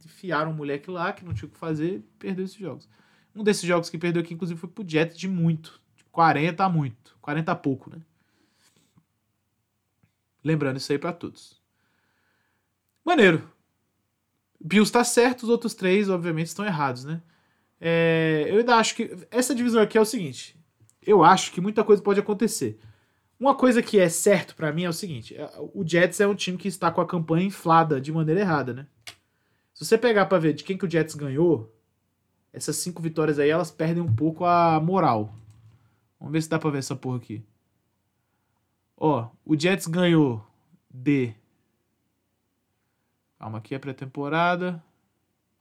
Enfiaram 0.04 0.50
um 0.50 0.54
moleque 0.54 0.90
lá 0.90 1.12
que 1.12 1.24
não 1.24 1.34
tinha 1.34 1.48
o 1.48 1.50
que 1.50 1.58
fazer 1.58 2.02
perdeu 2.18 2.44
esses 2.44 2.56
jogos. 2.56 2.88
Um 3.34 3.42
desses 3.42 3.62
jogos 3.62 3.88
que 3.88 3.98
perdeu 3.98 4.22
aqui, 4.22 4.34
inclusive, 4.34 4.60
foi 4.60 4.68
pro 4.68 4.86
Jets 4.86 5.16
de 5.18 5.28
muito. 5.28 5.80
40 6.10 6.62
a 6.62 6.68
muito. 6.68 7.16
40 7.20 7.52
a 7.52 7.56
pouco, 7.56 7.90
né? 7.90 8.02
Lembrando 10.44 10.76
isso 10.76 10.92
aí 10.92 10.98
para 10.98 11.12
todos. 11.12 11.61
Maneiro. 13.04 13.50
Bills 14.60 14.92
tá 14.92 15.02
certo, 15.02 15.42
os 15.42 15.48
outros 15.48 15.74
três, 15.74 16.08
obviamente, 16.08 16.46
estão 16.46 16.64
errados, 16.64 17.04
né? 17.04 17.20
É, 17.80 18.46
eu 18.48 18.58
ainda 18.58 18.76
acho 18.76 18.94
que. 18.94 19.10
Essa 19.30 19.54
divisão 19.54 19.82
aqui 19.82 19.98
é 19.98 20.00
o 20.00 20.04
seguinte. 20.04 20.56
Eu 21.04 21.24
acho 21.24 21.50
que 21.52 21.60
muita 21.60 21.82
coisa 21.82 22.00
pode 22.00 22.20
acontecer. 22.20 22.78
Uma 23.40 23.56
coisa 23.56 23.82
que 23.82 23.98
é 23.98 24.08
certo 24.08 24.54
para 24.54 24.72
mim 24.72 24.84
é 24.84 24.88
o 24.88 24.92
seguinte: 24.92 25.34
é, 25.36 25.50
o 25.74 25.84
Jets 25.84 26.20
é 26.20 26.26
um 26.28 26.34
time 26.34 26.56
que 26.56 26.68
está 26.68 26.92
com 26.92 27.00
a 27.00 27.06
campanha 27.06 27.44
inflada 27.44 28.00
de 28.00 28.12
maneira 28.12 28.40
errada, 28.40 28.72
né? 28.72 28.86
Se 29.74 29.84
você 29.84 29.98
pegar 29.98 30.26
para 30.26 30.38
ver 30.38 30.52
de 30.52 30.62
quem 30.62 30.78
que 30.78 30.86
o 30.86 30.90
Jets 30.90 31.16
ganhou, 31.16 31.74
essas 32.52 32.76
cinco 32.76 33.02
vitórias 33.02 33.40
aí 33.40 33.50
elas 33.50 33.72
perdem 33.72 34.00
um 34.00 34.14
pouco 34.14 34.44
a 34.44 34.78
moral. 34.78 35.34
Vamos 36.20 36.34
ver 36.34 36.42
se 36.42 36.48
dá 36.48 36.56
pra 36.56 36.70
ver 36.70 36.78
essa 36.78 36.94
porra 36.94 37.16
aqui. 37.16 37.44
Ó, 38.96 39.28
o 39.44 39.58
Jets 39.58 39.88
ganhou 39.88 40.46
de. 40.88 41.34
Calma, 43.42 43.58
aqui 43.58 43.74
é 43.74 43.78
pré-temporada. 43.80 44.80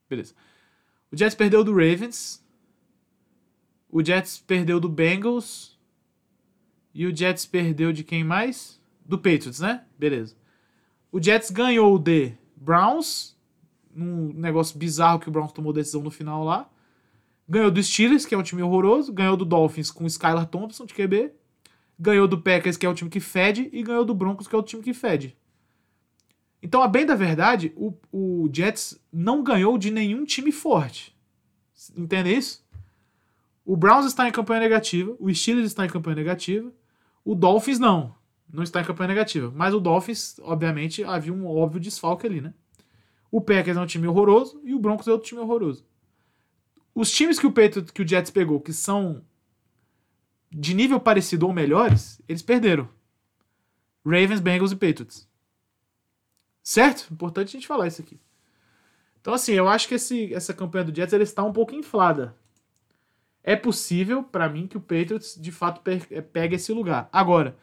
Beleza. 0.08 0.36
O 1.12 1.17
Jets 1.17 1.34
perdeu 1.34 1.63
do 1.63 1.72
Ravens. 1.72 2.46
O 3.89 4.06
Jets 4.06 4.38
perdeu 4.38 4.80
do 4.80 4.88
Bengals. 4.88 5.80
E 6.94 7.08
o 7.08 7.15
Jets 7.15 7.48
perdeu 7.48 7.91
de 7.91 8.04
quem 8.04 8.24
mais? 8.24 8.80
Do 9.04 9.17
Patriots, 9.17 9.62
né? 9.62 9.84
Beleza. 9.98 10.36
O 11.12 11.20
Jets 11.20 11.50
ganhou 11.50 11.98
de 11.98 12.34
Browns. 12.56 13.36
Num 13.91 14.32
negócio 14.32 14.78
bizarro 14.78 15.20
que 15.20 15.28
o 15.28 15.32
Browns 15.32 15.52
tomou 15.52 15.74
decisão 15.74 16.04
no 16.04 16.12
final 16.12 16.44
lá. 16.44 16.70
Ganhou 17.50 17.72
do 17.72 17.82
Steelers, 17.82 18.28
que 18.28 18.36
é 18.36 18.38
um 18.38 18.44
time 18.44 18.62
horroroso. 18.62 19.12
Ganhou 19.12 19.36
do 19.36 19.44
Dolphins 19.44 19.89
com 19.89 20.04
o 20.04 20.08
Skylar 20.08 20.46
Thompson 20.46 20.86
de 20.86 20.94
QB. 20.94 21.32
Ganhou 21.98 22.28
do 22.28 22.39
Packers, 22.39 22.78
que 22.78 22.86
é 22.86 22.89
o 22.89 22.94
time 22.94 23.10
que 23.10 23.20
fede. 23.20 23.72
E 23.74 23.82
ganhou 23.82 24.06
do 24.06 24.13
Broncos, 24.13 24.48
que 24.48 24.54
é 24.54 24.60
o 24.60 24.62
time 24.62 24.84
que 24.84 24.94
fede. 24.94 25.36
Então, 26.62 26.82
a 26.84 26.88
bem 26.88 27.06
da 27.06 27.15
verdade, 27.15 27.74
o, 27.76 27.93
o 28.12 28.50
Jets 28.54 29.00
não 29.12 29.43
ganhou 29.43 29.78
de 29.78 29.89
nenhum 29.89 30.24
time 30.24 30.52
forte. 30.52 31.15
Entende 31.97 32.36
isso? 32.36 32.63
O 33.65 33.76
Browns 33.76 34.06
está 34.06 34.28
em 34.28 34.32
campanha 34.32 34.62
negativa. 34.62 35.15
O 35.19 35.34
Steelers 35.34 35.67
está 35.67 35.86
em 35.86 35.89
campanha 35.89 36.15
negativa. 36.15 36.71
O 37.26 37.34
Dolphins 37.34 37.80
não. 37.80 38.15
Não 38.52 38.63
está 38.63 38.82
em 38.82 38.86
campanha 38.86 39.08
negativa. 39.08 39.52
Mas 39.56 39.74
o 39.74 39.80
Dolphins, 39.80 40.39
obviamente, 40.43 41.04
havia 41.04 41.34
um 41.34 41.47
óbvio 41.47 41.80
desfalque 41.80 42.28
ali, 42.28 42.41
né? 42.41 42.54
O 43.32 43.39
Packers 43.39 43.78
é 43.78 43.82
um 43.82 43.86
time 43.86 44.08
horroroso 44.08 44.62
e 44.63 44.74
o 44.74 44.80
Broncos 44.80 45.08
é 45.08 45.12
outro 45.12 45.28
time 45.28 45.41
horroroso. 45.41 45.86
Os 46.93 47.10
times 47.10 47.39
que 47.39 47.47
o 47.47 47.52
Patriots, 47.52 47.91
que 47.91 48.02
o 48.02 48.08
Jets 48.08 48.30
pegou, 48.30 48.60
que 48.60 48.74
são 48.74 49.24
de 50.52 50.74
nível 50.74 51.00
parecido 51.00 51.47
ou 51.47 51.54
melhores, 51.54 52.21
eles 52.28 52.41
perderam. 52.41 52.89
Ravens, 54.06 54.41
Bengals 54.41 54.74
e 54.74 54.76
Patriots. 54.76 55.31
Certo? 56.71 57.12
Importante 57.12 57.49
a 57.49 57.51
gente 57.51 57.67
falar 57.67 57.88
isso 57.88 58.01
aqui. 58.01 58.17
Então, 59.19 59.34
assim, 59.34 59.51
eu 59.51 59.67
acho 59.67 59.89
que 59.89 59.95
esse, 59.95 60.34
essa 60.34 60.53
campanha 60.53 60.86
do 60.86 60.95
Jets 60.95 61.12
está 61.12 61.43
um 61.43 61.51
pouco 61.51 61.75
inflada. 61.75 62.34
É 63.43 63.57
possível, 63.57 64.23
para 64.23 64.47
mim, 64.47 64.67
que 64.67 64.77
o 64.77 64.79
Patriots 64.79 65.36
de 65.38 65.51
fato 65.51 65.82
pegue 66.32 66.55
esse 66.55 66.72
lugar. 66.72 67.09
Agora, 67.11 67.57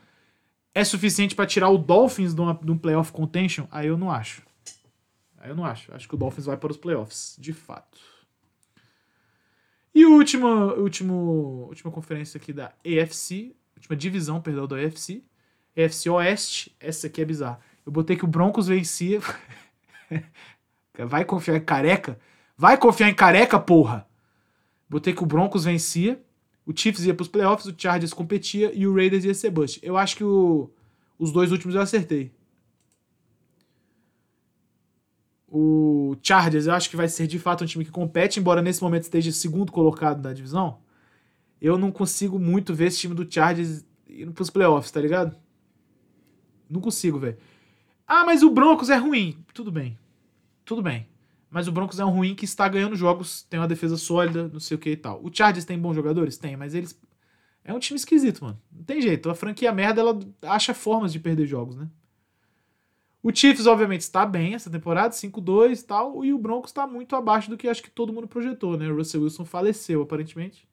é 0.74 0.84
suficiente 0.84 1.34
para 1.34 1.46
tirar 1.46 1.70
o 1.70 1.78
Dolphins 1.78 2.34
de, 2.34 2.40
uma, 2.42 2.52
de 2.52 2.70
um 2.70 2.76
playoff 2.76 3.10
contention? 3.10 3.66
Aí 3.70 3.86
eu 3.86 3.96
não 3.96 4.10
acho. 4.10 4.42
Aí 5.38 5.48
eu 5.48 5.56
não 5.56 5.64
acho. 5.64 5.90
Acho 5.94 6.06
que 6.06 6.14
o 6.14 6.18
Dolphins 6.18 6.44
vai 6.44 6.58
para 6.58 6.70
os 6.70 6.76
playoffs, 6.76 7.34
de 7.38 7.54
fato. 7.54 7.98
E 9.94 10.04
a 10.04 10.08
última, 10.08 10.74
último, 10.74 11.64
última 11.66 11.90
conferência 11.90 12.36
aqui 12.36 12.52
da 12.52 12.74
AFC, 12.84 13.56
última 13.74 13.96
divisão, 13.96 14.42
perdão, 14.42 14.66
da 14.66 14.76
AFC, 14.76 15.24
AFC 15.74 16.10
Oeste, 16.10 16.76
essa 16.78 17.06
aqui 17.06 17.22
é 17.22 17.24
bizarra. 17.24 17.58
Eu 17.88 17.92
botei 17.92 18.16
que 18.16 18.24
o 18.26 18.28
Broncos 18.28 18.66
vencia. 18.68 19.18
Vai 21.06 21.24
confiar 21.24 21.56
em 21.56 21.64
careca? 21.64 22.20
Vai 22.54 22.76
confiar 22.76 23.08
em 23.08 23.14
careca, 23.14 23.58
porra! 23.58 24.06
Botei 24.90 25.14
que 25.14 25.22
o 25.22 25.26
Broncos 25.26 25.64
vencia, 25.64 26.22
o 26.66 26.76
Chiefs 26.76 27.06
ia 27.06 27.14
pros 27.14 27.28
playoffs, 27.28 27.64
o 27.64 27.74
Chargers 27.74 28.12
competia 28.12 28.70
e 28.74 28.86
o 28.86 28.94
Raiders 28.94 29.24
ia 29.24 29.32
ser 29.32 29.50
bust. 29.50 29.80
Eu 29.82 29.96
acho 29.96 30.16
que 30.18 30.24
o, 30.24 30.70
os 31.18 31.32
dois 31.32 31.50
últimos 31.50 31.74
eu 31.74 31.80
acertei. 31.80 32.30
O 35.46 36.14
Chargers 36.22 36.66
eu 36.66 36.74
acho 36.74 36.90
que 36.90 36.96
vai 36.96 37.08
ser 37.08 37.26
de 37.26 37.38
fato 37.38 37.64
um 37.64 37.66
time 37.66 37.86
que 37.86 37.90
compete, 37.90 38.38
embora 38.38 38.60
nesse 38.60 38.82
momento 38.82 39.04
esteja 39.04 39.32
segundo 39.32 39.72
colocado 39.72 40.22
na 40.22 40.34
divisão. 40.34 40.78
Eu 41.58 41.78
não 41.78 41.90
consigo 41.90 42.38
muito 42.38 42.74
ver 42.74 42.88
esse 42.88 42.98
time 42.98 43.14
do 43.14 43.26
Chargers 43.26 43.86
indo 44.06 44.34
pros 44.34 44.50
playoffs, 44.50 44.90
tá 44.90 45.00
ligado? 45.00 45.34
Não 46.68 46.82
consigo, 46.82 47.18
velho. 47.18 47.38
Ah, 48.08 48.24
mas 48.24 48.42
o 48.42 48.48
Broncos 48.48 48.88
é 48.88 48.96
ruim. 48.96 49.36
Tudo 49.52 49.70
bem. 49.70 49.98
Tudo 50.64 50.80
bem. 50.80 51.06
Mas 51.50 51.68
o 51.68 51.72
Broncos 51.72 52.00
é 52.00 52.04
um 52.04 52.10
ruim 52.10 52.34
que 52.34 52.46
está 52.46 52.66
ganhando 52.66 52.96
jogos, 52.96 53.42
tem 53.42 53.60
uma 53.60 53.68
defesa 53.68 53.96
sólida, 53.98 54.48
não 54.48 54.60
sei 54.60 54.76
o 54.76 54.80
que 54.80 54.90
e 54.90 54.96
tal. 54.96 55.20
O 55.22 55.30
Chargers 55.32 55.64
tem 55.64 55.78
bons 55.78 55.94
jogadores? 55.94 56.38
Tem, 56.38 56.56
mas 56.56 56.74
eles. 56.74 56.98
É 57.64 57.72
um 57.72 57.78
time 57.78 57.98
esquisito, 57.98 58.44
mano. 58.44 58.60
Não 58.72 58.82
tem 58.82 59.00
jeito. 59.02 59.28
A 59.28 59.34
franquia 59.34 59.72
merda, 59.72 60.00
ela 60.00 60.18
acha 60.42 60.72
formas 60.72 61.12
de 61.12 61.20
perder 61.20 61.46
jogos, 61.46 61.76
né? 61.76 61.88
O 63.22 63.34
Chiefs, 63.34 63.66
obviamente, 63.66 64.02
está 64.02 64.24
bem 64.24 64.54
essa 64.54 64.70
temporada, 64.70 65.12
5-2 65.12 65.80
e 65.80 65.84
tal, 65.84 66.24
e 66.24 66.32
o 66.32 66.38
Broncos 66.38 66.70
está 66.70 66.86
muito 66.86 67.16
abaixo 67.16 67.50
do 67.50 67.56
que 67.56 67.68
acho 67.68 67.82
que 67.82 67.90
todo 67.90 68.12
mundo 68.12 68.28
projetou, 68.28 68.76
né? 68.76 68.88
O 68.88 68.96
Russell 68.96 69.22
Wilson 69.22 69.44
faleceu, 69.44 70.02
aparentemente. 70.02 70.67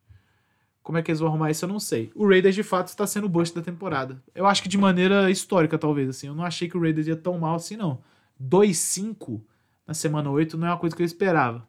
Como 0.85 0.99
é 0.99 1.01
que 1.01 1.09
eles 1.09 1.19
vão 1.19 1.29
arrumar 1.29 1.49
isso, 1.49 1.65
eu 1.65 1.69
não 1.69 1.79
sei. 1.79 2.11
O 2.13 2.29
Raiders, 2.29 2.53
de 2.53 2.61
fato, 2.61 2.89
está 2.89 3.07
sendo 3.07 3.25
o 3.25 3.29
bust 3.29 3.55
da 3.55 3.61
temporada. 3.63 4.21
Eu 4.35 4.45
acho 4.45 4.61
que 4.61 4.69
de 4.69 4.77
maneira 4.77 5.31
histórica, 5.31 5.79
talvez, 5.79 6.07
assim. 6.07 6.27
Eu 6.27 6.35
não 6.35 6.43
achei 6.45 6.69
que 6.69 6.77
o 6.77 6.79
Raiders 6.79 7.07
ia 7.07 7.15
tão 7.15 7.39
mal 7.39 7.55
assim, 7.55 7.75
não. 7.75 8.03
2-5 8.39 9.41
na 9.87 9.95
semana 9.95 10.29
8 10.29 10.55
não 10.55 10.67
é 10.67 10.69
uma 10.69 10.77
coisa 10.77 10.95
que 10.95 11.01
eu 11.01 11.05
esperava. 11.05 11.67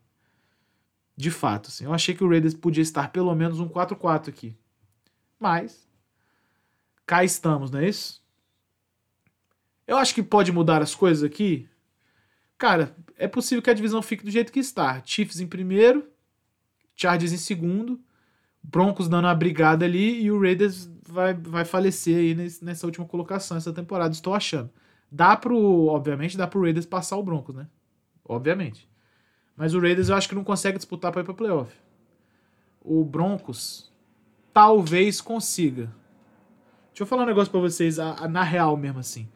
De 1.17 1.31
fato, 1.31 1.69
assim. 1.69 1.87
Eu 1.87 1.95
achei 1.95 2.15
que 2.15 2.23
o 2.23 2.29
Raiders 2.29 2.53
podia 2.53 2.83
estar 2.83 3.11
pelo 3.11 3.35
menos 3.35 3.59
um 3.59 3.67
4-4 3.67 4.29
aqui. 4.29 4.55
Mas, 5.41 5.89
cá 7.07 7.25
estamos, 7.25 7.71
não 7.71 7.81
é 7.81 7.89
isso? 7.89 8.23
Eu 9.87 9.97
acho 9.97 10.15
que 10.15 10.23
pode 10.23 10.53
mudar 10.53 10.83
as 10.83 10.95
coisas 10.95 11.25
aqui. 11.25 11.67
Cara, 12.59 12.95
é 13.17 13.27
possível 13.27 13.63
que 13.63 13.71
a 13.71 13.75
divisão 13.75 14.03
fique 14.03 14.25
do 14.27 14.31
jeito 14.31 14.53
que 14.53 14.61
está. 14.61 15.03
Chiefs 15.03 15.41
em 15.41 15.47
primeiro, 15.47 16.07
Chargers 16.95 17.33
em 17.33 17.39
segundo, 17.39 17.99
Broncos 18.69 19.09
dando 19.09 19.27
uma 19.27 19.35
brigada 19.35 19.85
ali 19.85 20.23
e 20.23 20.31
o 20.31 20.41
Raiders 20.41 20.91
vai, 21.09 21.33
vai 21.35 21.65
falecer 21.65 22.17
aí 22.17 22.35
nessa 22.63 22.87
última 22.87 23.07
colocação 23.07 23.57
essa 23.57 23.73
temporada, 23.73 24.13
estou 24.13 24.35
achando. 24.35 24.71
Dá 25.11 25.37
pro, 25.37 25.87
obviamente, 25.87 26.37
dá 26.37 26.47
pro 26.47 26.61
Raiders 26.61 26.85
passar 26.85 27.17
o 27.17 27.23
Broncos, 27.23 27.55
né? 27.55 27.69
Obviamente. 28.29 28.89
Mas 29.57 29.73
o 29.73 29.81
Raiders 29.81 30.09
eu 30.09 30.17
acho 30.17 30.29
que 30.29 30.35
não 30.35 30.43
consegue 30.43 30.79
disputar 30.79 31.13
para 31.13 31.21
ir 31.21 31.25
para 31.25 31.33
playoff. 31.33 31.73
O 32.81 33.05
Broncos 33.05 33.93
talvez 34.53 35.21
consiga. 35.21 35.85
Deixa 36.89 37.03
eu 37.03 37.07
falar 37.07 37.23
um 37.23 37.27
negócio 37.27 37.51
para 37.51 37.61
vocês, 37.61 37.99
a, 37.99 38.25
a, 38.25 38.29
na 38.29 38.43
real 38.43 38.77
mesmo 38.77 38.99
assim. 38.99 39.29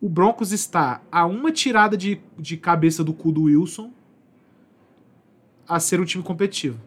O 0.00 0.08
Broncos 0.08 0.52
está 0.52 1.00
a 1.10 1.24
uma 1.24 1.50
tirada 1.50 1.96
de, 1.96 2.20
de 2.38 2.56
cabeça 2.56 3.02
do 3.02 3.14
cu 3.14 3.32
do 3.32 3.44
Wilson 3.44 3.90
a 5.66 5.80
ser 5.80 5.98
um 5.98 6.04
time 6.04 6.22
competitivo. 6.22 6.78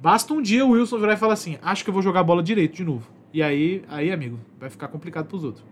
Basta 0.00 0.32
um 0.32 0.40
dia 0.40 0.64
o 0.64 0.70
Wilson 0.70 0.98
virar 0.98 1.12
e 1.12 1.16
falar 1.18 1.34
assim: 1.34 1.58
acho 1.60 1.84
que 1.84 1.90
eu 1.90 1.94
vou 1.94 2.02
jogar 2.02 2.22
bola 2.22 2.42
direito 2.42 2.74
de 2.74 2.84
novo. 2.84 3.10
E 3.32 3.42
aí, 3.42 3.84
aí, 3.86 4.10
amigo, 4.10 4.40
vai 4.58 4.70
ficar 4.70 4.88
complicado 4.88 5.26
pros 5.26 5.44
outros. 5.44 5.64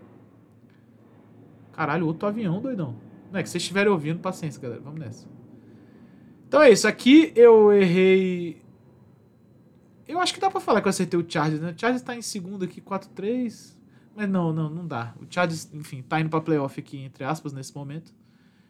Caralho, 1.73 2.05
outro 2.05 2.27
avião, 2.27 2.61
doidão. 2.61 2.95
Não 3.31 3.39
é 3.39 3.43
que 3.43 3.49
vocês 3.49 3.63
estiverem 3.63 3.91
ouvindo, 3.91 4.19
paciência, 4.19 4.61
galera. 4.61 4.81
Vamos 4.81 4.99
nessa. 4.99 5.27
Então 6.47 6.61
é 6.61 6.69
isso. 6.69 6.87
Aqui 6.87 7.33
eu 7.35 7.73
errei. 7.73 8.61
Eu 10.07 10.19
acho 10.19 10.33
que 10.33 10.39
dá 10.39 10.49
pra 10.49 10.59
falar 10.59 10.81
que 10.81 10.87
eu 10.87 10.91
acertei 10.91 11.19
o 11.19 11.25
Chargers, 11.27 11.61
né? 11.61 11.71
O 11.75 11.79
Chargers 11.79 12.01
tá 12.01 12.15
em 12.15 12.21
segundo 12.21 12.65
aqui, 12.65 12.81
4-3. 12.81 13.75
Mas 14.15 14.29
não, 14.29 14.53
não, 14.53 14.69
não 14.69 14.85
dá. 14.85 15.15
O 15.21 15.25
Chargers, 15.29 15.73
enfim, 15.73 16.01
tá 16.01 16.19
indo 16.19 16.29
pra 16.29 16.41
playoff 16.41 16.79
aqui, 16.79 16.97
entre 16.97 17.23
aspas, 17.23 17.53
nesse 17.53 17.73
momento. 17.75 18.13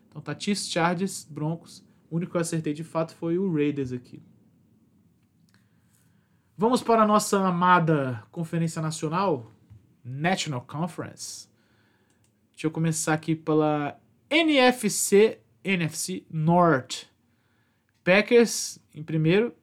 Então 0.10 0.22
tá 0.22 0.38
Chiefs, 0.38 0.70
Chargers, 0.70 1.28
Broncos. 1.30 1.84
O 2.10 2.16
único 2.16 2.32
que 2.32 2.38
eu 2.38 2.42
acertei 2.42 2.74
de 2.74 2.84
fato 2.84 3.14
foi 3.16 3.38
o 3.38 3.54
Raiders 3.54 3.92
aqui. 3.92 4.22
Vamos 6.62 6.84
para 6.84 7.04
a 7.04 7.08
nossa 7.08 7.40
amada 7.40 8.22
Conferência 8.34 8.82
Nacional, 8.82 9.50
National 10.04 10.60
Conference. 10.60 11.48
Deixa 12.52 12.68
eu 12.68 12.72
começar 12.72 13.14
aqui 13.14 13.34
pela 13.34 13.98
NFC, 14.30 15.40
NFC 15.64 16.26
North. 16.30 17.06
Packers 18.04 18.78
em 18.94 19.02
primeiro. 19.02 19.56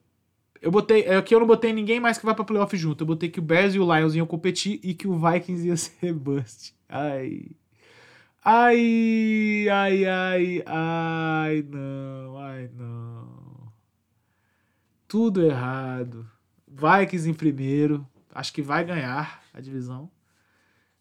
Eu 0.59 0.71
botei, 0.71 1.07
aqui 1.07 1.35
eu 1.35 1.41
não 1.41 1.47
botei 1.47 1.71
ninguém 1.71 2.01
mais 2.01 2.17
que 2.17 2.25
vai 2.25 2.35
para 2.35 2.47
playoff 2.47 2.75
junto. 2.79 3.03
Eu 3.03 3.09
botei 3.09 3.29
que 3.29 3.41
o 3.41 3.43
Bears 3.43 3.75
e 3.75 3.79
o 3.79 3.95
Lions 3.95 4.15
iam 4.15 4.27
competir 4.27 4.81
e 4.83 4.95
que 4.95 5.07
o 5.07 5.19
Vikings 5.19 5.67
ia 5.67 5.77
ser 5.77 6.15
bust. 6.15 6.75
Ai. 6.89 7.51
Ai, 8.43 9.69
ai, 9.71 10.05
ai, 10.07 10.63
ai, 10.65 11.63
não, 11.69 12.39
ai, 12.39 12.71
não. 12.75 13.71
Tudo 15.07 15.45
errado. 15.45 16.35
Vikings 16.77 17.29
em 17.29 17.35
primeiro. 17.35 18.07
Acho 18.35 18.53
que 18.53 18.63
vai 18.63 18.85
ganhar 18.85 19.43
a 19.53 19.61
divisão. 19.61 20.11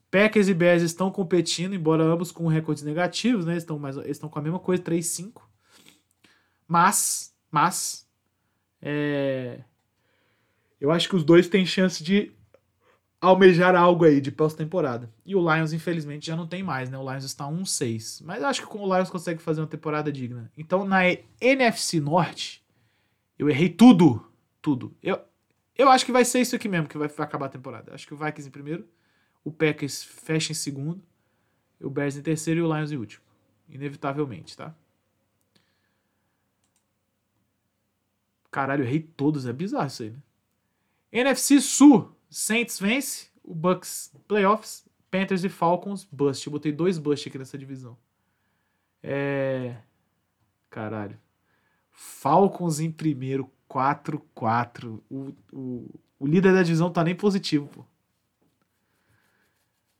Packers 0.09 0.47
e 0.47 0.53
Bears 0.53 0.81
estão 0.81 1.11
competindo, 1.11 1.75
embora 1.75 2.01
ambos 2.01 2.31
com 2.31 2.47
recordes 2.47 2.83
negativos, 2.83 3.45
né? 3.45 3.57
Estão, 3.57 3.77
mais, 3.77 3.97
estão 3.97 4.29
com 4.29 4.39
a 4.39 4.41
mesma 4.41 4.59
coisa, 4.59 4.81
3-5. 4.81 5.41
Mas, 6.65 7.35
mas, 7.51 8.07
é... 8.81 9.59
eu 10.79 10.89
acho 10.89 11.09
que 11.09 11.15
os 11.17 11.23
dois 11.23 11.49
têm 11.49 11.65
chance 11.65 12.01
de 12.01 12.31
almejar 13.19 13.75
algo 13.75 14.05
aí 14.05 14.21
de 14.21 14.31
pós-temporada. 14.31 15.11
E 15.25 15.35
o 15.35 15.53
Lions, 15.53 15.73
infelizmente, 15.73 16.27
já 16.27 16.35
não 16.35 16.47
tem 16.47 16.63
mais, 16.63 16.89
né? 16.89 16.97
O 16.97 17.09
Lions 17.09 17.25
está 17.25 17.45
1-6. 17.45 18.21
Mas 18.23 18.41
acho 18.41 18.65
que 18.65 18.77
o 18.77 18.95
Lions 18.95 19.09
consegue 19.09 19.41
fazer 19.41 19.61
uma 19.61 19.67
temporada 19.67 20.11
digna. 20.11 20.49
Então, 20.57 20.85
na 20.85 21.01
NFC 21.41 21.99
Norte, 21.99 22.63
eu 23.37 23.49
errei 23.49 23.67
tudo. 23.67 24.25
Tudo. 24.61 24.95
Eu, 25.03 25.19
eu 25.77 25.89
acho 25.89 26.05
que 26.05 26.11
vai 26.11 26.25
ser 26.25 26.41
isso 26.41 26.55
aqui 26.55 26.67
mesmo 26.67 26.87
que 26.87 26.97
vai 26.97 27.07
acabar 27.07 27.47
a 27.47 27.49
temporada. 27.49 27.93
Acho 27.93 28.07
que 28.07 28.13
o 28.13 28.17
Vikings 28.17 28.47
em 28.47 28.51
primeiro, 28.51 28.87
o 29.43 29.51
Packers 29.51 30.03
fecha 30.03 30.51
em 30.51 30.55
segundo, 30.55 31.03
o 31.79 31.89
Bears 31.89 32.15
em 32.15 32.21
terceiro 32.21 32.61
e 32.61 32.63
o 32.63 32.73
Lions 32.73 32.91
em 32.91 32.97
último. 32.97 33.23
Inevitavelmente, 33.67 34.55
tá? 34.55 34.75
Caralho, 38.51 38.83
eu 38.83 38.87
errei 38.87 39.01
todos. 39.01 39.45
É 39.45 39.51
bizarro 39.51 39.87
isso 39.87 40.03
aí, 40.03 40.11
né? 40.11 40.21
NFC 41.11 41.59
Sul. 41.59 42.15
Saints 42.29 42.79
vence. 42.79 43.27
O 43.43 43.53
Bucks 43.53 44.13
playoffs. 44.27 44.85
Panthers 45.11 45.43
e 45.43 45.49
Falcons 45.49 46.07
bust. 46.11 46.47
Eu 46.47 46.51
botei 46.51 46.71
dois 46.71 46.97
bust 46.97 47.27
aqui 47.27 47.37
nessa 47.37 47.57
divisão. 47.57 47.97
É... 49.03 49.77
Caralho. 50.69 51.19
Falcons 51.91 52.79
em 52.79 52.91
primeiro. 52.91 53.51
4-4. 53.69 55.01
O, 55.09 55.33
o, 55.51 55.99
o 56.19 56.27
líder 56.27 56.53
da 56.53 56.63
divisão 56.63 56.91
tá 56.91 57.03
nem 57.03 57.15
positivo, 57.15 57.67
pô. 57.67 57.85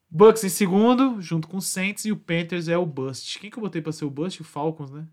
Bucks 0.09 0.43
em 0.43 0.49
segundo, 0.49 1.21
junto 1.21 1.47
com 1.47 1.57
o 1.57 1.61
Saints, 1.61 2.05
e 2.05 2.11
o 2.11 2.17
Panthers 2.17 2.69
é 2.69 2.77
o 2.77 2.85
Bust. 2.85 3.37
Quem 3.37 3.49
que 3.51 3.57
eu 3.57 3.61
botei 3.61 3.81
pra 3.81 3.91
ser 3.91 4.05
o 4.05 4.09
Bust? 4.09 4.41
O 4.41 4.45
Falcons, 4.45 4.89
né? 4.89 5.05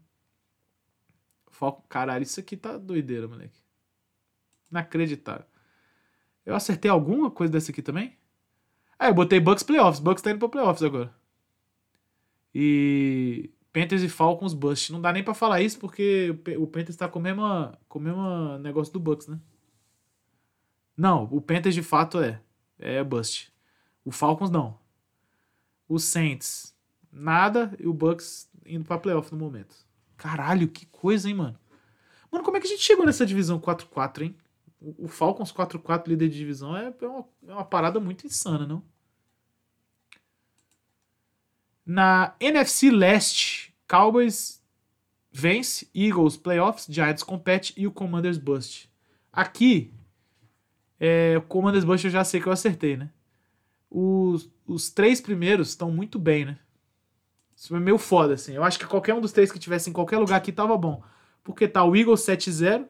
Falcons. 1.51 1.85
Caralho, 1.89 2.23
isso 2.23 2.39
aqui 2.39 2.57
tá 2.57 2.79
doideira, 2.79 3.27
moleque. 3.27 3.61
Inacreditável. 4.71 5.47
Eu 6.47 6.55
acertei 6.55 6.91
alguma 6.91 7.31
coisa 7.31 7.53
dessa 7.53 7.73
aqui 7.73 7.83
também? 7.83 8.17
Ah, 8.99 9.09
eu 9.09 9.15
botei 9.15 9.41
Bucks 9.41 9.65
Playoffs. 9.65 9.99
Bucks 10.01 10.23
tá 10.23 10.31
indo 10.31 10.39
pra 10.39 10.49
Playoffs 10.49 10.85
agora. 10.85 11.13
E 12.55 13.51
Panthers 13.73 14.03
e 14.03 14.09
Falcons 14.09 14.53
bust. 14.55 14.93
Não 14.93 15.01
dá 15.01 15.13
nem 15.13 15.25
para 15.25 15.35
falar 15.35 15.63
isso 15.63 15.79
porque 15.79 16.37
o 16.59 16.67
Panthers 16.67 16.97
tá 16.97 17.09
com 17.09 17.19
o 17.19 17.23
mesmo, 17.23 17.43
com 17.89 17.99
o 17.99 18.03
mesmo 18.03 18.59
negócio 18.59 18.93
do 18.93 19.01
Bucks, 19.01 19.27
né? 19.27 19.41
Não, 20.97 21.25
o 21.25 21.41
Panthers 21.41 21.75
de 21.75 21.83
fato 21.83 22.21
é. 22.21 22.41
É 22.79 23.03
bust. 23.03 23.53
O 24.05 24.11
Falcons 24.11 24.51
não. 24.51 24.79
O 25.89 25.99
Saints, 25.99 26.77
nada. 27.11 27.75
E 27.79 27.87
o 27.87 27.95
Bucks 27.95 28.51
indo 28.67 28.85
pra 28.85 28.99
playoff 28.99 29.33
no 29.33 29.39
momento. 29.39 29.75
Caralho, 30.17 30.69
que 30.69 30.87
coisa, 30.87 31.29
hein, 31.29 31.35
mano? 31.35 31.59
Mano, 32.31 32.45
como 32.45 32.57
é 32.57 32.61
que 32.61 32.67
a 32.67 32.71
gente 32.71 32.83
chegou 32.83 33.07
nessa 33.07 33.27
divisão 33.27 33.59
4-4, 33.59 34.23
hein? 34.23 34.37
O 34.99 35.07
Falcons 35.07 35.53
4-4 35.53 36.09
líder 36.09 36.29
de 36.29 36.39
divisão 36.39 36.77
é, 36.77 36.93
é 37.01 37.07
uma, 37.07 37.25
é 37.47 37.53
uma 37.53 37.65
parada 37.65 38.01
muito 38.01 38.27
insana, 38.27 38.67
não? 38.67 38.83
Na 41.85 42.35
NFC 42.39 42.91
Leste, 42.91 43.75
Cowboys 43.89 44.63
vence, 45.31 45.89
Eagles 45.95 46.37
playoffs, 46.37 46.87
Giants 46.89 47.23
compete 47.23 47.73
e 47.77 47.87
o 47.87 47.91
Commanders 47.91 48.39
bust. 48.39 48.91
Aqui, 49.33 49.93
é, 51.01 51.37
o 51.39 51.43
Commanders 51.43 51.85
bust 51.85 52.07
eu 52.07 52.11
já 52.11 52.23
sei 52.23 52.41
que 52.41 52.47
eu 52.47 52.53
acertei, 52.53 52.97
né? 52.97 53.11
Os, 53.91 54.49
os 54.67 54.91
três 54.91 55.21
primeiros 55.21 55.71
estão 55.71 55.91
muito 55.91 56.19
bem, 56.19 56.45
né? 56.45 56.59
Isso 57.57 57.75
é 57.77 57.81
meio 57.81 57.99
foda, 57.99 58.35
assim. 58.35 58.55
Eu 58.55 58.65
acho 58.65 58.79
que 58.79 58.87
qualquer 58.87 59.15
um 59.15 59.21
dos 59.21 59.33
três 59.33 59.53
que 59.53 59.59
tivesse 59.59 59.89
em 59.89 59.93
qualquer 59.93 60.19
lugar 60.19 60.37
aqui 60.37 60.51
tava 60.51 60.77
bom. 60.77 61.03
Porque 61.45 61.69
tá 61.69 61.85
o 61.85 61.95
Eagles 61.95 62.21
7-0, 62.21 62.87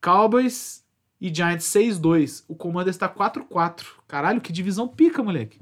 Cowboys 0.00 0.84
e 1.20 1.34
Giants 1.34 1.66
6-2. 1.66 2.44
O 2.48 2.54
Commanders 2.54 2.96
tá 2.96 3.08
4-4. 3.08 3.84
Caralho, 4.06 4.40
que 4.40 4.52
divisão 4.52 4.88
pica, 4.88 5.22
moleque. 5.22 5.60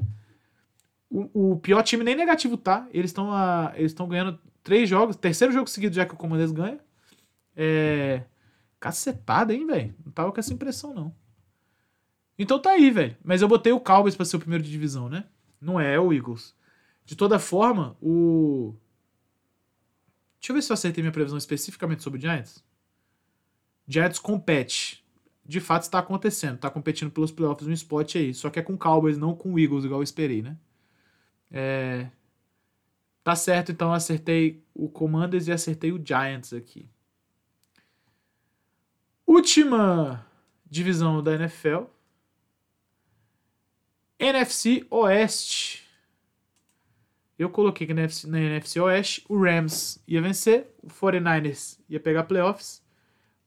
O, 1.15 1.53
o 1.53 1.57
pior 1.61 1.81
time 1.85 2.03
nem 2.03 2.17
negativo 2.17 2.57
tá. 2.57 2.89
Eles 2.93 3.11
estão 3.11 3.31
eles 3.77 3.93
estão 3.93 4.09
ganhando 4.09 4.37
três 4.65 4.89
jogos, 4.89 5.15
terceiro 5.15 5.53
jogo 5.53 5.71
seguido 5.71 5.95
já 5.95 6.05
que 6.05 6.13
o 6.13 6.17
Commanders 6.17 6.51
ganha. 6.51 6.81
É. 7.55 8.25
Cacetada, 8.81 9.55
hein, 9.55 9.65
velho? 9.65 9.95
Não 10.05 10.11
tava 10.11 10.33
com 10.33 10.41
essa 10.41 10.53
impressão, 10.53 10.93
não. 10.93 11.15
Então 12.37 12.59
tá 12.59 12.71
aí, 12.71 12.91
velho. 12.91 13.17
Mas 13.23 13.43
eu 13.43 13.49
botei 13.49 13.73
o 13.73 13.79
Cowboys 13.79 14.17
pra 14.17 14.27
ser 14.27 14.35
o 14.35 14.41
primeiro 14.41 14.65
de 14.65 14.71
divisão, 14.73 15.09
né? 15.09 15.25
Não 15.61 15.79
é, 15.79 15.95
é 15.95 16.01
o 16.01 16.13
Eagles. 16.13 16.53
De 17.05 17.15
toda 17.15 17.39
forma, 17.39 17.97
o. 18.03 18.75
Deixa 20.41 20.51
eu 20.51 20.55
ver 20.55 20.63
se 20.63 20.73
eu 20.73 20.75
acertei 20.75 21.01
minha 21.01 21.13
previsão 21.13 21.39
especificamente 21.39 22.03
sobre 22.03 22.19
o 22.19 22.21
Giants. 22.21 22.65
Giants 23.87 24.19
compete. 24.19 25.05
De 25.47 25.61
fato 25.61 25.83
está 25.83 26.01
acontecendo. 26.01 26.57
Está 26.57 26.69
competindo 26.69 27.13
pelos 27.13 27.31
playoffs 27.31 27.69
no 27.69 27.73
spot 27.73 28.17
aí. 28.17 28.35
Só 28.35 28.51
que 28.51 28.59
é 28.59 28.63
com 28.63 28.77
Cowboys, 28.77 29.17
não 29.17 29.33
com 29.33 29.57
Eagles, 29.57 29.85
igual 29.85 30.01
eu 30.01 30.05
esperei, 30.05 30.43
né? 30.43 30.57
É... 31.57 32.09
Tá 33.23 33.37
certo, 33.37 33.71
então 33.71 33.89
eu 33.89 33.95
acertei 33.95 34.63
o 34.75 34.89
Commanders 34.89 35.47
e 35.47 35.53
acertei 35.53 35.93
o 35.93 36.05
Giants 36.05 36.53
aqui. 36.53 36.91
Última 39.25 40.27
divisão 40.69 41.23
da 41.23 41.35
NFL. 41.35 41.85
NFC 44.19 44.85
Oeste. 44.91 45.85
Eu 47.39 47.49
coloquei 47.49 47.87
que 47.87 47.95
na 47.95 48.03
NFC, 48.03 48.27
na 48.27 48.41
NFC 48.41 48.81
Oeste 48.81 49.25
o 49.29 49.41
Rams 49.41 50.03
ia 50.07 50.21
vencer, 50.21 50.75
o 50.83 50.89
49ers 50.89 51.79
ia 51.89 51.99
pegar 52.01 52.25
playoffs, 52.25 52.83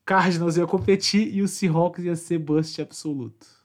Cardinals 0.05 0.57
ia 0.57 0.65
competir 0.65 1.33
e 1.33 1.41
o 1.41 1.47
Seahawks 1.47 2.03
ia 2.03 2.15
ser 2.15 2.39
bust 2.39 2.81
absoluto. 2.81 3.56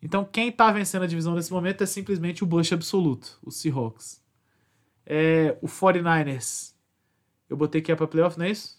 Então 0.00 0.24
quem 0.24 0.50
tá 0.52 0.70
vencendo 0.70 1.02
a 1.02 1.06
divisão 1.06 1.34
nesse 1.34 1.52
momento 1.52 1.82
é 1.82 1.86
simplesmente 1.86 2.44
o 2.44 2.46
bust 2.46 2.72
absoluto, 2.72 3.38
o 3.42 3.50
Seahawks. 3.50 4.22
É, 5.04 5.56
o 5.60 5.66
49ers, 5.66 6.74
eu 7.48 7.56
botei 7.56 7.80
que 7.80 7.90
é 7.90 7.96
pra 7.96 8.06
playoff, 8.06 8.38
não 8.38 8.46
é 8.46 8.50
isso? 8.50 8.78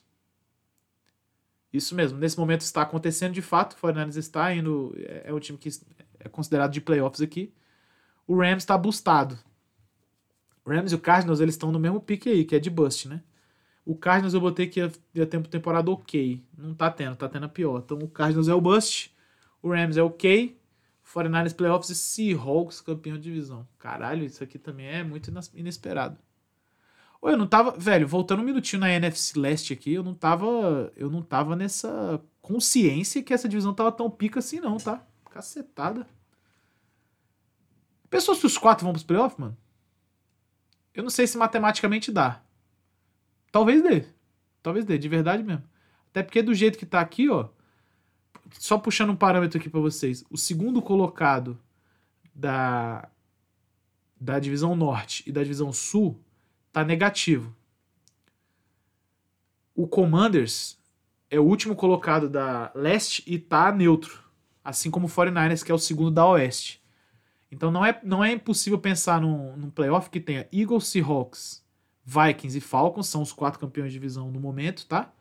Isso 1.71 1.93
mesmo, 1.93 2.17
nesse 2.17 2.37
momento 2.37 2.61
está 2.61 2.81
acontecendo 2.81 3.33
de 3.33 3.41
fato, 3.41 3.73
o 3.73 3.87
49ers 3.87 4.17
está 4.17 4.53
indo, 4.53 4.93
é, 4.97 5.23
é 5.25 5.33
o 5.33 5.39
time 5.39 5.57
que 5.57 5.69
é 6.19 6.29
considerado 6.29 6.71
de 6.71 6.81
playoffs 6.81 7.21
aqui. 7.21 7.53
O 8.27 8.37
Rams 8.37 8.63
está 8.63 8.77
boostado. 8.77 9.37
O 10.65 10.69
Rams 10.69 10.91
e 10.91 10.95
o 10.95 10.99
Cardinals, 10.99 11.39
eles 11.39 11.55
estão 11.55 11.71
no 11.71 11.79
mesmo 11.79 11.99
pique 11.99 12.29
aí, 12.29 12.45
que 12.45 12.55
é 12.55 12.59
de 12.59 12.69
bust, 12.69 13.07
né? 13.07 13.23
O 13.85 13.95
Cardinals 13.95 14.35
eu 14.35 14.41
botei 14.41 14.67
que 14.67 14.79
ia, 14.79 14.91
ia 15.15 15.25
ter 15.25 15.37
uma 15.37 15.47
temporada 15.47 15.89
ok. 15.89 16.43
Não 16.55 16.75
tá 16.75 16.91
tendo, 16.91 17.15
tá 17.15 17.27
tendo 17.27 17.45
a 17.45 17.49
pior. 17.49 17.81
Então 17.83 17.97
o 17.97 18.07
Cardinals 18.07 18.47
é 18.47 18.53
o 18.53 18.61
bust, 18.61 19.15
o 19.63 19.69
Rams 19.69 19.97
é 19.97 20.03
ok, 20.03 20.58
49ers 21.13 21.55
playoffs 21.55 21.89
e 21.89 21.95
Seahawks 21.95 22.81
campeão 22.81 23.17
de 23.17 23.23
divisão. 23.23 23.67
Caralho, 23.77 24.23
isso 24.23 24.43
aqui 24.43 24.59
também 24.59 24.87
é 24.87 25.03
muito 25.03 25.31
inesperado. 25.53 26.17
Ou 27.21 27.29
eu 27.29 27.37
não 27.37 27.47
tava, 27.47 27.71
velho, 27.71 28.07
voltando 28.07 28.41
um 28.41 28.45
minutinho 28.45 28.79
na 28.79 28.91
NFC 28.91 29.37
Leste 29.37 29.73
aqui, 29.73 29.93
eu 29.93 30.03
não 30.03 30.13
tava, 30.13 30.91
eu 30.95 31.09
não 31.09 31.21
tava 31.21 31.55
nessa 31.55 32.21
consciência 32.41 33.21
que 33.21 33.33
essa 33.33 33.49
divisão 33.49 33.73
tava 33.73 33.91
tão 33.91 34.09
pica 34.09 34.39
assim 34.39 34.59
não, 34.59 34.77
tá? 34.77 35.05
Cacetada. 35.29 36.07
Pensou 38.09 38.33
se 38.35 38.45
os 38.45 38.57
quatro 38.57 38.85
vão 38.85 38.93
pros 38.93 39.03
playoffs, 39.03 39.37
mano? 39.37 39.57
Eu 40.93 41.03
não 41.03 41.09
sei 41.09 41.27
se 41.27 41.37
matematicamente 41.37 42.11
dá. 42.11 42.41
Talvez 43.51 43.83
dê. 43.83 44.05
Talvez 44.63 44.85
dê, 44.85 44.97
de 44.97 45.09
verdade 45.09 45.43
mesmo. 45.43 45.63
Até 46.09 46.23
porque 46.23 46.41
do 46.41 46.53
jeito 46.53 46.77
que 46.77 46.85
tá 46.85 46.99
aqui, 46.99 47.29
ó. 47.29 47.49
Só 48.57 48.77
puxando 48.77 49.11
um 49.11 49.15
parâmetro 49.15 49.59
aqui 49.59 49.69
para 49.69 49.79
vocês. 49.79 50.23
O 50.29 50.37
segundo 50.37 50.81
colocado 50.81 51.59
da, 52.33 53.07
da 54.19 54.39
divisão 54.39 54.75
norte 54.75 55.23
e 55.27 55.31
da 55.31 55.43
divisão 55.43 55.71
sul 55.71 56.19
tá 56.71 56.83
negativo. 56.83 57.55
O 59.75 59.87
Commanders 59.87 60.77
é 61.29 61.39
o 61.39 61.43
último 61.43 61.75
colocado 61.75 62.29
da 62.29 62.71
leste 62.73 63.23
e 63.25 63.37
tá 63.37 63.71
neutro. 63.71 64.23
Assim 64.63 64.91
como 64.91 65.07
o 65.07 65.09
49ers, 65.09 65.63
que 65.63 65.71
é 65.71 65.75
o 65.75 65.79
segundo 65.79 66.11
da 66.11 66.25
oeste. 66.27 66.81
Então 67.51 67.71
não 67.71 67.85
é, 67.85 67.99
não 68.03 68.23
é 68.23 68.31
impossível 68.31 68.77
pensar 68.77 69.21
num, 69.21 69.55
num 69.55 69.69
playoff 69.69 70.09
que 70.09 70.19
tenha 70.19 70.47
Eagles, 70.51 70.87
Seahawks, 70.87 71.63
Vikings 72.05 72.57
e 72.57 72.61
Falcons, 72.61 73.07
são 73.07 73.21
os 73.21 73.31
quatro 73.31 73.59
campeões 73.59 73.91
de 73.91 73.99
divisão 73.99 74.31
no 74.31 74.39
momento, 74.39 74.85
tá? 74.85 75.11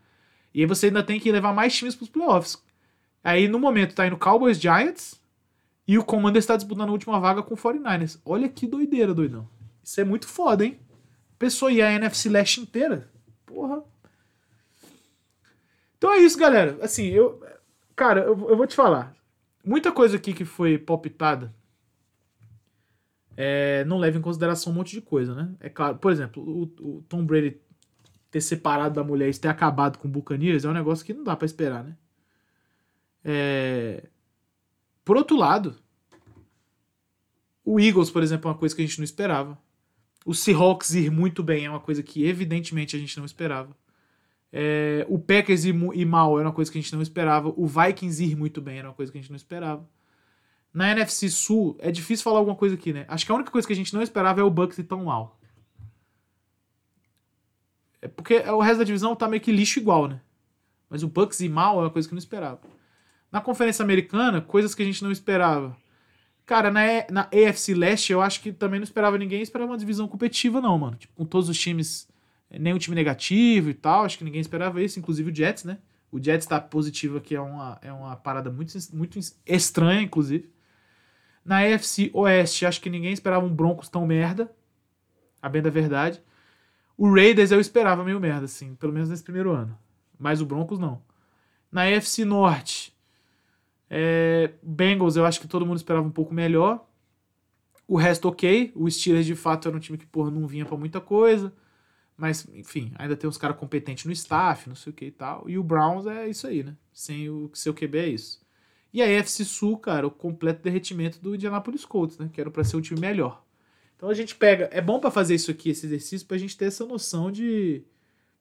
E 0.53 0.61
aí 0.61 0.67
você 0.67 0.87
ainda 0.87 1.03
tem 1.03 1.21
que 1.21 1.31
levar 1.31 1.53
mais 1.53 1.75
times 1.75 1.95
para 1.95 2.05
os 2.05 2.11
playoffs. 2.11 2.63
Aí 3.23 3.49
no 3.49 3.59
momento 3.59 3.95
tá 3.95 4.07
indo 4.07 4.17
Cowboys, 4.17 4.59
Giants 4.59 5.21
e 5.87 5.99
o 5.99 6.05
Commanders 6.05 6.45
está 6.45 6.57
disputando 6.57 6.89
a 6.89 6.93
última 6.93 7.19
vaga 7.19 7.43
com 7.43 7.55
o 7.55 7.57
49ers. 7.57 8.21
Olha 8.25 8.49
que 8.49 8.67
doideira, 8.67 9.15
doidão. 9.15 9.49
Isso 9.83 10.01
é 10.01 10.05
muito 10.05 10.27
foda, 10.27 10.65
hein? 10.65 10.79
Pessoa 11.39 11.73
e 11.73 11.81
a 11.81 11.93
NFC 11.93 12.29
Leste 12.29 12.61
inteira. 12.61 13.11
Porra. 13.47 13.83
Então 15.97 16.13
é 16.13 16.19
isso, 16.19 16.39
galera. 16.39 16.79
Assim, 16.83 17.07
eu. 17.07 17.43
Cara, 17.97 18.21
eu, 18.21 18.49
eu 18.49 18.57
vou 18.57 18.67
te 18.67 18.75
falar. 18.75 19.15
Muita 19.65 19.91
coisa 19.91 20.17
aqui 20.17 20.33
que 20.33 20.45
foi 20.45 20.79
palpitada 20.79 21.55
é, 23.41 23.85
não 23.85 23.99
leva 23.99 24.19
em 24.19 24.21
consideração 24.23 24.73
um 24.73 24.77
monte 24.77 24.91
de 24.91 25.01
coisa, 25.01 25.33
né? 25.35 25.55
É 25.61 25.69
claro, 25.69 25.97
por 25.99 26.11
exemplo, 26.11 26.43
o, 26.43 26.63
o 26.99 27.03
Tom 27.09 27.25
Brady 27.25 27.61
ter 28.31 28.41
separado 28.41 28.97
da 28.97 29.05
mulher 29.05 29.31
e 29.31 29.39
ter 29.39 29.47
acabado 29.47 29.99
com 29.99 30.09
o 30.09 30.11
Buccaneers 30.11 30.65
é 30.65 30.69
um 30.69 30.73
negócio 30.73 31.05
que 31.05 31.15
não 31.15 31.23
dá 31.23 31.37
para 31.37 31.47
esperar, 31.47 31.85
né? 31.85 31.97
É... 33.31 34.09
Por 35.05 35.19
outro 35.19 35.37
lado, 35.37 35.77
o 37.63 37.79
Eagles, 37.79 38.11
por 38.11 38.23
exemplo, 38.23 38.49
é 38.49 38.53
uma 38.53 38.59
coisa 38.59 38.75
que 38.75 38.81
a 38.81 38.87
gente 38.87 38.99
não 38.99 39.05
esperava. 39.05 39.59
O 40.25 40.35
Seahawks 40.35 40.95
ir 40.95 41.11
muito 41.11 41.43
bem 41.43 41.67
é 41.67 41.71
uma 41.71 41.81
coisa 41.81 42.03
que 42.03 42.25
evidentemente 42.25 42.97
a 42.97 42.99
gente 42.99 43.19
não 43.19 43.27
esperava. 43.27 43.77
É... 44.51 45.05
O 45.11 45.19
Packers 45.19 45.67
ir, 45.67 45.75
ir 45.95 46.07
mal 46.07 46.39
era 46.39 46.49
uma 46.49 46.55
coisa 46.55 46.73
que 46.73 46.79
a 46.79 46.81
gente 46.81 46.95
não 46.95 47.03
esperava. 47.03 47.53
O 47.55 47.67
Vikings 47.67 48.25
ir 48.25 48.35
muito 48.35 48.63
bem 48.63 48.79
era 48.79 48.89
uma 48.89 48.95
coisa 48.95 49.13
que 49.13 49.19
a 49.19 49.21
gente 49.21 49.31
não 49.31 49.37
esperava. 49.37 49.87
Na 50.73 50.91
NFC 50.91 51.29
Sul, 51.29 51.77
é 51.81 51.91
difícil 51.91 52.25
falar 52.25 52.39
alguma 52.39 52.57
coisa 52.57 52.77
aqui, 52.77 52.95
né? 52.95 53.05
Acho 53.09 53.27
que 53.27 53.33
a 53.33 53.35
única 53.35 53.51
coisa 53.51 53.67
que 53.67 53.73
a 53.75 53.77
gente 53.77 53.93
não 53.93 54.03
esperava 54.03 54.41
é 54.41 54.45
o 54.45 54.51
Bucks 54.51 54.79
ir 54.79 54.85
tão 54.85 55.05
mal. 55.05 55.39
É 58.01 58.09
porque 58.09 58.37
o 58.39 58.61
resto 58.61 58.79
da 58.79 58.85
divisão 58.85 59.15
tá 59.15 59.29
meio 59.29 59.43
que 59.43 59.53
lixo 59.53 59.79
igual, 59.79 60.09
né? 60.09 60.21
Mas 60.89 61.03
o 61.03 61.09
Bucks 61.09 61.41
ir 61.41 61.49
mal 61.51 61.79
é 61.79 61.85
uma 61.85 61.91
coisa 61.91 62.09
que 62.09 62.15
eu 62.15 62.17
não 62.17 62.21
esperava. 62.21 62.61
Na 63.31 63.41
Conferência 63.41 63.83
Americana, 63.83 64.41
coisas 64.41 64.75
que 64.75 64.83
a 64.83 64.85
gente 64.85 65.03
não 65.03 65.13
esperava. 65.13 65.77
Cara, 66.47 66.71
na, 66.71 66.81
na 67.11 67.23
AFC 67.25 67.75
Leste, 67.75 68.13
eu 68.13 68.23
acho 68.23 68.41
que 68.41 68.53
também 68.53 68.81
não 68.81 68.85
esperava 68.85 69.19
ninguém 69.19 69.43
esperava 69.43 69.71
uma 69.71 69.79
divisão 69.79 70.09
competitiva, 70.09 70.63
não, 70.63 70.79
mano. 70.79 70.97
Tipo, 70.97 71.15
com 71.15 71.25
todos 71.27 71.49
os 71.49 71.59
times, 71.59 72.09
nenhum 72.51 72.79
time 72.79 72.97
negativo 72.97 73.69
e 73.69 73.75
tal. 73.75 74.05
Acho 74.05 74.17
que 74.17 74.25
ninguém 74.25 74.41
esperava 74.41 74.83
isso, 74.83 74.99
inclusive 74.99 75.31
o 75.31 75.35
Jets, 75.35 75.65
né? 75.65 75.79
O 76.11 76.19
Jets 76.19 76.47
tá 76.47 76.59
positivo 76.59 77.19
aqui, 77.19 77.35
é 77.35 77.41
uma, 77.41 77.79
é 77.83 77.93
uma 77.93 78.17
parada 78.17 78.51
muito, 78.51 78.73
muito 78.95 79.19
estranha, 79.47 80.01
inclusive. 80.01 80.51
Na 81.45 81.59
AFC 81.59 82.11
Oeste, 82.15 82.65
acho 82.65 82.81
que 82.81 82.89
ninguém 82.89 83.13
esperava 83.13 83.45
um 83.45 83.55
Broncos 83.55 83.91
tão 83.91 84.07
merda. 84.07 84.51
A 85.43 85.49
bem 85.51 85.61
da 85.61 85.71
verdade. 85.71 86.23
O 86.97 87.15
Raiders 87.15 87.53
eu 87.53 87.61
esperava 87.61 88.03
meio 88.03 88.19
merda, 88.19 88.47
assim, 88.47 88.75
pelo 88.75 88.93
menos 88.93 89.09
nesse 89.09 89.23
primeiro 89.23 89.53
ano. 89.53 89.79
Mas 90.19 90.41
o 90.41 90.47
Broncos 90.47 90.79
não. 90.79 91.01
Na 91.71 91.83
AFC 91.83 92.25
Norte, 92.25 92.97
é, 93.91 94.53
Bengals 94.63 95.17
eu 95.17 95.25
acho 95.25 95.41
que 95.41 95.49
todo 95.49 95.67
mundo 95.67 95.79
esperava 95.79 96.07
um 96.07 96.11
pouco 96.11 96.35
melhor. 96.35 96.87
O 97.87 97.97
resto 97.97 98.29
ok. 98.29 98.73
O 98.75 98.91
Steelers 98.91 99.27
de 99.27 99.35
fato 99.35 99.69
era 99.69 99.77
um 99.77 99.81
time 99.81 99.99
que 99.99 100.07
porra, 100.07 100.31
não 100.31 100.47
vinha 100.47 100.65
para 100.65 100.77
muita 100.77 101.01
coisa. 101.01 101.53
Mas, 102.17 102.47
enfim, 102.53 102.93
ainda 102.97 103.17
tem 103.17 103.31
uns 103.31 103.39
caras 103.39 103.57
competentes 103.57 104.05
no 104.05 104.13
staff, 104.13 104.69
não 104.69 104.75
sei 104.75 104.91
o 104.91 104.95
que 104.95 105.07
e 105.07 105.11
tal. 105.11 105.49
E 105.49 105.57
o 105.57 105.63
Browns 105.63 106.05
é 106.07 106.29
isso 106.29 106.47
aí, 106.49 106.65
né? 106.65 106.77
Sem 106.93 107.31
o 107.31 107.49
seu 107.55 107.73
QB 107.73 107.99
é 107.99 108.09
isso. 108.09 108.45
E 108.93 109.01
a 109.01 109.21
AFC 109.21 109.45
Sul, 109.45 109.79
cara, 109.79 110.07
o 110.07 110.11
completo 110.11 110.63
derretimento 110.63 111.21
do 111.21 111.35
Indianapolis 111.35 111.85
Colts, 111.85 112.19
né? 112.19 112.29
Que 112.33 112.41
era 112.41 112.51
pra 112.51 112.65
ser 112.65 112.77
um 112.77 112.81
time 112.81 113.01
melhor. 113.01 113.45
Então 113.97 114.09
a 114.09 114.15
gente 114.15 114.35
pega. 114.35 114.69
É 114.73 114.81
bom 114.81 114.99
para 114.99 115.11
fazer 115.11 115.35
isso 115.37 115.51
aqui, 115.51 115.71
esse 115.71 115.87
exercício, 115.87 116.27
pra 116.27 116.39
gente 116.39 116.57
ter 116.57 116.67
essa 116.67 116.85
noção 116.85 117.31
de. 117.31 117.85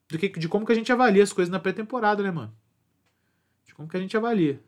Do 0.08 0.18
que, 0.18 0.30
de 0.30 0.48
como 0.48 0.66
que 0.66 0.72
a 0.72 0.76
gente 0.76 0.92
avalia 0.92 1.22
as 1.22 1.34
coisas 1.34 1.52
na 1.52 1.60
pré-temporada, 1.60 2.24
né, 2.24 2.32
mano? 2.32 2.54
De 3.66 3.76
como 3.76 3.88
que 3.88 3.98
a 3.98 4.00
gente 4.00 4.16
avalia. 4.18 4.60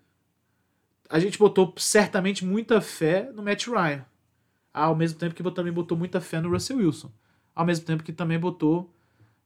A 1.10 1.20
gente 1.20 1.40
botou 1.40 1.74
certamente 1.78 2.46
muita 2.46 2.80
fé 2.80 3.32
no 3.34 3.42
Matt 3.42 3.66
Ryan. 3.66 4.06
Ao 4.72 4.96
mesmo 4.96 5.18
tempo 5.18 5.34
que 5.34 5.42
também 5.52 5.74
botou 5.74 5.98
muita 5.98 6.22
fé 6.22 6.40
no 6.40 6.52
Russell 6.52 6.78
Wilson. 6.78 7.12
Ao 7.56 7.66
mesmo 7.66 7.84
tempo 7.84 8.04
que 8.04 8.14
também 8.14 8.40
botou 8.40 8.94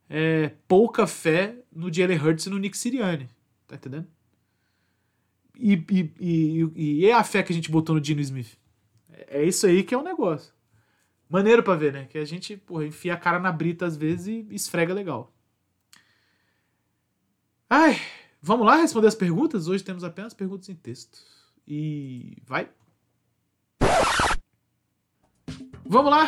é, 0.09 0.51
pouca 0.67 1.07
fé 1.07 1.55
no 1.71 1.91
Jalen 1.91 2.19
Hurts 2.19 2.45
e 2.45 2.49
no 2.49 2.57
Nick 2.57 2.77
Sirianni. 2.77 3.29
Tá 3.65 3.75
entendendo? 3.75 4.07
E, 5.57 5.73
e, 5.89 6.13
e, 6.19 6.71
e, 6.75 7.05
é 7.05 7.13
a 7.13 7.23
fé 7.23 7.41
que 7.41 7.53
a 7.53 7.55
gente 7.55 7.71
botou 7.71 7.95
no 7.95 8.01
Dino 8.01 8.19
Smith. 8.19 8.57
É, 9.09 9.39
é 9.39 9.45
isso 9.45 9.65
aí 9.65 9.83
que 9.83 9.95
é 9.95 9.97
o 9.97 10.01
um 10.01 10.03
negócio. 10.03 10.53
Maneiro 11.29 11.63
pra 11.63 11.75
ver, 11.75 11.93
né? 11.93 12.05
Que 12.05 12.17
a 12.17 12.25
gente, 12.25 12.57
porra, 12.57 12.85
enfia 12.85 13.13
a 13.13 13.17
cara 13.17 13.39
na 13.39 13.51
brita 13.51 13.85
às 13.85 13.95
vezes 13.95 14.27
e 14.27 14.53
esfrega 14.53 14.93
legal. 14.93 15.33
Ai, 17.69 17.99
vamos 18.41 18.67
lá 18.67 18.75
responder 18.75 19.07
as 19.07 19.15
perguntas? 19.15 19.67
Hoje 19.67 19.83
temos 19.83 20.03
apenas 20.03 20.33
perguntas 20.33 20.67
em 20.67 20.75
texto. 20.75 21.17
E 21.67 22.37
vai. 22.45 22.69
Vamos 25.85 26.11
lá, 26.11 26.27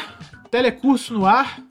telecurso 0.51 1.13
no 1.13 1.25
ar. 1.25 1.61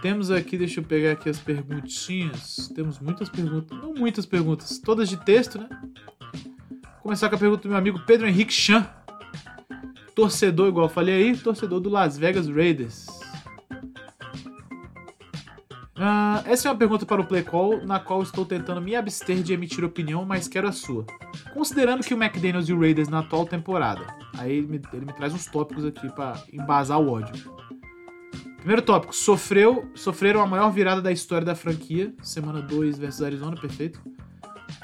Temos 0.00 0.30
aqui, 0.30 0.56
deixa 0.56 0.80
eu 0.80 0.84
pegar 0.84 1.12
aqui 1.12 1.28
as 1.28 1.38
perguntinhas. 1.38 2.68
Temos 2.74 3.00
muitas 3.00 3.28
perguntas, 3.28 3.76
não 3.76 3.94
muitas 3.94 4.24
perguntas, 4.24 4.78
todas 4.78 5.08
de 5.08 5.16
texto, 5.16 5.58
né? 5.58 5.68
Vou 6.70 7.02
começar 7.02 7.28
com 7.28 7.34
a 7.34 7.38
pergunta 7.38 7.62
do 7.62 7.68
meu 7.68 7.78
amigo 7.78 7.98
Pedro 8.06 8.28
Henrique 8.28 8.52
Chan. 8.52 8.88
torcedor, 10.14 10.68
igual 10.68 10.86
eu 10.86 10.90
falei 10.90 11.14
aí, 11.14 11.36
torcedor 11.36 11.80
do 11.80 11.88
Las 11.88 12.16
Vegas 12.16 12.48
Raiders. 12.48 13.06
Uh, 15.96 16.38
essa 16.44 16.68
é 16.68 16.70
uma 16.70 16.78
pergunta 16.78 17.04
para 17.04 17.20
o 17.20 17.26
Play 17.26 17.42
Call, 17.42 17.84
na 17.84 17.98
qual 17.98 18.22
estou 18.22 18.46
tentando 18.46 18.80
me 18.80 18.94
abster 18.94 19.42
de 19.42 19.52
emitir 19.52 19.84
opinião, 19.84 20.24
mas 20.24 20.46
quero 20.46 20.68
a 20.68 20.72
sua. 20.72 21.04
Considerando 21.52 22.04
que 22.04 22.14
o 22.14 22.22
McDaniels 22.22 22.68
e 22.68 22.72
o 22.72 22.80
Raiders 22.80 23.08
na 23.08 23.20
atual 23.20 23.46
temporada, 23.46 24.06
aí 24.36 24.52
ele 24.52 24.66
me, 24.66 24.80
ele 24.92 25.06
me 25.06 25.12
traz 25.12 25.32
uns 25.32 25.46
tópicos 25.46 25.84
aqui 25.84 26.08
para 26.12 26.42
embasar 26.52 27.00
o 27.00 27.10
ódio. 27.10 27.58
Primeiro 28.58 28.82
tópico, 28.82 29.14
sofreu, 29.14 29.90
sofreram 29.94 30.42
a 30.42 30.46
maior 30.46 30.70
virada 30.70 31.00
da 31.00 31.12
história 31.12 31.44
da 31.44 31.54
franquia, 31.54 32.12
semana 32.22 32.60
2 32.60 32.98
versus 32.98 33.22
Arizona, 33.22 33.56
perfeito. 33.56 34.00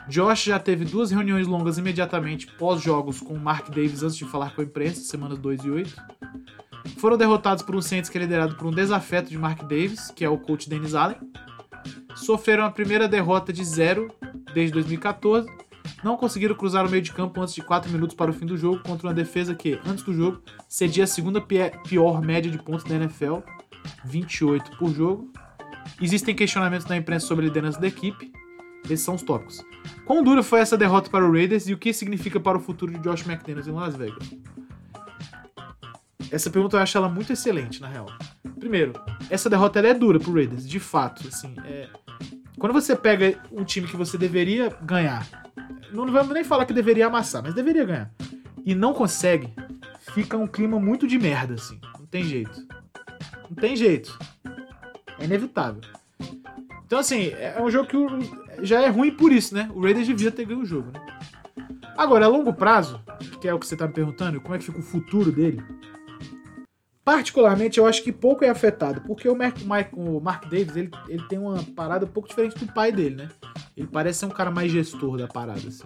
Josh 0.09 0.45
já 0.45 0.59
teve 0.59 0.85
duas 0.85 1.11
reuniões 1.11 1.47
longas 1.47 1.79
imediatamente 1.79 2.47
pós-jogos 2.47 3.21
com 3.21 3.37
Mark 3.37 3.69
Davis 3.69 4.03
antes 4.03 4.17
de 4.17 4.25
falar 4.25 4.55
com 4.55 4.61
a 4.61 4.65
imprensa, 4.65 5.01
semanas 5.03 5.39
2 5.39 5.65
e 5.65 5.71
8. 5.71 5.97
Foram 6.99 7.17
derrotados 7.17 7.63
por 7.63 7.75
um 7.75 7.83
Saints 7.83 8.11
que 8.11 8.19
é 8.19 8.21
liderado 8.21 8.55
por 8.57 8.67
um 8.67 8.71
desafeto 8.71 9.31
de 9.31 9.39
Mark 9.39 9.63
Davis, 9.63 10.11
que 10.11 10.25
é 10.25 10.29
o 10.29 10.39
coach 10.39 10.69
Dennis 10.69 10.95
Allen. 10.95 11.17
Sofreram 12.15 12.65
a 12.65 12.71
primeira 12.71 13.09
derrota 13.09 13.53
de 13.53 13.65
zero 13.65 14.11
desde 14.55 14.73
2014. 14.75 15.49
Não 16.03 16.17
conseguiram 16.17 16.55
cruzar 16.55 16.87
o 16.87 16.91
meio 16.91 17.03
de 17.03 17.13
campo 17.13 17.41
antes 17.41 17.55
de 17.55 17.63
4 17.63 17.91
minutos 17.91 18.15
para 18.15 18.31
o 18.31 18.35
fim 18.35 18.47
do 18.47 18.57
jogo 18.57 18.83
contra 18.83 19.09
uma 19.09 19.15
defesa 19.15 19.55
que, 19.55 19.79
antes 19.87 20.05
do 20.05 20.13
jogo, 20.13 20.43
cedia 20.69 21.05
a 21.05 21.07
segunda 21.07 21.41
pior 21.41 22.21
média 22.21 22.51
de 22.51 22.59
pontos 22.59 22.85
da 22.85 22.95
NFL, 22.97 23.39
28 24.05 24.77
por 24.77 24.93
jogo. 24.93 25.31
Existem 26.01 26.35
questionamentos 26.35 26.87
na 26.87 26.97
imprensa 26.97 27.27
sobre 27.27 27.45
a 27.45 27.49
liderança 27.49 27.81
da 27.81 27.87
equipe. 27.87 28.33
Esses 28.85 29.01
são 29.01 29.15
os 29.15 29.23
tópicos. 29.23 29.65
Quão 30.05 30.23
dura 30.23 30.43
foi 30.43 30.61
essa 30.61 30.77
derrota 30.77 31.09
para 31.09 31.27
o 31.27 31.33
Raiders 31.33 31.69
e 31.69 31.73
o 31.73 31.79
que 31.79 31.93
significa 31.93 32.39
para 32.39 32.59
o 32.59 32.61
futuro 32.61 32.93
de 32.93 32.99
Josh 32.99 33.27
McDaniels 33.27 33.67
em 33.67 33.73
Las 33.73 33.97
Vegas? 33.97 34.31
Essa 36.31 36.51
pergunta 36.51 36.77
eu 36.77 36.81
acho 36.81 36.99
ela 36.99 37.09
muito 37.09 37.33
excelente, 37.33 37.81
na 37.81 37.89
real. 37.89 38.07
Primeiro, 38.59 38.93
essa 39.31 39.49
derrota 39.49 39.79
é 39.79 39.95
dura 39.95 40.19
pro 40.19 40.35
Raiders, 40.35 40.69
de 40.69 40.81
fato. 40.81 41.27
Assim, 41.29 41.55
é... 41.65 41.89
Quando 42.59 42.73
você 42.73 42.97
pega 42.97 43.41
um 43.53 43.65
time 43.65 43.87
que 43.87 43.97
você 43.97 44.19
deveria 44.19 44.71
ganhar, 44.83 45.27
não 45.95 46.13
vamos 46.13 46.35
nem 46.35 46.45
falar 46.45 46.67
que 46.67 46.73
deveria 46.73 47.07
amassar, 47.07 47.43
mas 47.43 47.55
deveria 47.55 47.85
ganhar, 47.85 48.11
e 48.65 48.75
não 48.75 48.93
consegue, 48.93 49.53
fica 50.13 50.37
um 50.37 50.47
clima 50.47 50.81
muito 50.81 51.07
de 51.07 51.19
merda, 51.19 51.55
assim. 51.55 51.81
Não 51.99 52.07
tem 52.07 52.25
jeito. 52.25 52.67
Não 53.49 53.57
tem 53.57 53.77
jeito. 53.77 54.19
É 55.19 55.25
inevitável. 55.25 55.83
Então, 56.87 56.99
assim, 56.99 57.29
é 57.29 57.61
um 57.61 57.71
jogo 57.71 57.89
que 57.89 57.97
já 58.63 58.83
é 58.83 58.89
ruim 58.89 59.11
por 59.11 59.33
isso, 59.33 59.55
né? 59.55 59.71
O 59.75 59.83
Raiders 59.83 60.07
devia 60.07 60.31
ter 60.31 60.45
ganho 60.45 60.61
o 60.61 60.67
jogo, 60.67 60.91
né? 60.93 61.01
Agora, 61.97 62.27
a 62.27 62.29
longo 62.29 62.53
prazo, 62.53 63.01
que 63.41 63.47
é 63.47 63.55
o 63.55 63.59
que 63.59 63.67
você 63.67 63.77
tá 63.77 63.87
me 63.87 63.93
perguntando, 63.93 64.41
como 64.41 64.55
é 64.55 64.59
que 64.59 64.65
fica 64.65 64.79
o 64.79 64.83
futuro 64.83 65.31
dele? 65.31 65.63
Particularmente, 67.05 67.79
eu 67.79 67.87
acho 67.87 68.03
que 68.03 68.11
pouco 68.11 68.45
é 68.45 68.49
afetado, 68.49 69.03
porque 69.03 69.29
o 69.29 69.37
Mark, 69.37 69.59
o 69.93 70.21
Mark 70.21 70.45
Davis 70.45 70.75
ele, 70.75 70.91
ele 71.07 71.23
tem 71.29 71.39
uma 71.39 71.63
parada 71.77 72.07
um 72.07 72.09
pouco 72.09 72.29
diferente 72.29 72.59
do 72.59 72.73
pai 72.73 72.91
dele, 72.91 73.17
né? 73.17 73.29
Ele 73.77 73.87
parece 73.87 74.21
ser 74.21 74.27
um 74.27 74.31
cara 74.31 74.51
mais 74.51 74.73
gestor 74.73 75.19
da 75.19 75.29
parada, 75.29 75.61
assim. 75.69 75.85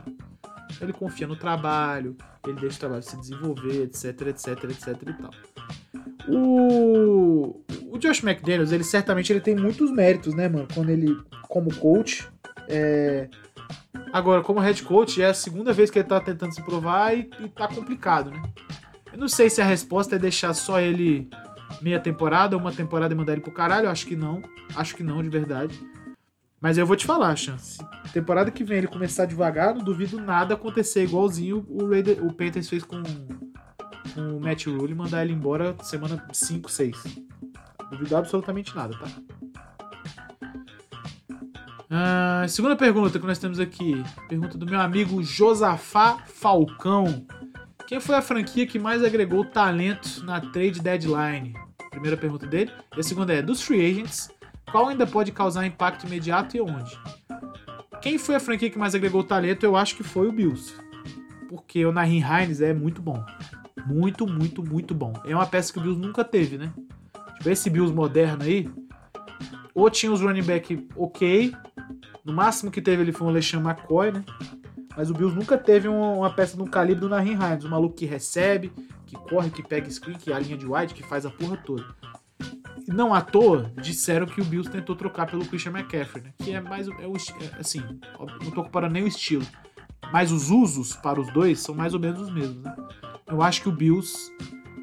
Ele 0.81 0.93
confia 0.93 1.27
no 1.27 1.35
trabalho, 1.35 2.17
ele 2.47 2.61
deixa 2.61 2.77
o 2.77 2.81
trabalho 2.81 3.03
se 3.03 3.17
desenvolver, 3.17 3.83
etc, 3.83 4.29
etc, 4.29 4.65
etc 4.65 5.03
e 5.09 5.13
tal. 5.15 5.31
O, 6.29 7.65
o 7.91 7.99
Josh 7.99 8.23
McDaniels, 8.23 8.71
ele 8.71 8.85
certamente 8.85 9.33
ele 9.33 9.41
tem 9.41 9.57
muitos 9.57 9.91
méritos, 9.91 10.35
né, 10.35 10.49
mano? 10.49 10.69
Quando 10.73 10.91
ele, 10.91 11.19
como 11.49 11.75
coach, 11.75 12.29
é... 12.69 13.29
Agora, 14.13 14.43
como 14.43 14.61
head 14.61 14.83
coach, 14.85 15.21
é 15.21 15.27
a 15.27 15.35
segunda 15.35 15.73
vez 15.73 15.91
que 15.91 15.99
ele 15.99 16.07
tá 16.07 16.21
tentando 16.21 16.55
se 16.55 16.63
provar 16.63 17.17
e, 17.17 17.29
e 17.41 17.49
tá 17.49 17.67
complicado, 17.67 18.31
né? 18.31 18.41
Eu 19.13 19.19
não 19.19 19.29
sei 19.29 19.49
se 19.51 19.61
a 19.61 19.65
resposta 19.65 20.17
é 20.17 20.19
deixar 20.19 20.55
só 20.55 20.81
ele 20.81 21.29
meia 21.81 22.01
temporada, 22.01 22.57
uma 22.57 22.73
temporada 22.73 23.15
e 23.15 23.17
mandar 23.17 23.33
ele 23.33 23.41
pro 23.41 23.53
caralho. 23.53 23.89
Acho 23.89 24.07
que 24.07 24.17
não. 24.17 24.43
Acho 24.75 24.95
que 24.95 25.03
não, 25.03 25.23
de 25.23 25.29
verdade. 25.29 25.79
Mas 26.61 26.77
eu 26.77 26.87
vou 26.87 26.97
te 26.97 27.07
falar, 27.07 27.37
chance. 27.37 27.79
Temporada 28.13 28.51
que 28.51 28.65
vem 28.65 28.79
ele 28.79 28.89
começar 28.89 29.27
devagar, 29.27 29.75
não 29.75 29.85
duvido 29.85 30.21
nada 30.21 30.55
acontecer 30.55 31.05
igualzinho 31.05 31.65
o, 31.69 31.89
Raider, 31.89 32.25
o 32.25 32.33
Panthers 32.33 32.69
fez 32.69 32.83
com, 32.83 33.01
com 34.15 34.37
o 34.37 34.41
Matt 34.41 34.67
Rule 34.67 34.95
mandar 34.95 35.25
ele 35.25 35.33
embora 35.33 35.77
semana 35.83 36.27
5, 36.33 36.69
6. 36.69 36.97
Duvido 37.91 38.17
absolutamente 38.17 38.75
nada, 38.75 38.99
tá? 38.99 39.07
Ah, 41.91 42.45
segunda 42.49 42.77
pergunta 42.77 43.19
que 43.19 43.27
nós 43.27 43.39
temos 43.39 43.59
aqui. 43.61 44.03
Pergunta 44.29 44.59
do 44.59 44.67
meu 44.67 44.81
amigo 44.81 45.23
Josafá 45.23 46.19
Falcão. 46.27 47.25
Quem 47.89 48.01
foi 48.01 48.17
a 48.17 48.21
franquia 48.21 48.67
que 48.67 48.79
mais 48.79 49.03
agregou 49.03 49.43
talento 49.47 50.23
na 50.23 50.43
trade 50.43 50.79
deadline? 50.79 51.55
Primeira 51.89 52.19
pergunta 52.19 52.47
dele. 52.47 52.71
E 52.95 53.01
a 53.01 53.03
segunda 53.03 53.33
é: 53.33 53.41
dos 53.41 53.63
free 53.63 53.81
agents, 53.81 54.31
qual 54.71 54.89
ainda 54.89 55.07
pode 55.07 55.33
causar 55.33 55.65
impacto 55.65 56.07
imediato 56.07 56.55
e 56.55 56.61
onde? 56.61 57.01
Quem 58.03 58.19
foi 58.19 58.35
a 58.35 58.41
franquia 58.41 58.69
que 58.69 58.79
mais 58.79 58.95
agregou 58.95 59.25
talento? 59.25 59.65
Eu 59.65 59.75
acho 59.75 59.97
que 59.97 60.03
foi 60.03 60.29
o 60.29 60.33
Bills. 60.33 60.75
Porque 61.49 61.83
o 61.87 61.91
Nahin 61.91 62.23
Hines 62.23 62.61
é 62.61 62.75
muito 62.75 63.01
bom. 63.01 63.25
Muito, 63.87 64.27
muito, 64.27 64.63
muito 64.63 64.95
bom. 64.95 65.15
É 65.25 65.35
uma 65.35 65.47
peça 65.47 65.73
que 65.73 65.79
o 65.79 65.83
Bills 65.83 65.99
nunca 65.99 66.23
teve, 66.23 66.59
né? 66.59 66.71
Tipo, 67.39 67.49
esse 67.49 67.71
Bills 67.71 67.95
moderno 67.95 68.45
aí, 68.45 68.71
ou 69.75 69.89
tinha 69.89 70.13
os 70.13 70.21
running 70.21 70.43
back 70.43 70.87
ok, 70.95 71.55
no 72.23 72.35
máximo 72.35 72.71
que 72.71 72.83
teve 72.83 73.01
ele 73.01 73.13
foi 73.13 73.29
o 73.29 73.31
Alexandre 73.31 73.67
McCoy, 73.67 74.13
né? 74.13 74.23
Mas 74.99 75.11
o 75.11 75.15
Bills 75.15 75.33
nunca 75.33 75.57
teve 75.57 75.87
uma, 75.87 76.29
peça 76.29 76.57
no 76.57 76.69
calibre 76.69 77.03
do 77.03 77.09
Nahin 77.09 77.35
Hines, 77.35 77.65
um 77.65 77.69
maluco 77.69 77.95
que 77.95 78.05
recebe, 78.05 78.73
que 79.07 79.15
corre, 79.15 79.49
que 79.49 79.63
pega 79.63 79.89
screen, 79.89 80.19
que 80.19 80.33
é 80.33 80.35
a 80.35 80.41
linha 80.41 80.57
de 80.57 80.67
wide, 80.67 80.93
que 80.93 81.05
faz 81.05 81.25
a 81.25 81.31
porra 81.31 81.57
toda. 81.57 81.87
Não 82.89 83.15
à 83.15 83.21
toa, 83.21 83.73
disseram 83.81 84.27
que 84.27 84.41
o 84.41 84.45
Bills 84.45 84.69
tentou 84.69 84.97
trocar 84.97 85.27
pelo 85.27 85.47
Christian 85.47 85.71
McCaffrey, 85.71 86.25
né? 86.25 86.33
Que 86.39 86.53
é 86.53 86.61
mais. 86.61 86.89
É 86.89 87.07
o, 87.07 87.15
é, 87.17 87.61
assim, 87.61 87.81
não 88.43 88.51
tô 88.51 88.65
comparando 88.65 88.95
nem 88.95 89.05
o 89.05 89.07
estilo. 89.07 89.47
Mas 90.13 90.33
os 90.33 90.51
usos 90.51 90.97
para 90.97 91.21
os 91.21 91.33
dois 91.33 91.61
são 91.61 91.77
mais 91.77 91.95
ou 91.95 92.01
menos 92.01 92.21
os 92.21 92.35
mesmos, 92.35 92.61
né? 92.61 92.75
Eu 93.25 93.41
acho 93.41 93.63
que 93.63 93.69
o 93.69 93.73
Bills 93.73 94.33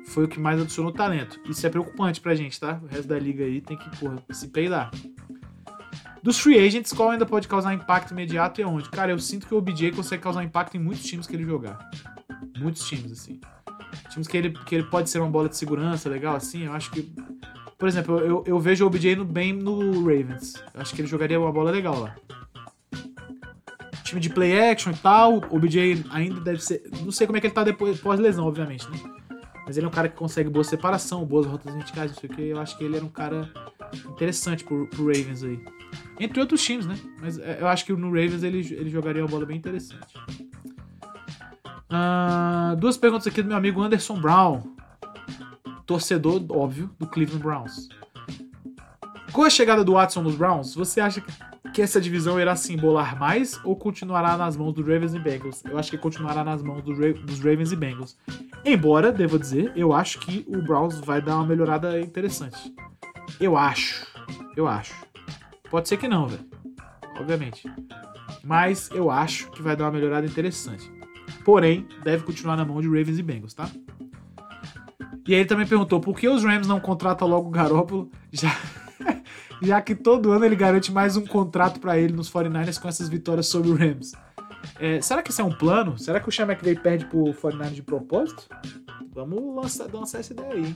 foi 0.05 0.23
o 0.23 0.27
que 0.29 0.39
mais 0.39 0.61
adicionou 0.61 0.93
talento. 0.93 1.41
Isso 1.49 1.67
é 1.67 1.69
preocupante 1.69 2.21
pra 2.21 2.33
gente, 2.35 2.57
tá? 2.57 2.79
O 2.81 2.85
resto 2.85 3.09
da 3.09 3.19
liga 3.19 3.43
aí 3.43 3.59
tem 3.59 3.77
que, 3.77 3.99
porra, 3.99 4.23
se 4.31 4.47
peidar. 4.47 4.91
Dos 6.25 6.39
free 6.39 6.57
agents, 6.57 6.91
qual 6.91 7.11
ainda 7.11 7.23
pode 7.23 7.47
causar 7.47 7.71
impacto 7.71 8.09
imediato 8.09 8.59
e 8.59 8.63
aonde? 8.63 8.89
Cara, 8.89 9.11
eu 9.11 9.19
sinto 9.19 9.45
que 9.45 9.53
o 9.53 9.59
OBJ 9.59 9.91
consegue 9.91 10.23
causar 10.23 10.43
impacto 10.43 10.75
em 10.75 10.79
muitos 10.79 11.05
times 11.05 11.27
que 11.27 11.35
ele 11.35 11.43
jogar. 11.43 11.87
Muitos 12.57 12.83
times, 12.87 13.11
assim. 13.11 13.39
Times 14.09 14.27
que 14.27 14.35
ele, 14.35 14.49
que 14.49 14.73
ele 14.73 14.85
pode 14.85 15.07
ser 15.07 15.19
uma 15.19 15.29
bola 15.29 15.47
de 15.47 15.55
segurança 15.55 16.09
legal, 16.09 16.35
assim. 16.35 16.63
Eu 16.63 16.73
acho 16.73 16.89
que. 16.89 17.13
Por 17.77 17.87
exemplo, 17.87 18.17
eu, 18.17 18.43
eu 18.47 18.59
vejo 18.59 18.83
o 18.83 18.87
OBJ 18.87 19.17
no, 19.17 19.23
bem 19.23 19.53
no 19.53 19.99
Ravens. 19.99 20.55
Eu 20.73 20.81
acho 20.81 20.95
que 20.95 21.01
ele 21.01 21.07
jogaria 21.07 21.39
uma 21.39 21.51
bola 21.51 21.69
legal 21.69 21.99
lá. 21.99 22.15
Time 24.03 24.19
de 24.19 24.31
play 24.31 24.71
action 24.71 24.93
e 24.93 24.97
tal. 24.97 25.43
O 25.51 25.57
OBJ 25.57 26.05
ainda 26.09 26.41
deve 26.41 26.59
ser. 26.59 26.89
Não 27.03 27.11
sei 27.11 27.27
como 27.27 27.37
é 27.37 27.39
que 27.39 27.45
ele 27.45 27.53
tá 27.53 27.63
depois 27.63 27.99
pós-lesão, 27.99 28.47
obviamente, 28.47 28.89
né? 28.89 28.97
Mas 29.65 29.77
ele 29.77 29.85
é 29.85 29.89
um 29.89 29.91
cara 29.91 30.07
que 30.07 30.15
consegue 30.15 30.49
boa 30.49 30.63
separação, 30.63 31.25
boas 31.25 31.45
rotas 31.45 31.73
verticais, 31.73 32.11
não 32.11 32.19
sei 32.19 32.29
o 32.29 32.33
que. 32.33 32.41
Eu 32.41 32.59
acho 32.59 32.77
que 32.77 32.83
ele 32.83 32.97
era 32.97 33.05
um 33.05 33.09
cara 33.09 33.51
interessante 34.07 34.63
pro, 34.63 34.87
pro 34.87 35.07
Ravens 35.07 35.43
aí. 35.43 35.59
Entre 36.19 36.39
outros 36.39 36.63
times, 36.63 36.85
né? 36.85 36.97
Mas 37.19 37.39
é, 37.39 37.57
eu 37.59 37.67
acho 37.67 37.85
que 37.85 37.93
no 37.93 38.07
Ravens 38.07 38.43
ele, 38.43 38.59
ele 38.59 38.89
jogaria 38.89 39.23
uma 39.23 39.29
bola 39.29 39.45
bem 39.45 39.57
interessante. 39.57 40.15
Uh, 41.89 42.75
duas 42.77 42.97
perguntas 42.97 43.27
aqui 43.27 43.41
do 43.41 43.47
meu 43.47 43.57
amigo 43.57 43.81
Anderson 43.81 44.19
Brown. 44.19 44.61
Torcedor, 45.85 46.43
óbvio, 46.49 46.89
do 46.99 47.07
Cleveland 47.07 47.43
Browns. 47.43 47.89
Com 49.31 49.43
a 49.43 49.49
chegada 49.49 49.83
do 49.83 49.93
Watson 49.93 50.21
nos 50.21 50.35
Browns, 50.35 50.73
você 50.75 51.01
acha 51.01 51.21
que 51.21 51.31
essa 51.81 51.99
divisão 51.99 52.39
irá 52.39 52.55
se 52.55 52.73
embolar 52.73 53.19
mais 53.19 53.59
ou 53.63 53.75
continuará 53.75 54.37
nas 54.37 54.55
mãos 54.55 54.73
do 54.73 54.81
Ravens 54.81 55.13
e 55.13 55.19
Bengals? 55.19 55.63
Eu 55.65 55.77
acho 55.77 55.91
que 55.91 55.97
continuará 55.97 56.43
nas 56.43 56.61
mãos 56.61 56.83
do 56.83 56.93
Ra 56.93 57.13
dos 57.13 57.39
Ravens 57.39 57.71
e 57.71 57.75
Bengals. 57.75 58.17
Embora, 58.63 59.11
devo 59.11 59.37
dizer, 59.37 59.71
eu 59.75 59.93
acho 59.93 60.19
que 60.19 60.45
o 60.47 60.61
Browns 60.61 60.99
vai 60.99 61.21
dar 61.21 61.35
uma 61.35 61.45
melhorada 61.45 61.99
interessante. 61.99 62.73
Eu 63.39 63.57
acho. 63.57 64.07
Eu 64.55 64.67
acho. 64.67 64.93
Pode 65.69 65.89
ser 65.89 65.97
que 65.97 66.07
não, 66.07 66.27
velho. 66.27 66.45
Obviamente. 67.19 67.69
Mas 68.43 68.89
eu 68.91 69.09
acho 69.09 69.49
que 69.51 69.61
vai 69.61 69.75
dar 69.75 69.85
uma 69.85 69.91
melhorada 69.91 70.25
interessante. 70.25 70.91
Porém, 71.43 71.87
deve 72.03 72.23
continuar 72.23 72.55
na 72.55 72.65
mão 72.65 72.81
de 72.81 72.87
Ravens 72.87 73.19
e 73.19 73.23
Bengals, 73.23 73.53
tá? 73.53 73.69
E 75.27 75.33
aí 75.33 75.39
ele 75.39 75.49
também 75.49 75.65
perguntou 75.65 75.99
por 75.99 76.17
que 76.17 76.27
os 76.27 76.43
Rams 76.43 76.67
não 76.67 76.79
contratam 76.79 77.27
logo 77.27 77.47
o 77.47 77.51
Garoppolo, 77.51 78.11
já, 78.31 78.55
já 79.61 79.81
que 79.81 79.95
todo 79.95 80.31
ano 80.31 80.45
ele 80.45 80.55
garante 80.55 80.91
mais 80.91 81.15
um 81.17 81.25
contrato 81.25 81.79
para 81.79 81.97
ele 81.97 82.13
nos 82.13 82.31
49ers 82.31 82.79
com 82.79 82.87
essas 82.87 83.09
vitórias 83.09 83.47
sobre 83.47 83.69
o 83.69 83.75
Rams. 83.75 84.13
É, 84.79 84.99
será 85.01 85.21
que 85.21 85.31
isso 85.31 85.41
é 85.41 85.43
um 85.43 85.51
plano? 85.51 85.97
Será 85.97 86.19
que 86.19 86.27
o 86.27 86.31
Sean 86.31 86.45
McVay 86.45 86.75
perde 86.75 87.05
pro 87.05 87.25
49ers 87.25 87.73
de 87.73 87.83
propósito? 87.83 88.47
Vamos 89.13 89.55
lançar, 89.55 89.87
lançar 89.93 90.19
essa 90.19 90.33
ideia 90.33 90.53
aí. 90.53 90.75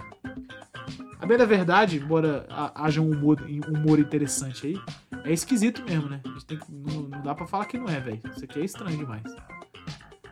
A 1.20 1.26
bem 1.26 1.38
da 1.38 1.46
verdade, 1.46 1.98
embora 1.98 2.48
haja 2.74 3.02
um 3.02 3.12
humor, 3.12 3.42
um 3.42 3.78
humor 3.78 4.00
interessante 4.00 4.68
aí, 4.68 4.82
é 5.26 5.34
esquisito 5.34 5.84
mesmo, 5.84 6.08
né? 6.08 6.22
Que, 6.48 6.58
não, 6.70 7.04
não 7.04 7.22
dá 7.22 7.36
pra 7.36 7.46
falar 7.46 7.66
que 7.66 7.78
não 7.78 7.90
é, 7.90 8.00
velho. 8.00 8.22
Isso 8.34 8.46
aqui 8.46 8.62
é 8.62 8.64
estranho 8.64 8.98
demais. 8.98 9.24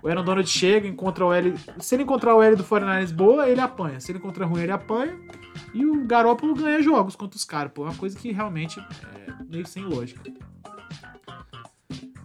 O 0.01 0.07
Aaron 0.07 0.23
Donald 0.23 0.49
chega, 0.49 0.87
encontra 0.87 1.25
o 1.25 1.33
L. 1.33 1.53
Se 1.79 1.95
ele 1.95 2.03
encontrar 2.03 2.35
o 2.35 2.41
L 2.41 2.55
do 2.55 2.63
49ers 2.63 3.13
boa, 3.13 3.49
ele 3.49 3.61
apanha. 3.61 3.99
Se 3.99 4.11
ele 4.11 4.19
encontrar 4.19 4.45
ruim, 4.45 4.61
ele 4.61 4.71
apanha. 4.71 5.17
E 5.73 5.85
o 5.85 6.05
Garópolo 6.05 6.53
ganha 6.55 6.81
jogos 6.81 7.15
contra 7.15 7.37
os 7.37 7.43
caras, 7.43 7.71
pô. 7.73 7.83
É 7.83 7.89
uma 7.89 7.95
coisa 7.95 8.17
que 8.17 8.31
realmente 8.31 8.79
é 8.79 9.33
meio 9.49 9.65
sem 9.67 9.83
lógica. 9.83 10.21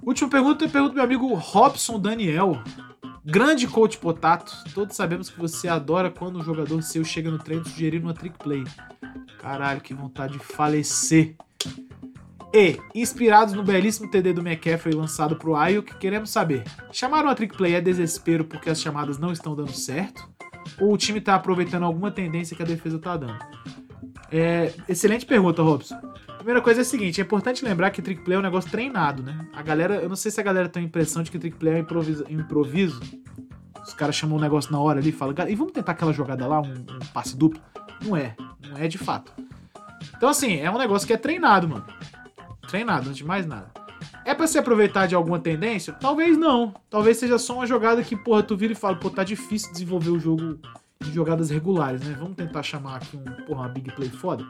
Última 0.03 0.29
pergunta, 0.29 0.69
pergunta 0.69 0.91
do 0.91 0.97
meu 0.97 1.05
amigo 1.05 1.33
Robson 1.35 1.99
Daniel. 1.99 2.63
Grande 3.25 3.69
coach 3.69 3.99
Potato, 3.99 4.53
todos 4.75 4.97
sabemos 4.97 5.31
que 5.31 5.39
você 5.39 5.69
adora 5.69 6.11
quando 6.11 6.41
um 6.41 6.43
jogador 6.43 6.83
seu 6.83 7.05
chega 7.05 7.31
no 7.31 7.39
treino 7.39 7.65
sugerindo 7.65 8.05
uma 8.07 8.15
trick 8.15 8.37
play. 8.37 8.65
Caralho, 9.39 9.81
que 9.81 9.95
vontade 9.95 10.33
de 10.33 10.39
falecer. 10.41 11.37
E, 12.55 12.79
inspirados 12.95 13.55
no 13.55 13.63
belíssimo 13.63 14.11
TD 14.11 14.35
do 14.35 14.47
McCaffrey 14.47 14.95
lançado 14.95 15.37
pro 15.37 15.57
Ayuk, 15.57 15.97
queremos 15.97 16.31
saber: 16.31 16.65
chamaram 16.93 17.31
a 17.31 17.35
trick 17.35 17.57
play 17.57 17.75
é 17.75 17.81
desespero 17.81 18.45
porque 18.45 18.69
as 18.69 18.81
chamadas 18.81 19.19
não 19.19 19.33
estão 19.33 19.55
dando 19.55 19.73
certo? 19.73 20.29
Ou 20.79 20.93
o 20.93 20.99
time 20.99 21.21
tá 21.21 21.35
aproveitando 21.35 21.85
alguma 21.85 22.11
tendência 22.11 22.55
que 22.55 22.63
a 22.63 22.67
defesa 22.67 22.99
tá 22.99 23.17
dando? 23.17 23.39
É, 24.31 24.73
excelente 24.87 25.25
pergunta, 25.25 25.63
Robson. 25.63 25.99
Primeira 26.37 26.61
coisa 26.61 26.81
é 26.81 26.83
a 26.83 26.85
seguinte: 26.85 27.21
é 27.23 27.25
importante 27.25 27.65
lembrar 27.65 27.91
que 27.91 28.03
trick 28.03 28.23
play 28.23 28.37
é 28.37 28.39
um 28.39 28.43
negócio 28.43 28.71
treinado, 28.71 29.23
né? 29.23 29.47
A 29.55 29.63
galera, 29.63 29.95
eu 29.95 30.09
não 30.09 30.17
sei 30.17 30.31
se 30.31 30.39
a 30.39 30.45
galera 30.45 30.69
tem 30.69 30.83
a 30.83 30.87
impressão 30.87 31.23
de 31.23 31.31
que 31.31 31.39
trick 31.39 31.57
play 31.57 31.75
é 31.75 31.79
improviso. 31.79 32.27
improviso. 32.29 33.01
Os 33.83 33.95
caras 33.95 34.15
chamam 34.15 34.37
um 34.37 34.41
negócio 34.41 34.71
na 34.71 34.79
hora 34.79 35.01
ali 35.01 35.09
e 35.09 35.13
falam, 35.13 35.35
e 35.49 35.55
vamos 35.57 35.73
tentar 35.73 35.93
aquela 35.93 36.13
jogada 36.13 36.47
lá, 36.47 36.61
um, 36.61 36.73
um 36.73 37.07
passe 37.13 37.37
duplo? 37.37 37.61
Não 38.05 38.17
é, 38.17 38.37
não 38.63 38.77
é 38.77 38.87
de 38.87 38.97
fato. 38.97 39.33
Então, 40.17 40.29
assim, 40.29 40.61
é 40.61 40.71
um 40.71 40.79
negócio 40.79 41.07
que 41.07 41.13
é 41.13 41.17
treinado, 41.17 41.69
mano. 41.69 41.85
Treinado, 42.73 43.11
antes 43.11 43.19
de 43.19 43.25
mais 43.27 43.45
nada. 43.45 43.71
É 44.25 44.35
para 44.35 44.47
se 44.47 44.57
aproveitar 44.57 45.07
de 45.07 45.15
alguma 45.15 45.39
tendência? 45.39 45.93
Talvez 45.93 46.39
não. 46.39 46.73
Talvez 46.89 47.19
seja 47.19 47.37
só 47.37 47.57
uma 47.57 47.67
jogada 47.67 48.03
que, 48.03 48.17
porra, 48.17 48.43
tu 48.43 48.57
vira 48.57 48.73
e 48.73 48.75
fala, 48.75 48.97
pô, 48.97 49.11
tá 49.11 49.23
difícil 49.23 49.71
desenvolver 49.73 50.09
o 50.09 50.19
jogo 50.19 50.59
de 50.99 51.13
jogadas 51.13 51.51
regulares, 51.51 52.01
né? 52.01 52.17
Vamos 52.19 52.35
tentar 52.35 52.63
chamar 52.63 52.97
aqui 52.97 53.15
um, 53.15 53.25
porra, 53.45 53.61
uma 53.61 53.69
big 53.69 53.93
play 53.93 54.09
foda. 54.09 54.47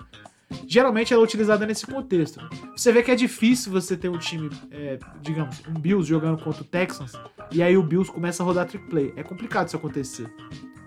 Geralmente 0.68 1.12
ela 1.12 1.20
é 1.20 1.25
utilizada 1.25 1.66
nesse 1.66 1.85
contexto. 1.85 2.39
Você 2.77 2.93
vê 2.93 3.03
que 3.03 3.11
é 3.11 3.16
difícil 3.16 3.73
você 3.73 3.97
ter 3.97 4.09
um 4.09 4.18
time, 4.18 4.49
é, 4.70 5.01
digamos, 5.20 5.61
um 5.68 5.75
Bills 5.75 6.09
jogando 6.09 6.41
contra 6.41 6.62
o 6.62 6.64
Texans, 6.64 7.14
e 7.51 7.61
aí 7.61 7.77
o 7.77 7.83
Bills 7.83 8.12
começa 8.12 8.45
a 8.45 8.47
rodar 8.47 8.68
trick 8.68 8.89
play. 8.89 9.12
É 9.16 9.25
complicado 9.25 9.66
isso 9.66 9.77
acontecer. 9.77 10.33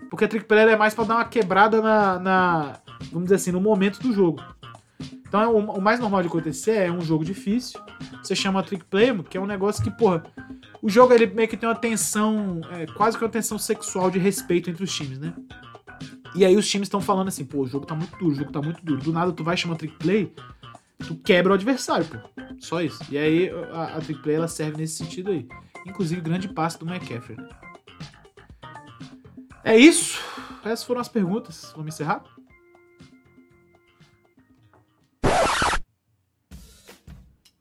Porque 0.08 0.24
a 0.24 0.28
trick 0.28 0.46
play 0.46 0.70
é 0.70 0.76
mais 0.76 0.94
para 0.94 1.04
dar 1.04 1.14
uma 1.16 1.24
quebrada 1.26 1.82
na, 1.82 2.18
na, 2.18 2.80
vamos 3.12 3.24
dizer 3.24 3.34
assim, 3.34 3.52
no 3.52 3.60
momento 3.60 4.00
do 4.00 4.10
jogo. 4.10 4.42
Então 5.28 5.40
é 5.40 5.46
o, 5.46 5.80
mais 5.80 6.00
normal 6.00 6.22
de 6.22 6.28
acontecer 6.28 6.72
é 6.72 6.90
um 6.90 7.00
jogo 7.00 7.24
difícil. 7.24 7.80
Você 8.22 8.34
chama 8.34 8.62
trick 8.62 8.84
play, 8.84 9.12
que 9.24 9.36
é 9.36 9.40
um 9.40 9.46
negócio 9.46 9.82
que, 9.82 9.90
porra, 9.90 10.22
o 10.80 10.88
jogo 10.88 11.12
ele 11.12 11.26
meio 11.26 11.48
que 11.48 11.56
tem 11.56 11.68
uma 11.68 11.74
tensão, 11.74 12.60
é, 12.70 12.86
quase 12.86 13.18
que 13.18 13.24
uma 13.24 13.30
tensão 13.30 13.58
sexual 13.58 14.10
de 14.10 14.18
respeito 14.18 14.70
entre 14.70 14.84
os 14.84 14.94
times, 14.94 15.18
né? 15.18 15.34
E 16.34 16.44
aí 16.44 16.56
os 16.56 16.68
times 16.68 16.86
estão 16.86 17.00
falando 17.00 17.28
assim, 17.28 17.44
pô, 17.44 17.62
o 17.62 17.66
jogo 17.66 17.86
tá 17.86 17.94
muito 17.94 18.16
duro, 18.16 18.32
o 18.32 18.34
jogo 18.34 18.52
tá 18.52 18.60
muito 18.60 18.84
duro. 18.84 19.02
Do 19.02 19.12
nada 19.12 19.32
tu 19.32 19.42
vai 19.42 19.56
chamar 19.56 19.76
trick 19.76 19.96
play, 19.96 20.32
tu 20.98 21.16
quebra 21.16 21.52
o 21.52 21.54
adversário, 21.54 22.06
pô. 22.06 22.18
Só 22.58 22.80
isso. 22.82 22.98
E 23.10 23.18
aí 23.18 23.50
a, 23.72 23.96
a 23.96 24.00
trick 24.00 24.22
play 24.22 24.36
ela 24.36 24.48
serve 24.48 24.76
nesse 24.76 24.96
sentido 24.96 25.30
aí. 25.30 25.46
Inclusive 25.86 26.20
grande 26.20 26.48
passe 26.48 26.78
do 26.78 26.86
McCaffrey. 26.86 27.36
É 29.64 29.76
isso. 29.76 30.20
Essas 30.64 30.84
foram 30.84 31.00
as 31.00 31.08
perguntas. 31.08 31.72
Vamos 31.74 31.94
encerrar? 31.94 32.22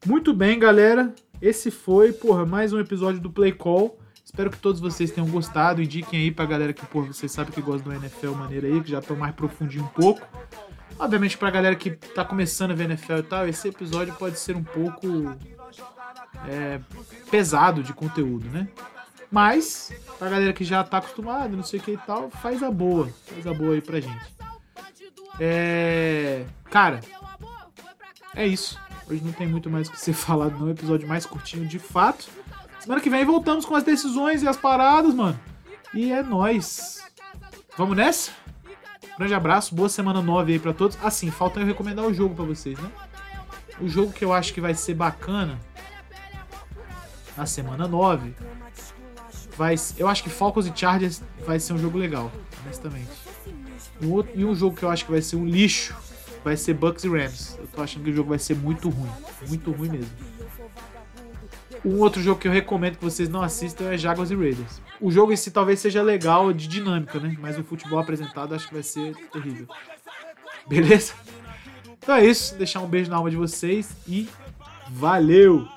Muito 0.05 0.35
bem, 0.35 0.59
galera. 0.59 1.13
Esse 1.41 1.71
foi, 1.71 2.13
porra, 2.13 2.45
mais 2.45 2.71
um 2.71 2.79
episódio 2.79 3.19
do 3.19 3.31
Play 3.31 3.51
Call. 3.51 3.97
Espero 4.23 4.51
que 4.51 4.57
todos 4.59 4.79
vocês 4.79 5.09
tenham 5.09 5.27
gostado. 5.27 5.81
Indiquem 5.81 6.19
aí 6.19 6.31
pra 6.31 6.45
galera 6.45 6.73
que, 6.73 6.85
porra, 6.85 7.07
vocês 7.07 7.31
sabem 7.31 7.51
que 7.51 7.59
gostam 7.59 7.91
do 7.91 7.99
NFL 7.99 8.33
maneira 8.33 8.67
aí, 8.67 8.81
que 8.81 8.91
já 8.91 8.99
estão 8.99 9.15
mais 9.15 9.33
profundinho 9.33 9.83
um 9.83 9.87
pouco. 9.87 10.21
Obviamente, 10.99 11.37
pra 11.39 11.49
galera 11.49 11.75
que 11.75 11.89
tá 11.89 12.23
começando 12.23 12.71
a 12.71 12.75
ver 12.75 12.83
NFL 12.83 13.13
e 13.13 13.23
tal, 13.23 13.47
esse 13.47 13.67
episódio 13.67 14.13
pode 14.13 14.37
ser 14.37 14.55
um 14.55 14.63
pouco 14.63 15.35
é, 16.47 16.79
pesado 17.31 17.81
de 17.81 17.91
conteúdo, 17.91 18.47
né? 18.49 18.67
Mas, 19.31 19.91
pra 20.19 20.29
galera 20.29 20.53
que 20.53 20.63
já 20.63 20.83
tá 20.83 20.99
acostumada, 20.99 21.57
não 21.57 21.63
sei 21.63 21.79
o 21.79 21.83
que 21.83 21.91
e 21.91 21.97
tal, 21.97 22.29
faz 22.29 22.61
a 22.61 22.69
boa. 22.69 23.09
Faz 23.25 23.47
a 23.47 23.53
boa 23.55 23.73
aí 23.73 23.81
pra 23.81 23.99
gente. 23.99 24.35
É. 25.39 26.45
Cara, 26.69 27.01
é 28.35 28.45
isso. 28.45 28.79
Hoje 29.09 29.21
não 29.23 29.31
tem 29.31 29.47
muito 29.47 29.69
mais 29.69 29.87
o 29.87 29.91
que 29.91 29.99
ser 29.99 30.13
falado, 30.13 30.57
não. 30.59 30.69
Episódio 30.69 31.07
mais 31.07 31.25
curtinho 31.25 31.67
de 31.67 31.79
fato. 31.79 32.27
Semana 32.79 33.01
que 33.01 33.09
vem 33.09 33.25
voltamos 33.25 33.65
com 33.65 33.75
as 33.75 33.83
decisões 33.83 34.43
e 34.43 34.47
as 34.47 34.57
paradas, 34.57 35.13
mano. 35.13 35.39
E 35.93 36.11
é 36.11 36.21
nós. 36.21 37.03
Vamos 37.77 37.95
nessa? 37.95 38.31
Grande 39.17 39.33
abraço, 39.33 39.73
boa 39.73 39.87
semana 39.87 40.21
9 40.21 40.53
aí 40.53 40.59
pra 40.59 40.73
todos. 40.73 40.97
Assim, 41.01 41.31
falta 41.31 41.59
eu 41.59 41.65
recomendar 41.65 42.05
o 42.05 42.13
jogo 42.13 42.35
para 42.35 42.45
vocês, 42.45 42.77
né? 42.77 42.91
O 43.79 43.87
jogo 43.87 44.11
que 44.11 44.23
eu 44.23 44.33
acho 44.33 44.53
que 44.53 44.61
vai 44.61 44.73
ser 44.73 44.93
bacana 44.93 45.59
na 47.35 47.45
semana 47.45 47.87
9 47.87 48.33
vai 49.57 49.75
eu 49.97 50.07
acho 50.07 50.23
que 50.23 50.29
Falcons 50.29 50.67
e 50.67 50.71
Chargers 50.75 51.21
vai 51.45 51.59
ser 51.59 51.73
um 51.73 51.77
jogo 51.77 51.97
legal, 51.97 52.31
honestamente. 52.61 53.09
Outro, 54.05 54.31
e 54.35 54.43
um 54.43 54.53
jogo 54.53 54.75
que 54.75 54.83
eu 54.83 54.89
acho 54.89 55.05
que 55.05 55.11
vai 55.11 55.21
ser 55.21 55.37
um 55.37 55.45
lixo 55.45 55.95
vai 56.45 56.55
ser 56.55 56.75
Bucks 56.75 57.03
e 57.03 57.09
Rams. 57.09 57.57
Eu 57.57 57.67
tô 57.67 57.81
achando 57.81 58.03
que 58.03 58.11
o 58.11 58.13
jogo 58.13 58.29
vai 58.29 58.37
ser 58.37 58.55
muito 58.55 58.87
ruim. 58.87 59.09
Muito 59.47 59.71
ruim 59.71 59.89
mesmo. 59.89 60.11
Um 61.83 61.99
outro 61.99 62.21
jogo 62.21 62.39
que 62.39 62.47
eu 62.47 62.51
recomendo 62.51 62.97
que 62.97 63.03
vocês 63.03 63.27
não 63.27 63.41
assistam 63.41 63.85
é 63.85 63.97
Jaguars 63.97 64.29
e 64.29 64.35
Raiders. 64.35 64.79
O 65.01 65.11
jogo 65.11 65.33
em 65.33 65.35
si 65.35 65.49
talvez 65.49 65.79
seja 65.79 66.03
legal 66.03 66.53
de 66.53 66.67
dinâmica, 66.67 67.19
né? 67.19 67.35
Mas 67.39 67.57
o 67.57 67.63
futebol 67.63 67.97
apresentado 67.97 68.53
acho 68.53 68.67
que 68.67 68.75
vai 68.75 68.83
ser 68.83 69.15
terrível. 69.31 69.67
Beleza? 70.67 71.13
Então 71.97 72.13
é 72.13 72.23
isso. 72.23 72.55
Deixar 72.55 72.81
um 72.81 72.87
beijo 72.87 73.09
na 73.09 73.17
alma 73.17 73.31
de 73.31 73.35
vocês 73.35 73.95
e 74.07 74.29
valeu! 74.87 75.67